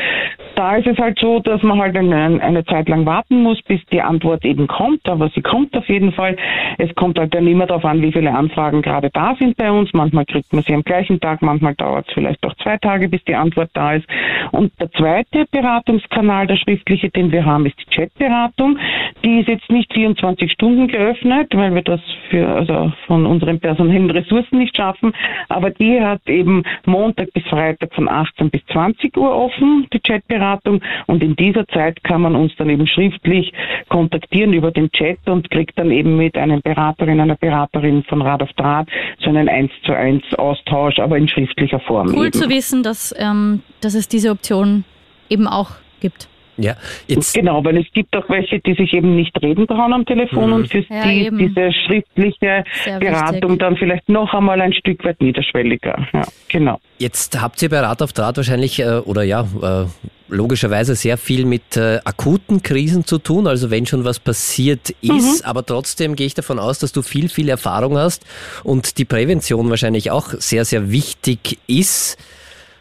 Da 0.55 0.77
ist 0.77 0.87
es 0.87 0.97
halt 0.97 1.19
so, 1.19 1.41
dass 1.41 1.63
man 1.63 1.79
halt 1.79 1.95
eine, 1.97 2.41
eine 2.43 2.65
Zeit 2.65 2.89
lang 2.89 3.05
warten 3.05 3.43
muss, 3.43 3.61
bis 3.63 3.85
die 3.93 4.01
Antwort 4.01 4.43
eben 4.47 4.67
kommt, 4.69 5.07
aber 5.07 5.29
sie 5.35 5.43
kommt 5.43 5.77
auf 5.77 5.87
jeden 5.89 6.13
Fall. 6.13 6.37
Es 6.79 6.95
kommt 6.95 7.19
halt 7.19 7.35
dann 7.35 7.47
immer 7.47 7.67
darauf 7.67 7.85
an, 7.85 7.90
wie 7.99 8.13
viele 8.13 8.33
Anfragen 8.33 8.83
gerade 8.83 9.11
da 9.13 9.35
sind 9.39 9.57
bei 9.57 9.71
uns. 9.71 9.93
Manchmal 9.93 10.25
kriegt 10.25 10.53
man 10.53 10.63
sie 10.63 10.75
am 10.75 10.83
gleichen 10.83 11.21
Tag, 11.21 11.43
manchmal 11.43 11.75
dauert 11.75 12.09
es 12.09 12.15
vielleicht 12.15 12.45
auch 12.45 12.55
zwei 12.63 12.77
Tage, 12.79 13.09
bis 13.09 13.23
die 13.25 13.35
Antwort 13.35 13.71
da 13.75 13.95
ist. 13.95 14.07
Und 14.53 14.73
der 14.81 14.91
zweite 14.93 15.47
Beratungskanal, 15.51 16.47
der 16.47 16.57
schriftliche, 16.57 17.11
den 17.11 17.33
wir 17.33 17.45
haben, 17.45 17.67
ist 17.67 17.77
die 17.79 17.95
Chatberatung. 17.95 18.79
Die 19.25 19.41
ist 19.41 19.49
jetzt 19.49 19.71
nicht 19.71 19.93
24 19.93 20.51
Stunden 20.53 20.89
geöffnet, 20.89 21.49
weil 21.55 21.75
wir 21.75 21.83
das 21.83 22.01
für, 22.31 22.47
also 22.49 22.93
von 23.07 23.27
unseren 23.27 23.61
personellen 23.61 24.11
Ressourcen 24.11 24.59
nicht 24.59 24.77
schaffen. 24.77 25.13
Aber 25.49 25.71
die 25.71 26.01
hat 26.01 26.27
eben 26.29 26.63
Montag 26.87 27.33
bis 27.33 27.45
Freitag 27.45 27.95
von 27.95 28.09
18 28.09 28.51
bis 28.51 28.65
20 28.73 29.17
Uhr 29.17 29.35
offen, 29.35 29.87
die 29.93 30.01
Chatberatung. 30.01 30.81
Und 31.07 31.23
in 31.23 31.37
dieser 31.37 31.67
Zeit 31.69 32.03
kann 32.05 32.23
man 32.23 32.35
uns 32.35 32.53
dann 32.57 32.71
eben 32.71 32.87
schriftlich 32.87 33.53
kontaktieren 33.89 34.53
über 34.53 34.71
den 34.71 34.91
Chat 34.93 35.19
und 35.27 35.51
kriegt 35.51 35.79
dann 35.79 35.91
eben 35.91 36.17
mit 36.17 36.37
einem 36.37 36.61
Beraterin, 36.63 37.21
einer 37.21 37.37
Beraterin 37.37 38.05
von 38.05 38.23
Rat 38.23 38.43
auf 38.43 38.53
Draht, 38.55 38.89
so 39.19 39.31
einen 39.31 39.49
1 39.49 39.71
zu 39.85 39.93
1 39.93 40.23
Austausch, 40.37 40.99
aber 40.99 41.17
in 41.17 41.29
schriftlicher 41.29 41.81
Form. 41.81 42.09
Cool 42.09 42.27
eben. 42.27 42.33
zu 42.33 42.49
wissen, 42.49 42.83
dass, 42.83 43.15
ähm, 43.19 43.63
dass 43.81 43.95
es 43.95 44.09
diese 44.09 44.30
Option 44.31 44.85
eben 45.29 45.47
auch 45.47 45.71
gibt. 46.01 46.29
Ja, 46.61 46.77
jetzt. 47.07 47.35
Genau, 47.35 47.65
weil 47.65 47.79
es 47.79 47.87
gibt 47.93 48.15
auch 48.15 48.29
welche, 48.29 48.61
die 48.61 48.75
sich 48.75 48.93
eben 48.93 49.17
nicht 49.17 49.35
reden 49.41 49.67
trauen 49.67 49.93
am 49.93 50.05
Telefon 50.05 50.49
mhm. 50.49 50.53
und 50.57 50.69
für 50.69 50.81
ja, 50.81 51.05
die 51.05 51.27
eben. 51.27 51.39
diese 51.39 51.73
schriftliche 51.73 52.65
Sehr 52.85 52.99
Beratung 52.99 53.53
wichtig. 53.53 53.59
dann 53.61 53.77
vielleicht 53.77 54.09
noch 54.09 54.33
einmal 54.35 54.61
ein 54.61 54.73
Stück 54.73 55.05
weit 55.05 55.21
niederschwelliger. 55.21 56.07
Ja, 56.13 56.23
genau. 56.49 56.81
Jetzt 56.99 57.41
habt 57.41 57.63
ihr 57.63 57.71
bei 57.71 57.81
Rat 57.81 58.03
auf 58.03 58.13
Draht 58.13 58.37
wahrscheinlich, 58.37 58.79
äh, 58.81 58.99
oder 59.05 59.23
ja, 59.23 59.47
äh, 59.63 59.87
logischerweise 60.29 60.95
sehr 60.95 61.17
viel 61.17 61.45
mit 61.45 61.77
äh, 61.77 61.99
akuten 62.05 62.63
Krisen 62.63 63.05
zu 63.05 63.19
tun, 63.19 63.47
also 63.47 63.71
wenn 63.71 63.87
schon 63.87 64.05
was 64.05 64.21
passiert 64.21 64.91
ist, 65.01 65.43
mhm. 65.43 65.49
aber 65.49 65.65
trotzdem 65.65 66.15
gehe 66.15 66.27
ich 66.27 66.35
davon 66.35 66.59
aus, 66.59 66.79
dass 66.79 66.93
du 66.93 67.03
viel, 67.03 67.29
viel 67.29 67.49
Erfahrung 67.49 67.97
hast 67.97 68.25
und 68.65 68.99
die 68.99 69.05
Prävention 69.05 69.71
wahrscheinlich 69.71 70.11
auch 70.11 70.29
sehr, 70.39 70.65
sehr 70.65 70.91
wichtig 70.93 71.59
ist. 71.67 72.17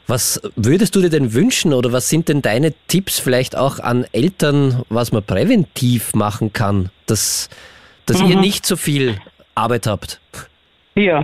Was 0.10 0.42
würdest 0.56 0.96
du 0.96 1.02
dir 1.02 1.12
denn 1.12 1.34
wünschen 1.34 1.72
oder 1.72 1.92
was 1.92 2.10
sind 2.10 2.30
denn 2.30 2.42
deine 2.42 2.74
Tipps 2.88 3.20
vielleicht 3.20 3.56
auch 3.56 3.78
an 3.78 4.08
Eltern, 4.12 4.84
was 4.90 5.12
man 5.12 5.22
präventiv 5.22 6.16
machen 6.16 6.52
kann, 6.52 6.90
dass, 7.06 7.48
dass 8.08 8.20
mhm. 8.20 8.32
ihr 8.32 8.38
nicht 8.38 8.66
so 8.66 8.76
viel 8.76 9.20
Arbeit 9.54 9.86
habt? 9.86 10.20
Ja, 11.00 11.24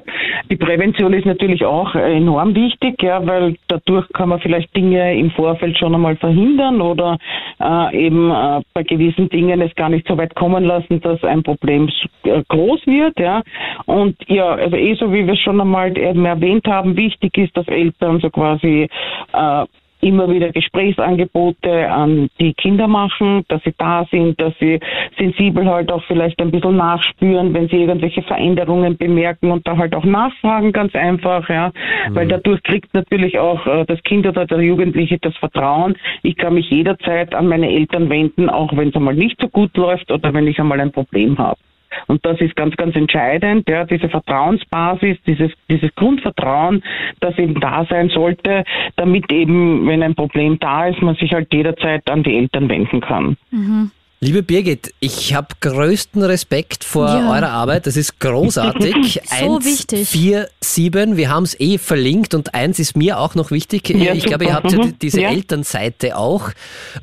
die 0.49 0.55
Prävention 0.55 1.11
ist 1.11 1.25
natürlich 1.25 1.65
auch 1.65 1.95
enorm 1.95 2.55
wichtig, 2.55 3.03
ja, 3.03 3.25
weil 3.27 3.57
dadurch 3.67 4.07
kann 4.13 4.29
man 4.29 4.39
vielleicht 4.39 4.73
Dinge 4.73 5.17
im 5.17 5.31
Vorfeld 5.31 5.77
schon 5.77 5.93
einmal 5.93 6.15
verhindern 6.15 6.79
oder 6.79 7.17
äh, 7.59 8.05
eben 8.07 8.31
äh, 8.31 8.61
bei 8.73 8.83
gewissen 8.83 9.27
Dingen 9.27 9.59
es 9.59 9.75
gar 9.75 9.89
nicht 9.89 10.07
so 10.07 10.17
weit 10.17 10.33
kommen 10.33 10.63
lassen, 10.63 11.01
dass 11.01 11.21
ein 11.25 11.43
Problem 11.43 11.89
äh, 12.23 12.41
groß 12.47 12.87
wird, 12.87 13.19
ja. 13.19 13.43
Und 13.85 14.15
ja, 14.29 14.51
also 14.51 14.77
eh 14.77 14.95
so 14.95 15.11
wie 15.11 15.27
wir 15.27 15.35
schon 15.35 15.59
einmal 15.59 15.97
eben 15.97 16.23
erwähnt 16.23 16.65
haben, 16.67 16.95
wichtig 16.95 17.37
ist, 17.37 17.57
dass 17.57 17.67
Eltern 17.67 18.21
so 18.21 18.29
quasi 18.29 18.87
äh, 19.33 19.65
immer 20.01 20.29
wieder 20.29 20.51
Gesprächsangebote 20.51 21.89
an 21.89 22.29
die 22.39 22.53
Kinder 22.53 22.87
machen, 22.87 23.43
dass 23.47 23.63
sie 23.63 23.73
da 23.77 24.05
sind, 24.11 24.39
dass 24.39 24.53
sie 24.59 24.79
sensibel 25.17 25.65
halt 25.65 25.91
auch 25.91 26.03
vielleicht 26.05 26.39
ein 26.41 26.51
bisschen 26.51 26.77
nachspüren, 26.77 27.53
wenn 27.53 27.67
sie 27.69 27.77
irgendwelche 27.77 28.21
Veränderungen 28.23 28.97
bemerken 28.97 29.51
und 29.51 29.67
da 29.67 29.77
halt 29.77 29.95
auch 29.95 30.03
nachfragen, 30.03 30.71
ganz 30.71 30.93
einfach, 30.95 31.47
ja, 31.49 31.71
mhm. 32.09 32.15
weil 32.15 32.27
dadurch 32.27 32.61
kriegt 32.63 32.93
natürlich 32.93 33.39
auch 33.39 33.65
äh, 33.65 33.85
das 33.85 34.01
Kind 34.03 34.27
oder 34.27 34.45
der 34.45 34.61
Jugendliche 34.61 35.17
das 35.19 35.35
Vertrauen. 35.37 35.95
Ich 36.23 36.35
kann 36.35 36.53
mich 36.53 36.69
jederzeit 36.69 37.33
an 37.33 37.47
meine 37.47 37.69
Eltern 37.69 38.09
wenden, 38.09 38.49
auch 38.49 38.75
wenn 38.75 38.89
es 38.89 38.95
einmal 38.95 39.15
nicht 39.15 39.39
so 39.41 39.47
gut 39.47 39.75
läuft 39.77 40.11
oder 40.11 40.33
wenn 40.33 40.47
ich 40.47 40.59
einmal 40.59 40.79
ein 40.79 40.91
Problem 40.91 41.37
habe. 41.37 41.57
Und 42.07 42.25
das 42.25 42.39
ist 42.41 42.55
ganz, 42.55 42.75
ganz 42.75 42.95
entscheidend, 42.95 43.67
ja, 43.69 43.85
diese 43.85 44.09
Vertrauensbasis, 44.09 45.17
dieses, 45.25 45.51
dieses 45.69 45.93
Grundvertrauen, 45.95 46.83
das 47.19 47.37
eben 47.37 47.59
da 47.59 47.85
sein 47.89 48.09
sollte, 48.09 48.63
damit 48.95 49.31
eben, 49.31 49.87
wenn 49.87 50.03
ein 50.03 50.15
Problem 50.15 50.59
da 50.59 50.87
ist, 50.87 51.01
man 51.01 51.15
sich 51.15 51.33
halt 51.33 51.53
jederzeit 51.53 52.09
an 52.09 52.23
die 52.23 52.37
Eltern 52.37 52.69
wenden 52.69 53.01
kann. 53.01 53.37
Mhm. 53.51 53.91
Liebe 54.25 54.41
Birgit, 54.41 54.91
ich 55.01 55.35
habe 55.35 55.49
größten 55.61 56.23
Respekt 56.23 56.83
vor 56.83 57.05
ja. 57.05 57.31
eurer 57.31 57.49
Arbeit. 57.49 57.85
Das 57.85 57.95
ist 57.95 58.19
großartig. 58.19 59.21
so 59.39 59.53
eins, 59.53 59.65
wichtig. 59.65 60.09
Vier, 60.09 60.49
sieben. 60.61 61.15
Wir 61.15 61.29
haben 61.29 61.43
es 61.43 61.59
eh 61.59 61.77
verlinkt 61.77 62.33
und 62.33 62.55
eins 62.55 62.79
ist 62.79 62.97
mir 62.97 63.19
auch 63.19 63.35
noch 63.35 63.51
wichtig. 63.51 63.87
Ja, 63.89 64.15
ich 64.15 64.23
super. 64.23 64.29
glaube, 64.29 64.45
ihr 64.45 64.53
habt 64.55 64.71
mhm. 64.71 64.81
ja 64.81 64.89
diese 64.99 65.21
ja. 65.21 65.29
Elternseite 65.29 66.17
auch, 66.17 66.49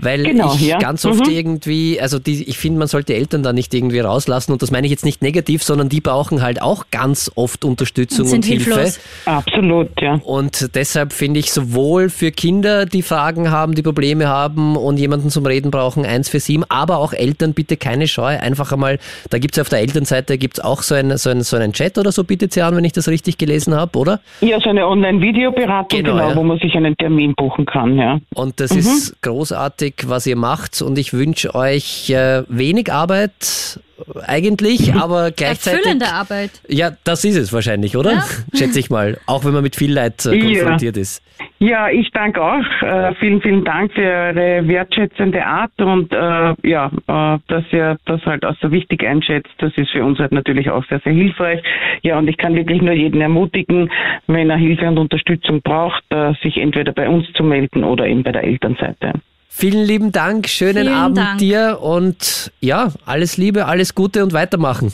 weil 0.00 0.24
genau, 0.24 0.56
ich 0.56 0.76
ganz 0.80 1.04
oft 1.04 1.24
mhm. 1.24 1.32
irgendwie, 1.32 2.00
also 2.00 2.18
die, 2.18 2.42
ich 2.42 2.58
finde, 2.58 2.80
man 2.80 2.88
sollte 2.88 3.14
Eltern 3.14 3.44
da 3.44 3.52
nicht 3.52 3.72
irgendwie 3.72 4.00
rauslassen 4.00 4.50
und 4.50 4.60
das 4.60 4.72
meine 4.72 4.88
ich 4.88 4.90
jetzt 4.90 5.04
nicht 5.04 5.22
negativ, 5.22 5.62
sondern 5.62 5.88
die 5.88 6.00
brauchen 6.00 6.42
halt 6.42 6.60
auch 6.60 6.86
ganz 6.90 7.30
oft 7.36 7.64
Unterstützung 7.64 8.26
und, 8.26 8.34
und 8.34 8.44
Hilfe. 8.44 8.94
Absolut, 9.26 9.90
ja. 10.00 10.14
Und 10.24 10.74
deshalb 10.74 11.12
finde 11.12 11.38
ich 11.38 11.52
sowohl 11.52 12.10
für 12.10 12.32
Kinder, 12.32 12.84
die 12.84 13.02
Fragen 13.02 13.52
haben, 13.52 13.76
die 13.76 13.82
Probleme 13.82 14.26
haben 14.26 14.74
und 14.74 14.96
jemanden 14.96 15.30
zum 15.30 15.46
Reden 15.46 15.70
brauchen, 15.70 16.04
eins 16.04 16.28
für 16.28 16.40
sieben, 16.40 16.64
aber 16.68 16.98
auch 16.98 17.11
auch 17.12 17.18
Eltern 17.18 17.54
bitte 17.54 17.76
keine 17.76 18.08
Scheu, 18.08 18.38
einfach 18.38 18.72
einmal, 18.72 18.98
da 19.30 19.38
gibt 19.38 19.56
es 19.56 19.60
auf 19.60 19.68
der 19.68 19.80
Elternseite 19.80 20.38
gibt's 20.38 20.60
auch 20.60 20.82
so, 20.82 20.94
ein, 20.94 21.16
so, 21.16 21.30
ein, 21.30 21.42
so 21.42 21.56
einen 21.56 21.72
Chat 21.72 21.98
oder 21.98 22.12
so, 22.12 22.24
bietet 22.24 22.52
sie 22.52 22.62
an, 22.62 22.76
wenn 22.76 22.84
ich 22.84 22.92
das 22.92 23.08
richtig 23.08 23.38
gelesen 23.38 23.74
habe, 23.74 23.98
oder? 23.98 24.20
Ja, 24.40 24.60
so 24.60 24.70
eine 24.70 24.86
Online-Videoberatung, 24.86 26.02
genau, 26.02 26.12
genau 26.12 26.30
ja. 26.30 26.36
wo 26.36 26.42
man 26.42 26.58
sich 26.58 26.74
einen 26.74 26.96
Termin 26.96 27.34
buchen 27.34 27.66
kann, 27.66 27.96
ja. 27.96 28.20
Und 28.34 28.60
das 28.60 28.72
mhm. 28.72 28.78
ist 28.78 29.22
großartig, 29.22 29.94
was 30.06 30.26
ihr 30.26 30.36
macht 30.36 30.80
und 30.82 30.98
ich 30.98 31.12
wünsche 31.12 31.54
euch 31.54 32.10
äh, 32.10 32.42
wenig 32.48 32.92
Arbeit 32.92 33.80
eigentlich, 34.26 34.94
aber 34.94 35.30
gleichzeitig. 35.30 35.80
Erfüllende 35.80 36.06
Arbeit. 36.06 36.50
Ja, 36.68 36.90
das 37.04 37.24
ist 37.24 37.36
es 37.36 37.52
wahrscheinlich, 37.52 37.96
oder? 37.96 38.12
Ja. 38.12 38.24
Schätze 38.54 38.78
ich 38.78 38.90
mal. 38.90 39.18
Auch 39.26 39.44
wenn 39.44 39.52
man 39.52 39.62
mit 39.62 39.76
viel 39.76 39.92
Leid 39.92 40.24
äh, 40.26 40.38
konfrontiert 40.38 40.96
ja. 40.96 41.02
ist. 41.02 41.22
Ja, 41.58 41.88
ich 41.88 42.10
danke 42.10 42.42
auch. 42.42 42.82
Äh, 42.82 43.14
vielen, 43.20 43.40
vielen 43.40 43.64
Dank 43.64 43.92
für 43.92 44.00
Ihre 44.00 44.66
wertschätzende 44.66 45.46
Art 45.46 45.70
und 45.80 46.12
äh, 46.12 46.54
ja, 46.68 46.90
äh, 47.06 47.38
dass 47.46 47.64
ihr 47.70 47.98
das 48.04 48.24
halt 48.26 48.44
auch 48.44 48.56
so 48.60 48.72
wichtig 48.72 49.06
einschätzt. 49.06 49.52
Das 49.58 49.72
ist 49.76 49.90
für 49.90 50.04
uns 50.04 50.18
halt 50.18 50.32
natürlich 50.32 50.70
auch 50.70 50.84
sehr, 50.88 51.00
sehr 51.00 51.12
hilfreich. 51.12 51.62
Ja, 52.02 52.18
und 52.18 52.28
ich 52.28 52.36
kann 52.36 52.54
wirklich 52.56 52.82
nur 52.82 52.94
jeden 52.94 53.20
ermutigen, 53.20 53.90
wenn 54.26 54.50
er 54.50 54.56
Hilfe 54.56 54.88
und 54.88 54.98
Unterstützung 54.98 55.62
braucht, 55.62 56.02
äh, 56.10 56.32
sich 56.42 56.56
entweder 56.56 56.92
bei 56.92 57.08
uns 57.08 57.32
zu 57.34 57.44
melden 57.44 57.84
oder 57.84 58.06
eben 58.06 58.24
bei 58.24 58.32
der 58.32 58.44
Elternseite. 58.44 59.12
Vielen 59.54 59.84
lieben 59.84 60.12
Dank, 60.12 60.48
schönen 60.48 60.86
Vielen 60.86 60.94
Abend 60.94 61.18
Dank. 61.18 61.38
dir 61.38 61.78
und 61.82 62.50
ja, 62.60 62.90
alles 63.04 63.36
Liebe, 63.36 63.66
alles 63.66 63.94
Gute 63.94 64.24
und 64.24 64.32
weitermachen. 64.32 64.92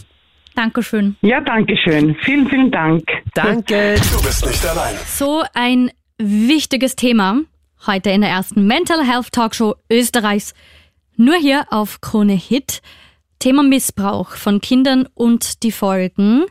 Dankeschön. 0.57 1.17
Ja, 1.23 1.41
danke 1.41 1.77
schön. 1.77 2.17
Vielen, 2.23 2.49
vielen 2.49 2.71
Dank. 2.73 3.05
Danke. 3.35 3.95
Du 4.13 4.21
bist 4.21 4.45
nicht 4.45 4.67
allein. 4.67 4.97
So 5.07 5.45
ein 5.55 5.93
wichtiges 6.19 6.97
Thema 6.97 7.43
heute 7.87 8.11
in 8.11 8.21
der 8.21 8.31
ersten 8.31 8.67
Mental 8.67 9.07
Health 9.07 9.31
Talkshow 9.31 9.77
Österreichs. 9.91 10.55
Nur 11.17 11.37
hier 11.37 11.65
auf 11.71 12.01
Krone 12.01 12.35
Hit. 12.35 12.83
Thema 13.39 13.63
Missbrauch 13.63 14.31
von 14.33 14.61
Kindern 14.61 15.07
und 15.15 15.63
die 15.63 15.73
Folgen. 15.73 16.45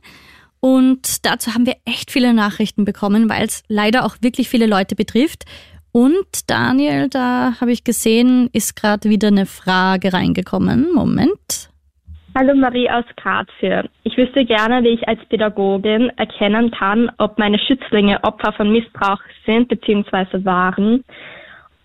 Und 0.61 1.25
dazu 1.25 1.53
haben 1.53 1.65
wir 1.65 1.75
echt 1.83 2.09
viele 2.09 2.33
Nachrichten 2.33 2.85
bekommen, 2.85 3.29
weil 3.29 3.45
es 3.45 3.63
leider 3.67 4.05
auch 4.05 4.15
wirklich 4.21 4.47
viele 4.47 4.65
Leute 4.65 4.95
betrifft. 4.95 5.43
Und 5.91 6.49
Daniel, 6.49 7.09
da 7.09 7.53
habe 7.59 7.71
ich 7.71 7.83
gesehen, 7.83 8.49
ist 8.53 8.75
gerade 8.75 9.09
wieder 9.09 9.29
eine 9.29 9.45
Frage 9.45 10.13
reingekommen. 10.13 10.93
Moment. 10.93 11.69
Hallo 12.35 12.53
Marie 12.53 12.87
aus 12.89 13.05
Graz 13.15 13.47
hier. 13.59 13.89
Ich 14.03 14.15
wüsste 14.15 14.45
gerne, 14.45 14.83
wie 14.83 14.89
ich 14.89 15.07
als 15.07 15.19
Pädagogin 15.25 16.11
erkennen 16.17 16.69
kann, 16.69 17.11
ob 17.17 17.39
meine 17.39 17.57
Schützlinge 17.57 18.23
Opfer 18.23 18.53
von 18.53 18.71
Missbrauch 18.71 19.21
sind 19.45 19.69
bzw. 19.69 20.45
waren. 20.45 21.03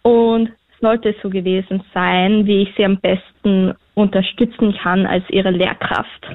Und 0.02 0.50
sollte 0.82 1.10
es 1.10 1.16
so 1.22 1.30
gewesen 1.30 1.82
sein, 1.94 2.44
wie 2.44 2.64
ich 2.64 2.74
sie 2.76 2.84
am 2.84 2.98
besten 2.98 3.72
unterstützen 3.94 4.76
kann 4.82 5.06
als 5.06 5.24
ihre 5.30 5.50
Lehrkraft. 5.50 6.26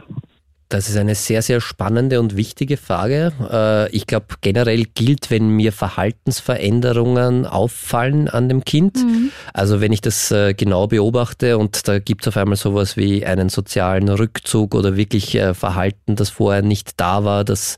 Das 0.70 0.90
ist 0.90 0.98
eine 0.98 1.16
sehr, 1.16 1.42
sehr 1.42 1.62
spannende 1.62 2.20
und 2.20 2.36
wichtige 2.36 2.76
Frage. 2.76 3.32
Äh, 3.50 3.90
ich 3.96 4.06
glaube, 4.06 4.26
generell 4.42 4.84
gilt, 4.84 5.32
wenn 5.32 5.48
mir 5.48 5.72
Verhaltensveränderungen 5.72 7.46
auffallen 7.46 8.28
an 8.28 8.50
dem 8.50 8.66
Kind, 8.66 8.98
mhm. 8.98 9.32
also 9.54 9.80
wenn 9.80 9.94
ich 9.94 10.02
das 10.02 10.30
äh, 10.32 10.54
genau 10.54 10.88
beobachte 10.88 11.58
und 11.58 11.88
da 11.88 12.00
gibt 12.00 12.24
es 12.24 12.28
auf 12.28 12.38
einmal 12.38 12.58
sowas 12.58 12.98
wie 12.98 13.26
einen 13.26 13.48
sozialen 13.48 14.10
Rückzug 14.10 14.76
oder 14.76 14.98
wirklich 14.98 15.36
äh, 15.36 15.54
Verhalten, 15.54 16.18
das 16.18 16.32
vorher 16.32 16.64
nicht 16.64 17.00
da 17.00 17.24
war, 17.24 17.46
das, 17.46 17.78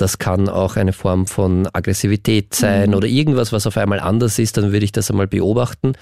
das 0.00 0.18
kann 0.18 0.48
auch 0.48 0.76
eine 0.76 0.92
Form 0.92 1.26
von 1.26 1.68
Aggressivität 1.72 2.54
sein 2.54 2.90
mhm. 2.90 2.96
oder 2.96 3.08
irgendwas, 3.08 3.52
was 3.52 3.66
auf 3.66 3.76
einmal 3.76 4.00
anders 4.00 4.38
ist, 4.38 4.56
dann 4.56 4.72
würde 4.72 4.84
ich 4.84 4.92
das 4.92 5.10
einmal 5.10 5.26
beobachten 5.26 5.92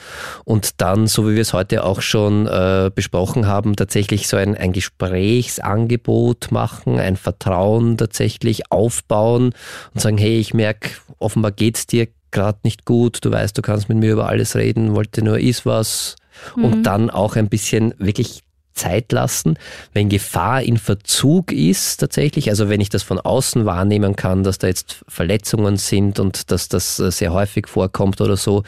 und 0.45 0.81
dann, 0.81 1.07
so 1.07 1.29
wie 1.29 1.35
wir 1.35 1.43
es 1.43 1.53
heute 1.53 1.85
auch 1.85 2.01
schon 2.01 2.49
besprochen 2.95 3.47
haben, 3.47 3.77
tatsächlich 3.77 4.29
so 4.29 4.37
ein, 4.37 4.57
ein 4.57 4.73
Gesprächsangebot 4.73 6.03
Angebot 6.03 6.53
machen, 6.53 6.99
ein 6.99 7.17
Vertrauen 7.17 7.97
tatsächlich 7.97 8.71
aufbauen 8.71 9.55
und 9.95 10.01
sagen, 10.01 10.19
hey, 10.19 10.39
ich 10.39 10.55
merke, 10.55 10.91
offenbar 11.19 11.53
geht 11.53 11.77
es 11.77 11.87
dir 11.87 12.09
gerade 12.31 12.61
nicht 12.65 12.85
gut, 12.85 13.19
du 13.23 13.31
weißt, 13.31 13.57
du 13.57 13.63
kannst 13.63 13.89
mit 13.89 13.99
mir 13.99 14.13
über 14.13 14.29
alles 14.29 14.57
reden, 14.57 14.95
wollte 14.95 15.23
nur 15.23 15.39
ist 15.39 15.67
was. 15.67 16.17
Mhm. 16.57 16.65
Und 16.65 16.83
dann 16.85 17.11
auch 17.11 17.37
ein 17.37 17.49
bisschen 17.49 17.95
wirklich 17.99 18.43
Zeit 18.75 19.13
lassen, 19.13 19.59
wenn 19.93 20.09
Gefahr 20.09 20.63
in 20.63 20.77
Verzug 20.77 21.53
ist 21.53 21.99
tatsächlich, 21.99 22.51
also 22.51 22.69
wenn 22.69 22.81
ich 22.81 22.89
das 22.89 23.03
von 23.03 23.21
außen 23.21 23.67
wahrnehmen 23.67 24.17
kann, 24.17 24.43
dass 24.43 24.59
da 24.59 24.67
jetzt 24.67 25.05
Verletzungen 25.09 25.77
sind 25.77 26.19
und 26.19 26.51
dass 26.51 26.69
das 26.69 26.99
äh, 26.99 27.11
sehr 27.11 27.33
häufig 27.33 27.69
vorkommt 27.69 28.21
oder 28.21 28.37
so, 28.37 28.63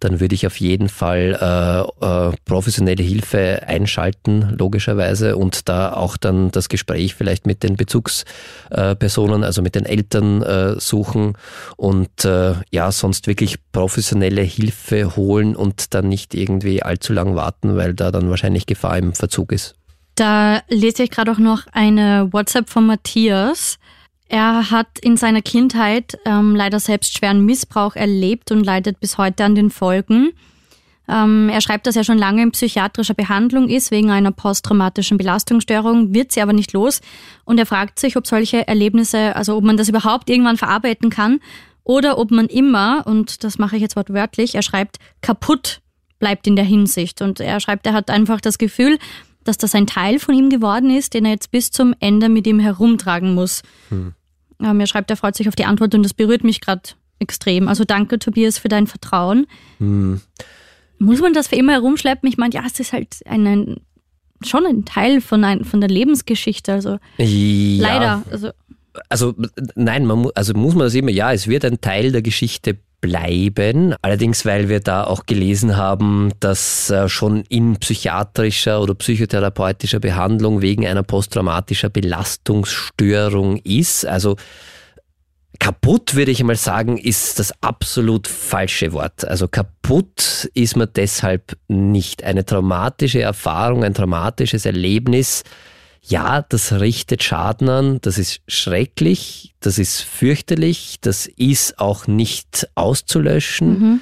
dann 0.00 0.20
würde 0.20 0.34
ich 0.34 0.46
auf 0.46 0.58
jeden 0.60 0.88
Fall 0.88 1.38
äh, 1.40 2.06
äh, 2.06 2.32
professionelle 2.44 3.02
Hilfe 3.02 3.62
einschalten, 3.66 4.54
logischerweise, 4.58 5.36
und 5.36 5.68
da 5.68 5.92
auch 5.92 6.16
dann 6.16 6.50
das 6.50 6.68
Gespräch 6.68 7.14
vielleicht 7.14 7.46
mit 7.46 7.62
den 7.62 7.76
Bezugspersonen, 7.76 9.44
also 9.44 9.62
mit 9.62 9.74
den 9.74 9.86
Eltern 9.86 10.42
äh, 10.42 10.78
suchen 10.78 11.34
und 11.76 12.24
äh, 12.24 12.54
ja, 12.70 12.92
sonst 12.92 13.26
wirklich 13.26 13.56
professionelle 13.72 14.42
Hilfe 14.42 15.16
holen 15.16 15.56
und 15.56 15.94
dann 15.94 16.08
nicht 16.08 16.34
irgendwie 16.34 16.82
allzu 16.82 17.12
lang 17.12 17.34
warten, 17.34 17.76
weil 17.76 17.94
da 17.94 18.10
dann 18.10 18.30
wahrscheinlich 18.30 18.66
Gefahr 18.66 18.98
im 18.98 19.12
Verzug 19.12 19.45
Bezug 19.46 19.52
ist. 19.52 19.74
Da 20.14 20.62
lese 20.68 21.02
ich 21.02 21.10
gerade 21.10 21.30
auch 21.30 21.38
noch 21.38 21.66
eine 21.72 22.28
WhatsApp 22.32 22.70
von 22.70 22.86
Matthias. 22.86 23.78
Er 24.28 24.70
hat 24.70 24.98
in 25.00 25.16
seiner 25.16 25.42
Kindheit 25.42 26.18
ähm, 26.24 26.56
leider 26.56 26.80
selbst 26.80 27.16
schweren 27.16 27.44
Missbrauch 27.44 27.96
erlebt 27.96 28.50
und 28.50 28.64
leidet 28.64 28.98
bis 28.98 29.18
heute 29.18 29.44
an 29.44 29.54
den 29.54 29.70
Folgen. 29.70 30.32
Ähm, 31.08 31.48
er 31.48 31.60
schreibt, 31.60 31.86
dass 31.86 31.94
er 31.94 32.02
schon 32.02 32.18
lange 32.18 32.42
in 32.42 32.50
psychiatrischer 32.50 33.14
Behandlung 33.14 33.68
ist 33.68 33.92
wegen 33.92 34.10
einer 34.10 34.32
posttraumatischen 34.32 35.18
Belastungsstörung, 35.18 36.12
wird 36.14 36.32
sie 36.32 36.42
aber 36.42 36.52
nicht 36.52 36.72
los. 36.72 37.00
Und 37.44 37.58
er 37.58 37.66
fragt 37.66 38.00
sich, 38.00 38.16
ob 38.16 38.26
solche 38.26 38.66
Erlebnisse, 38.66 39.36
also 39.36 39.56
ob 39.56 39.62
man 39.62 39.76
das 39.76 39.88
überhaupt 39.88 40.28
irgendwann 40.28 40.56
verarbeiten 40.56 41.10
kann 41.10 41.38
oder 41.84 42.18
ob 42.18 42.32
man 42.32 42.46
immer, 42.46 43.06
und 43.06 43.44
das 43.44 43.58
mache 43.58 43.76
ich 43.76 43.82
jetzt 43.82 43.94
wortwörtlich, 43.94 44.56
er 44.56 44.62
schreibt, 44.62 44.96
kaputt 45.20 45.80
bleibt 46.18 46.46
in 46.46 46.56
der 46.56 46.64
Hinsicht. 46.64 47.22
Und 47.22 47.40
er 47.40 47.60
schreibt, 47.60 47.86
er 47.86 47.92
hat 47.92 48.10
einfach 48.10 48.40
das 48.40 48.58
Gefühl, 48.58 48.98
dass 49.48 49.58
das 49.58 49.74
ein 49.74 49.86
Teil 49.86 50.18
von 50.18 50.34
ihm 50.34 50.50
geworden 50.50 50.90
ist, 50.90 51.14
den 51.14 51.24
er 51.24 51.32
jetzt 51.32 51.50
bis 51.50 51.70
zum 51.70 51.94
Ende 52.00 52.28
mit 52.28 52.46
ihm 52.46 52.58
herumtragen 52.58 53.34
muss. 53.34 53.62
Hm. 53.88 54.14
Ähm, 54.62 54.80
er 54.80 54.86
schreibt, 54.86 55.10
er 55.10 55.16
freut 55.16 55.36
sich 55.36 55.48
auf 55.48 55.56
die 55.56 55.64
Antwort 55.64 55.94
und 55.94 56.02
das 56.02 56.14
berührt 56.14 56.44
mich 56.44 56.60
gerade 56.60 56.82
extrem. 57.18 57.68
Also 57.68 57.84
danke, 57.84 58.18
Tobias, 58.18 58.58
für 58.58 58.68
dein 58.68 58.86
Vertrauen. 58.86 59.46
Hm. 59.78 60.20
Muss 60.98 61.20
man 61.20 61.34
das 61.34 61.48
für 61.48 61.56
immer 61.56 61.72
herumschleppen? 61.72 62.28
Ich 62.28 62.38
meine, 62.38 62.54
ja, 62.54 62.62
es 62.66 62.80
ist 62.80 62.92
halt 62.92 63.18
ein, 63.26 63.46
ein 63.46 63.76
schon 64.42 64.66
ein 64.66 64.84
Teil 64.84 65.20
von, 65.20 65.44
ein, 65.44 65.64
von 65.64 65.80
der 65.80 65.90
Lebensgeschichte. 65.90 66.72
Also 66.72 66.98
ja. 67.18 67.82
leider. 67.82 68.22
Also, 68.30 68.50
also 69.08 69.34
nein, 69.74 70.06
man, 70.06 70.28
also 70.34 70.54
muss 70.54 70.74
man 70.74 70.84
das 70.86 70.94
immer, 70.94 71.10
ja, 71.10 71.32
es 71.32 71.48
wird 71.48 71.64
ein 71.64 71.80
Teil 71.80 72.12
der 72.12 72.22
Geschichte 72.22 72.78
bleiben. 73.06 73.94
Allerdings, 74.02 74.44
weil 74.44 74.68
wir 74.68 74.80
da 74.80 75.04
auch 75.04 75.26
gelesen 75.26 75.76
haben, 75.76 76.32
dass 76.40 76.90
äh, 76.90 77.08
schon 77.08 77.44
in 77.48 77.76
psychiatrischer 77.76 78.80
oder 78.80 78.94
psychotherapeutischer 78.94 80.00
Behandlung 80.00 80.60
wegen 80.60 80.86
einer 80.86 81.04
posttraumatischer 81.04 81.88
Belastungsstörung 81.88 83.58
ist. 83.58 84.04
Also 84.06 84.36
Kaputt, 85.58 86.14
würde 86.14 86.32
ich 86.32 86.42
mal 86.42 86.56
sagen, 86.56 86.98
ist 86.98 87.38
das 87.38 87.52
absolut 87.62 88.26
falsche 88.26 88.92
Wort. 88.92 89.26
Also 89.26 89.48
kaputt 89.48 90.50
ist 90.52 90.76
man 90.76 90.88
deshalb 90.94 91.56
nicht. 91.68 92.24
Eine 92.24 92.44
traumatische 92.44 93.22
Erfahrung, 93.22 93.84
ein 93.84 93.94
traumatisches 93.94 94.66
Erlebnis, 94.66 95.44
ja, 96.08 96.42
das 96.42 96.72
richtet 96.72 97.22
Schaden 97.22 97.68
an, 97.68 97.98
das 98.00 98.18
ist 98.18 98.40
schrecklich, 98.46 99.54
das 99.60 99.78
ist 99.78 100.02
fürchterlich, 100.02 100.98
das 101.00 101.26
ist 101.26 101.78
auch 101.78 102.06
nicht 102.06 102.68
auszulöschen. 102.74 103.68
Mhm. 103.68 104.00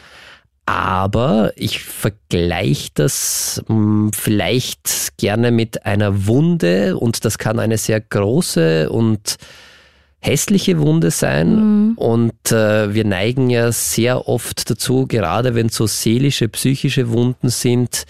Aber 0.66 1.52
ich 1.56 1.82
vergleiche 1.82 2.90
das 2.94 3.62
hm, 3.66 4.12
vielleicht 4.14 5.18
gerne 5.18 5.50
mit 5.50 5.84
einer 5.84 6.26
Wunde 6.26 6.96
und 6.96 7.24
das 7.24 7.36
kann 7.36 7.58
eine 7.58 7.76
sehr 7.76 8.00
große 8.00 8.88
und 8.88 9.36
hässliche 10.20 10.78
Wunde 10.78 11.10
sein. 11.10 11.54
Mhm. 11.54 11.92
Und 11.96 12.52
äh, 12.52 12.94
wir 12.94 13.04
neigen 13.04 13.50
ja 13.50 13.72
sehr 13.72 14.26
oft 14.26 14.70
dazu, 14.70 15.06
gerade 15.06 15.54
wenn 15.54 15.68
so 15.68 15.86
seelische, 15.86 16.48
psychische 16.48 17.10
Wunden 17.10 17.50
sind, 17.50 18.06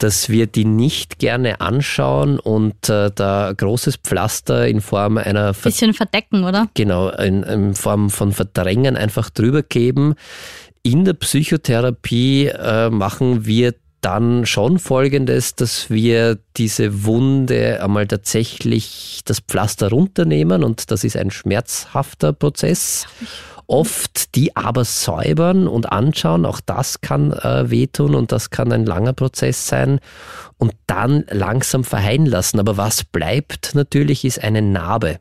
dass 0.00 0.30
wir 0.30 0.46
die 0.46 0.64
nicht 0.64 1.18
gerne 1.18 1.60
anschauen 1.60 2.38
und 2.38 2.88
äh, 2.88 3.10
da 3.14 3.52
großes 3.56 3.96
Pflaster 3.96 4.66
in 4.66 4.80
Form 4.80 5.18
einer 5.18 5.54
Ver 5.54 5.70
bisschen 5.70 5.94
verdecken, 5.94 6.44
oder? 6.44 6.68
Genau, 6.74 7.10
in, 7.10 7.42
in, 7.42 7.74
Form 7.74 8.10
von 8.10 8.32
Verdrängen 8.32 8.96
einfach 8.96 9.30
drüber 9.30 9.62
geben. 9.62 10.14
In 10.82 11.04
der 11.04 11.12
Psychotherapie 11.12 12.46
äh, 12.46 12.88
machen 12.88 13.44
wir 13.44 13.74
dann 14.00 14.46
schon 14.46 14.78
folgendes, 14.78 15.54
dass 15.54 15.90
wir 15.90 16.38
diese 16.56 17.04
Wunde 17.04 17.82
einmal 17.82 18.06
tatsächlich 18.06 19.20
das 19.26 19.40
Pflaster 19.40 19.90
runternehmen 19.90 20.64
und 20.64 20.90
das 20.90 21.04
ist 21.04 21.18
ein 21.18 21.30
schmerzhafter 21.30 22.32
Prozess. 22.32 23.06
Oft 23.70 24.34
die 24.34 24.56
aber 24.56 24.84
säubern 24.84 25.68
und 25.68 25.92
anschauen, 25.92 26.44
auch 26.44 26.58
das 26.58 27.02
kann 27.02 27.32
äh, 27.32 27.70
wehtun 27.70 28.16
und 28.16 28.32
das 28.32 28.50
kann 28.50 28.72
ein 28.72 28.84
langer 28.84 29.12
Prozess 29.12 29.68
sein 29.68 30.00
und 30.58 30.72
dann 30.88 31.24
langsam 31.30 31.84
verheilen 31.84 32.26
lassen. 32.26 32.58
Aber 32.58 32.76
was 32.76 33.04
bleibt 33.04 33.76
natürlich 33.76 34.24
ist 34.24 34.42
eine 34.42 34.60
Narbe. 34.60 35.20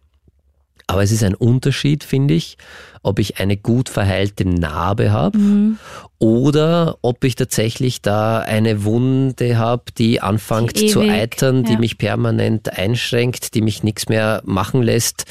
Aber 0.88 1.04
es 1.04 1.12
ist 1.12 1.24
ein 1.24 1.36
Unterschied, 1.36 2.04
finde 2.04 2.34
ich, 2.34 2.58
ob 3.04 3.20
ich 3.20 3.40
eine 3.40 3.56
gut 3.56 3.88
verheilte 3.88 4.50
Narbe 4.50 5.12
habe 5.12 5.38
mhm. 5.38 5.78
oder 6.18 6.98
ob 7.04 7.24
ich 7.24 7.36
tatsächlich 7.36 8.02
da 8.02 8.40
eine 8.40 8.84
Wunde 8.84 9.60
habe, 9.60 9.84
die 9.96 10.22
anfängt 10.22 10.80
die 10.80 10.88
zu 10.88 11.02
eitern, 11.02 11.66
die 11.66 11.74
ja. 11.74 11.80
mich 11.80 12.00
permanent 12.00 12.76
einschränkt, 12.76 13.54
die 13.54 13.62
mich 13.62 13.84
nichts 13.84 14.10
mehr 14.10 14.42
machen 14.44 14.82
lässt. 14.82 15.26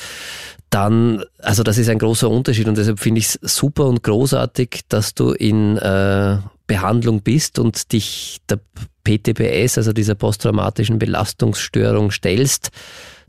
Dann, 0.70 1.24
also 1.38 1.62
das 1.62 1.78
ist 1.78 1.88
ein 1.88 1.98
großer 1.98 2.28
Unterschied 2.28 2.68
und 2.68 2.76
deshalb 2.76 3.00
finde 3.00 3.20
ich 3.20 3.26
es 3.26 3.56
super 3.56 3.86
und 3.86 4.02
großartig, 4.02 4.82
dass 4.88 5.14
du 5.14 5.32
in 5.32 5.78
äh, 5.78 6.38
Behandlung 6.66 7.22
bist 7.22 7.58
und 7.58 7.92
dich 7.92 8.38
der 8.50 8.60
PTBS, 9.04 9.78
also 9.78 9.92
dieser 9.92 10.14
posttraumatischen 10.14 10.98
Belastungsstörung 10.98 12.10
stellst 12.10 12.70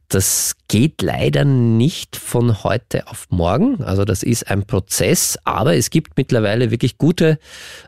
das 0.10 0.56
geht 0.68 1.04
leider 1.04 1.46
nicht 1.46 2.16
von 2.16 2.64
heute 2.64 3.08
auf 3.08 3.28
morgen. 3.30 3.84
Also 3.84 4.06
das 4.06 4.24
ist 4.24 4.50
ein 4.50 4.66
Prozess, 4.66 5.38
aber 5.44 5.76
es 5.76 5.92
gibt 5.92 6.18
mittlerweile 6.18 6.72
wirklich 6.72 6.98
gute 6.98 7.38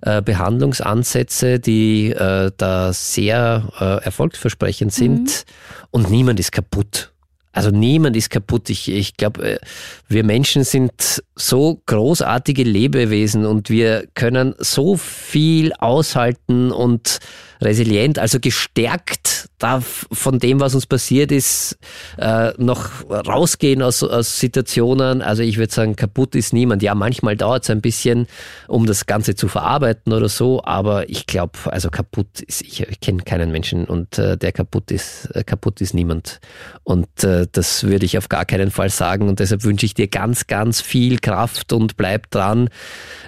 äh, 0.01 0.21
Behandlungsansätze, 0.21 1.59
die 1.59 2.11
äh, 2.11 2.51
da 2.55 2.93
sehr 2.93 3.69
äh, 3.79 4.05
erfolgsversprechend 4.05 4.93
sind 4.93 5.19
mhm. 5.19 5.87
und 5.89 6.11
niemand 6.11 6.39
ist 6.39 6.51
kaputt. 6.51 7.11
Also 7.53 7.69
niemand 7.69 8.15
ist 8.15 8.29
kaputt. 8.29 8.69
Ich, 8.69 8.89
ich 8.89 9.17
glaube, 9.17 9.53
äh, 9.53 9.59
wir 10.07 10.23
Menschen 10.23 10.63
sind 10.63 11.21
so 11.35 11.81
großartige 11.85 12.63
Lebewesen 12.63 13.45
und 13.45 13.69
wir 13.69 14.07
können 14.13 14.55
so 14.57 14.95
viel 14.97 15.73
aushalten 15.73 16.71
und 16.71 17.19
resilient, 17.61 18.19
also 18.19 18.39
gestärkt 18.39 19.49
da 19.61 19.81
von 19.81 20.39
dem, 20.39 20.59
was 20.59 20.73
uns 20.73 20.87
passiert 20.87 21.31
ist, 21.31 21.77
äh, 22.17 22.51
noch 22.57 22.89
rausgehen 23.09 23.81
aus, 23.81 24.01
aus 24.01 24.39
Situationen. 24.39 25.21
Also 25.21 25.43
ich 25.43 25.57
würde 25.57 25.71
sagen, 25.71 25.95
kaputt 25.95 26.35
ist 26.35 26.53
niemand. 26.53 26.81
Ja, 26.81 26.95
manchmal 26.95 27.37
dauert 27.37 27.63
es 27.63 27.69
ein 27.69 27.81
bisschen, 27.81 28.27
um 28.67 28.85
das 28.85 29.05
Ganze 29.05 29.35
zu 29.35 29.47
verarbeiten 29.47 30.13
oder 30.13 30.29
so, 30.29 30.63
aber 30.63 31.09
ich 31.09 31.27
glaube, 31.27 31.59
also 31.65 31.89
kaputt 31.89 32.41
ist, 32.41 32.61
ich, 32.61 32.81
ich 32.81 32.99
kenne 32.99 33.21
keinen 33.23 33.51
Menschen 33.51 33.85
und 33.85 34.17
äh, 34.17 34.37
der 34.37 34.51
kaputt 34.51 34.89
ist, 34.91 35.25
äh, 35.35 35.43
kaputt 35.43 35.79
ist 35.81 35.93
niemand. 35.93 36.39
Und 36.83 37.23
äh, 37.23 37.45
das 37.51 37.83
würde 37.83 38.05
ich 38.05 38.17
auf 38.17 38.29
gar 38.29 38.45
keinen 38.45 38.71
Fall 38.71 38.89
sagen 38.89 39.29
und 39.29 39.39
deshalb 39.39 39.63
wünsche 39.63 39.85
ich 39.85 39.93
dir 39.93 40.07
ganz, 40.07 40.47
ganz 40.47 40.81
viel 40.81 41.19
Kraft 41.19 41.71
und 41.73 41.97
bleib 41.97 42.31
dran. 42.31 42.69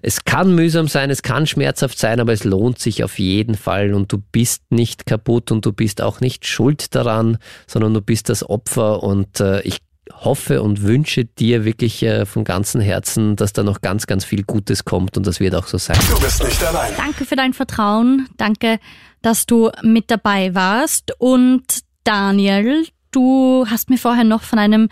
Es 0.02 0.26
kann 0.26 0.56
mühsam 0.56 0.88
sein, 0.88 1.12
es 1.12 1.22
kann 1.22 1.46
schmerzhaft 1.46 2.00
sein, 2.00 2.20
aber 2.20 2.34
es 2.34 2.44
lohnt 2.44 2.80
sich 2.80 3.04
auf 3.04 3.20
jeden 3.20 3.56
Fall 3.56 3.94
und 3.94 4.12
du 4.12 4.23
bist 4.32 4.64
nicht 4.70 5.06
kaputt 5.06 5.52
und 5.52 5.66
du 5.66 5.74
bist 5.74 6.02
auch 6.02 6.20
nicht 6.20 6.46
schuld 6.46 6.96
daran, 6.96 7.38
sondern 7.68 7.94
du 7.94 8.02
bist 8.02 8.30
das 8.30 8.48
Opfer 8.50 9.04
und 9.04 9.40
äh, 9.40 9.62
ich 9.62 9.80
hoffe 10.12 10.62
und 10.62 10.84
wünsche 10.84 11.26
dir 11.26 11.66
wirklich 11.66 12.04
äh, 12.04 12.26
von 12.26 12.44
ganzem 12.44 12.82
Herzen, 12.82 13.36
dass 13.36 13.54
da 13.54 13.64
noch 13.64 13.82
ganz, 13.82 14.06
ganz 14.08 14.26
viel 14.26 14.44
Gutes 14.44 14.86
kommt 14.86 15.18
und 15.18 15.26
das 15.26 15.40
wird 15.40 15.56
auch 15.56 15.68
so 15.68 15.78
sein. 15.78 15.98
Du 16.10 16.20
bist 16.20 16.44
nicht 16.44 16.64
allein. 16.64 16.92
Danke 16.98 17.26
für 17.26 17.36
dein 17.36 17.54
Vertrauen. 17.54 18.28
Danke, 18.38 18.80
dass 19.22 19.46
du 19.46 19.72
mit 19.82 20.12
dabei 20.12 20.54
warst. 20.54 21.14
Und 21.20 21.64
Daniel, 22.04 22.86
du 23.12 23.66
hast 23.70 23.90
mir 23.90 23.98
vorher 23.98 24.26
noch 24.26 24.44
von 24.44 24.60
einem 24.60 24.90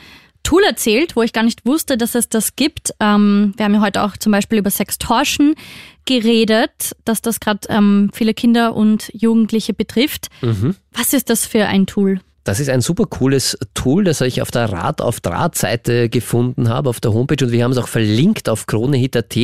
Tool 0.52 0.64
erzählt, 0.64 1.16
wo 1.16 1.22
ich 1.22 1.32
gar 1.32 1.44
nicht 1.44 1.66
wusste, 1.66 1.96
dass 1.96 2.14
es 2.14 2.28
das 2.28 2.58
gibt. 2.58 2.94
Ähm, 3.00 3.54
wir 3.56 3.64
haben 3.64 3.74
ja 3.74 3.80
heute 3.80 4.04
auch 4.04 4.18
zum 4.18 4.34
Beispiel 4.34 4.58
über 4.58 4.70
Sextortion 4.70 5.56
geredet, 6.04 6.94
dass 7.06 7.22
das 7.22 7.40
gerade 7.40 7.70
ähm, 7.70 8.10
viele 8.12 8.34
Kinder 8.34 8.76
und 8.76 9.10
Jugendliche 9.14 9.74
betrifft. 9.74 10.28
Mhm. 10.42 10.76
Was 10.92 11.14
ist 11.14 11.30
das 11.30 11.46
für 11.46 11.68
ein 11.68 11.86
Tool? 11.86 12.20
Das 12.44 12.60
ist 12.60 12.70
ein 12.70 12.82
super 12.82 13.06
cooles 13.06 13.56
Tool, 13.76 14.04
das 14.04 14.20
ich 14.22 14.42
auf 14.42 14.50
der 14.50 14.72
Rad 14.72 15.00
auf 15.00 15.20
Draht-Seite 15.20 16.10
gefunden 16.10 16.70
habe, 16.70 16.90
auf 16.90 17.00
der 17.00 17.14
Homepage 17.14 17.46
und 17.46 17.52
wir 17.52 17.64
haben 17.64 17.72
es 17.72 17.78
auch 17.78 17.88
verlinkt 17.88 18.50
auf 18.50 18.66
kronehit.at. 18.66 19.38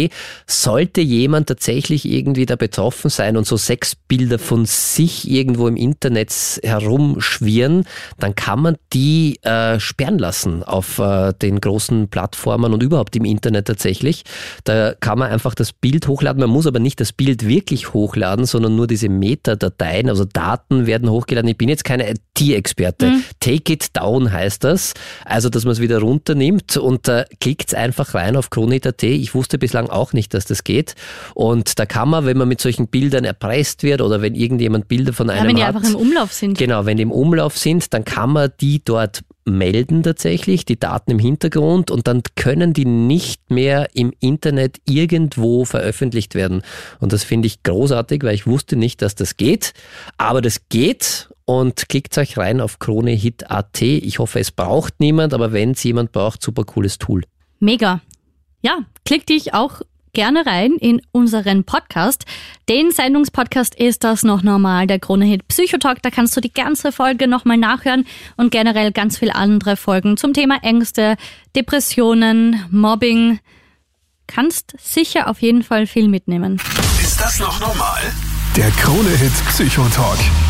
Sollte 0.48 1.02
jemand 1.02 1.48
tatsächlich 1.48 2.06
irgendwie 2.06 2.48
da 2.48 2.56
betroffen 2.56 3.12
sein 3.12 3.38
und 3.38 3.46
so 3.46 3.56
Sexbilder 3.56 4.40
von 4.40 4.66
sich 4.66 5.30
irgendwo 5.30 5.68
im 5.68 5.76
Internet 5.76 6.34
herumschwirren, 6.64 7.86
dann 8.18 8.34
kann 8.34 8.62
man 8.62 8.78
die 8.94 9.38
äh, 9.44 9.80
sperren 9.80 10.18
lassen 10.18 10.64
auf 10.64 10.98
äh, 10.98 11.34
den 11.34 11.62
großen 11.62 12.08
Plattformen 12.08 12.74
und 12.74 12.82
überhaupt 12.82 13.16
im 13.16 13.26
Internet 13.26 13.68
tatsächlich. 13.68 14.24
Da 14.64 14.96
kann 15.00 15.20
man 15.20 15.30
einfach 15.30 15.54
das 15.54 15.72
Bild 15.72 16.08
hochladen. 16.08 16.42
Man 16.42 16.50
muss 16.50 16.66
aber 16.66 16.80
nicht 16.80 17.00
das 17.00 17.14
Bild 17.14 17.48
wirklich 17.48 17.94
hochladen, 17.94 18.46
sondern 18.46 18.76
nur 18.76 18.88
diese 18.88 19.08
Metadateien, 19.08 20.10
also 20.10 20.26
Daten 20.26 20.88
werden 20.88 21.12
hochgeladen. 21.12 21.50
Ich 21.50 21.58
bin 21.58 21.70
jetzt 21.70 21.84
keine 21.84 22.10
IT-Experte 22.10 22.87
Werte. 22.88 23.08
Mhm. 23.08 23.24
Take 23.40 23.74
it 23.74 23.88
down 23.96 24.32
heißt 24.32 24.64
das. 24.64 24.94
Also, 25.26 25.50
dass 25.50 25.66
man 25.66 25.74
es 25.74 25.82
wieder 25.82 26.00
runternimmt 26.00 26.78
und 26.78 27.08
da 27.08 27.22
äh, 27.22 27.26
klickt 27.40 27.76
einfach 27.76 28.14
rein 28.14 28.36
auf 28.36 28.50
Kronit.at. 28.50 29.04
Ich 29.04 29.36
wusste 29.36 29.58
bislang 29.58 29.90
auch 29.90 30.14
nicht, 30.14 30.34
dass 30.34 30.46
das 30.46 30.64
geht. 30.64 30.96
Und 31.34 31.80
da 31.80 31.86
kann 31.86 32.10
man, 32.10 32.26
wenn 32.26 32.38
man 32.38 32.48
mit 32.48 32.62
solchen 32.62 32.88
Bildern 32.88 33.26
erpresst 33.26 33.84
wird 33.84 34.02
oder 34.02 34.22
wenn 34.22 34.36
irgendjemand 34.36 34.88
Bilder 34.88 35.14
von 35.14 35.30
einem 35.30 35.44
ja, 35.44 35.48
wenn 35.48 35.56
die 35.58 35.64
hat, 35.64 35.76
einfach 35.76 35.90
im 35.90 35.96
Umlauf 35.96 36.34
sind. 36.34 36.58
Genau, 36.58 36.86
wenn 36.86 36.98
die 36.98 37.04
im 37.04 37.12
Umlauf 37.12 37.58
sind, 37.58 37.94
dann 37.94 38.06
kann 38.06 38.32
man 38.32 38.52
die 38.62 38.82
dort 38.84 39.22
melden 39.46 40.04
tatsächlich, 40.04 40.66
die 40.66 40.78
Daten 40.78 41.12
im 41.12 41.20
Hintergrund 41.20 41.90
und 41.90 42.08
dann 42.08 42.22
können 42.36 42.74
die 42.74 42.86
nicht 42.86 43.50
mehr 43.50 43.88
im 43.94 44.12
Internet 44.20 44.78
irgendwo 44.86 45.64
veröffentlicht 45.64 46.36
werden. 46.36 46.64
Und 47.00 47.14
das 47.14 47.24
finde 47.24 47.48
ich 47.48 47.64
großartig, 47.64 48.24
weil 48.24 48.36
ich 48.36 48.46
wusste 48.46 48.76
nicht, 48.76 49.02
dass 49.02 49.16
das 49.16 49.38
geht. 49.38 49.74
Aber 50.18 50.42
das 50.42 50.68
geht 50.68 51.30
und 51.48 51.88
klickt 51.88 52.18
euch 52.18 52.38
rein 52.38 52.60
auf 52.60 52.78
kronehit.at. 52.78 53.82
Ich 53.82 54.20
hoffe, 54.20 54.40
es 54.40 54.52
braucht 54.52 55.00
niemand, 55.00 55.34
aber 55.34 55.54
wenn 55.54 55.72
es 55.72 55.84
jemand 55.84 56.12
braucht, 56.12 56.44
super 56.44 56.66
cooles 56.66 56.98
Tool. 56.98 57.24
Mega. 57.60 58.02
Ja, 58.62 58.80
klick 59.06 59.26
dich 59.26 59.54
auch 59.54 59.82
gerne 60.12 60.46
rein 60.46 60.74
in 60.74 61.02
unseren 61.14 61.64
Podcast. 61.64 62.26
Den 62.68 62.92
Sendungspodcast 62.92 63.76
ist 63.76 64.04
das 64.04 64.24
noch 64.24 64.44
normal, 64.44 64.88
der 64.88 65.00
Krone-Hit 65.00 65.48
Psychotalk. 65.48 66.02
Da 66.02 66.10
kannst 66.10 66.36
du 66.36 66.42
die 66.42 66.52
ganze 66.52 66.92
Folge 66.92 67.30
nochmal 67.30 67.58
nachhören 67.58 68.06
und 68.36 68.52
generell 68.52 68.92
ganz 68.92 69.18
viele 69.18 69.36
andere 69.36 69.78
Folgen 69.78 70.18
zum 70.18 70.34
Thema 70.34 70.58
Ängste, 70.64 71.16
Depressionen, 71.56 72.66
Mobbing. 72.72 73.40
Kannst 74.28 74.74
sicher 74.80 75.30
auf 75.30 75.42
jeden 75.42 75.64
Fall 75.64 75.88
viel 75.88 76.10
mitnehmen. 76.10 76.60
Ist 77.00 77.22
das 77.22 77.40
noch 77.40 77.62
normal? 77.62 78.02
Der 78.58 78.70
Krone-Hit 78.72 79.32
Psychotalk. 79.48 80.20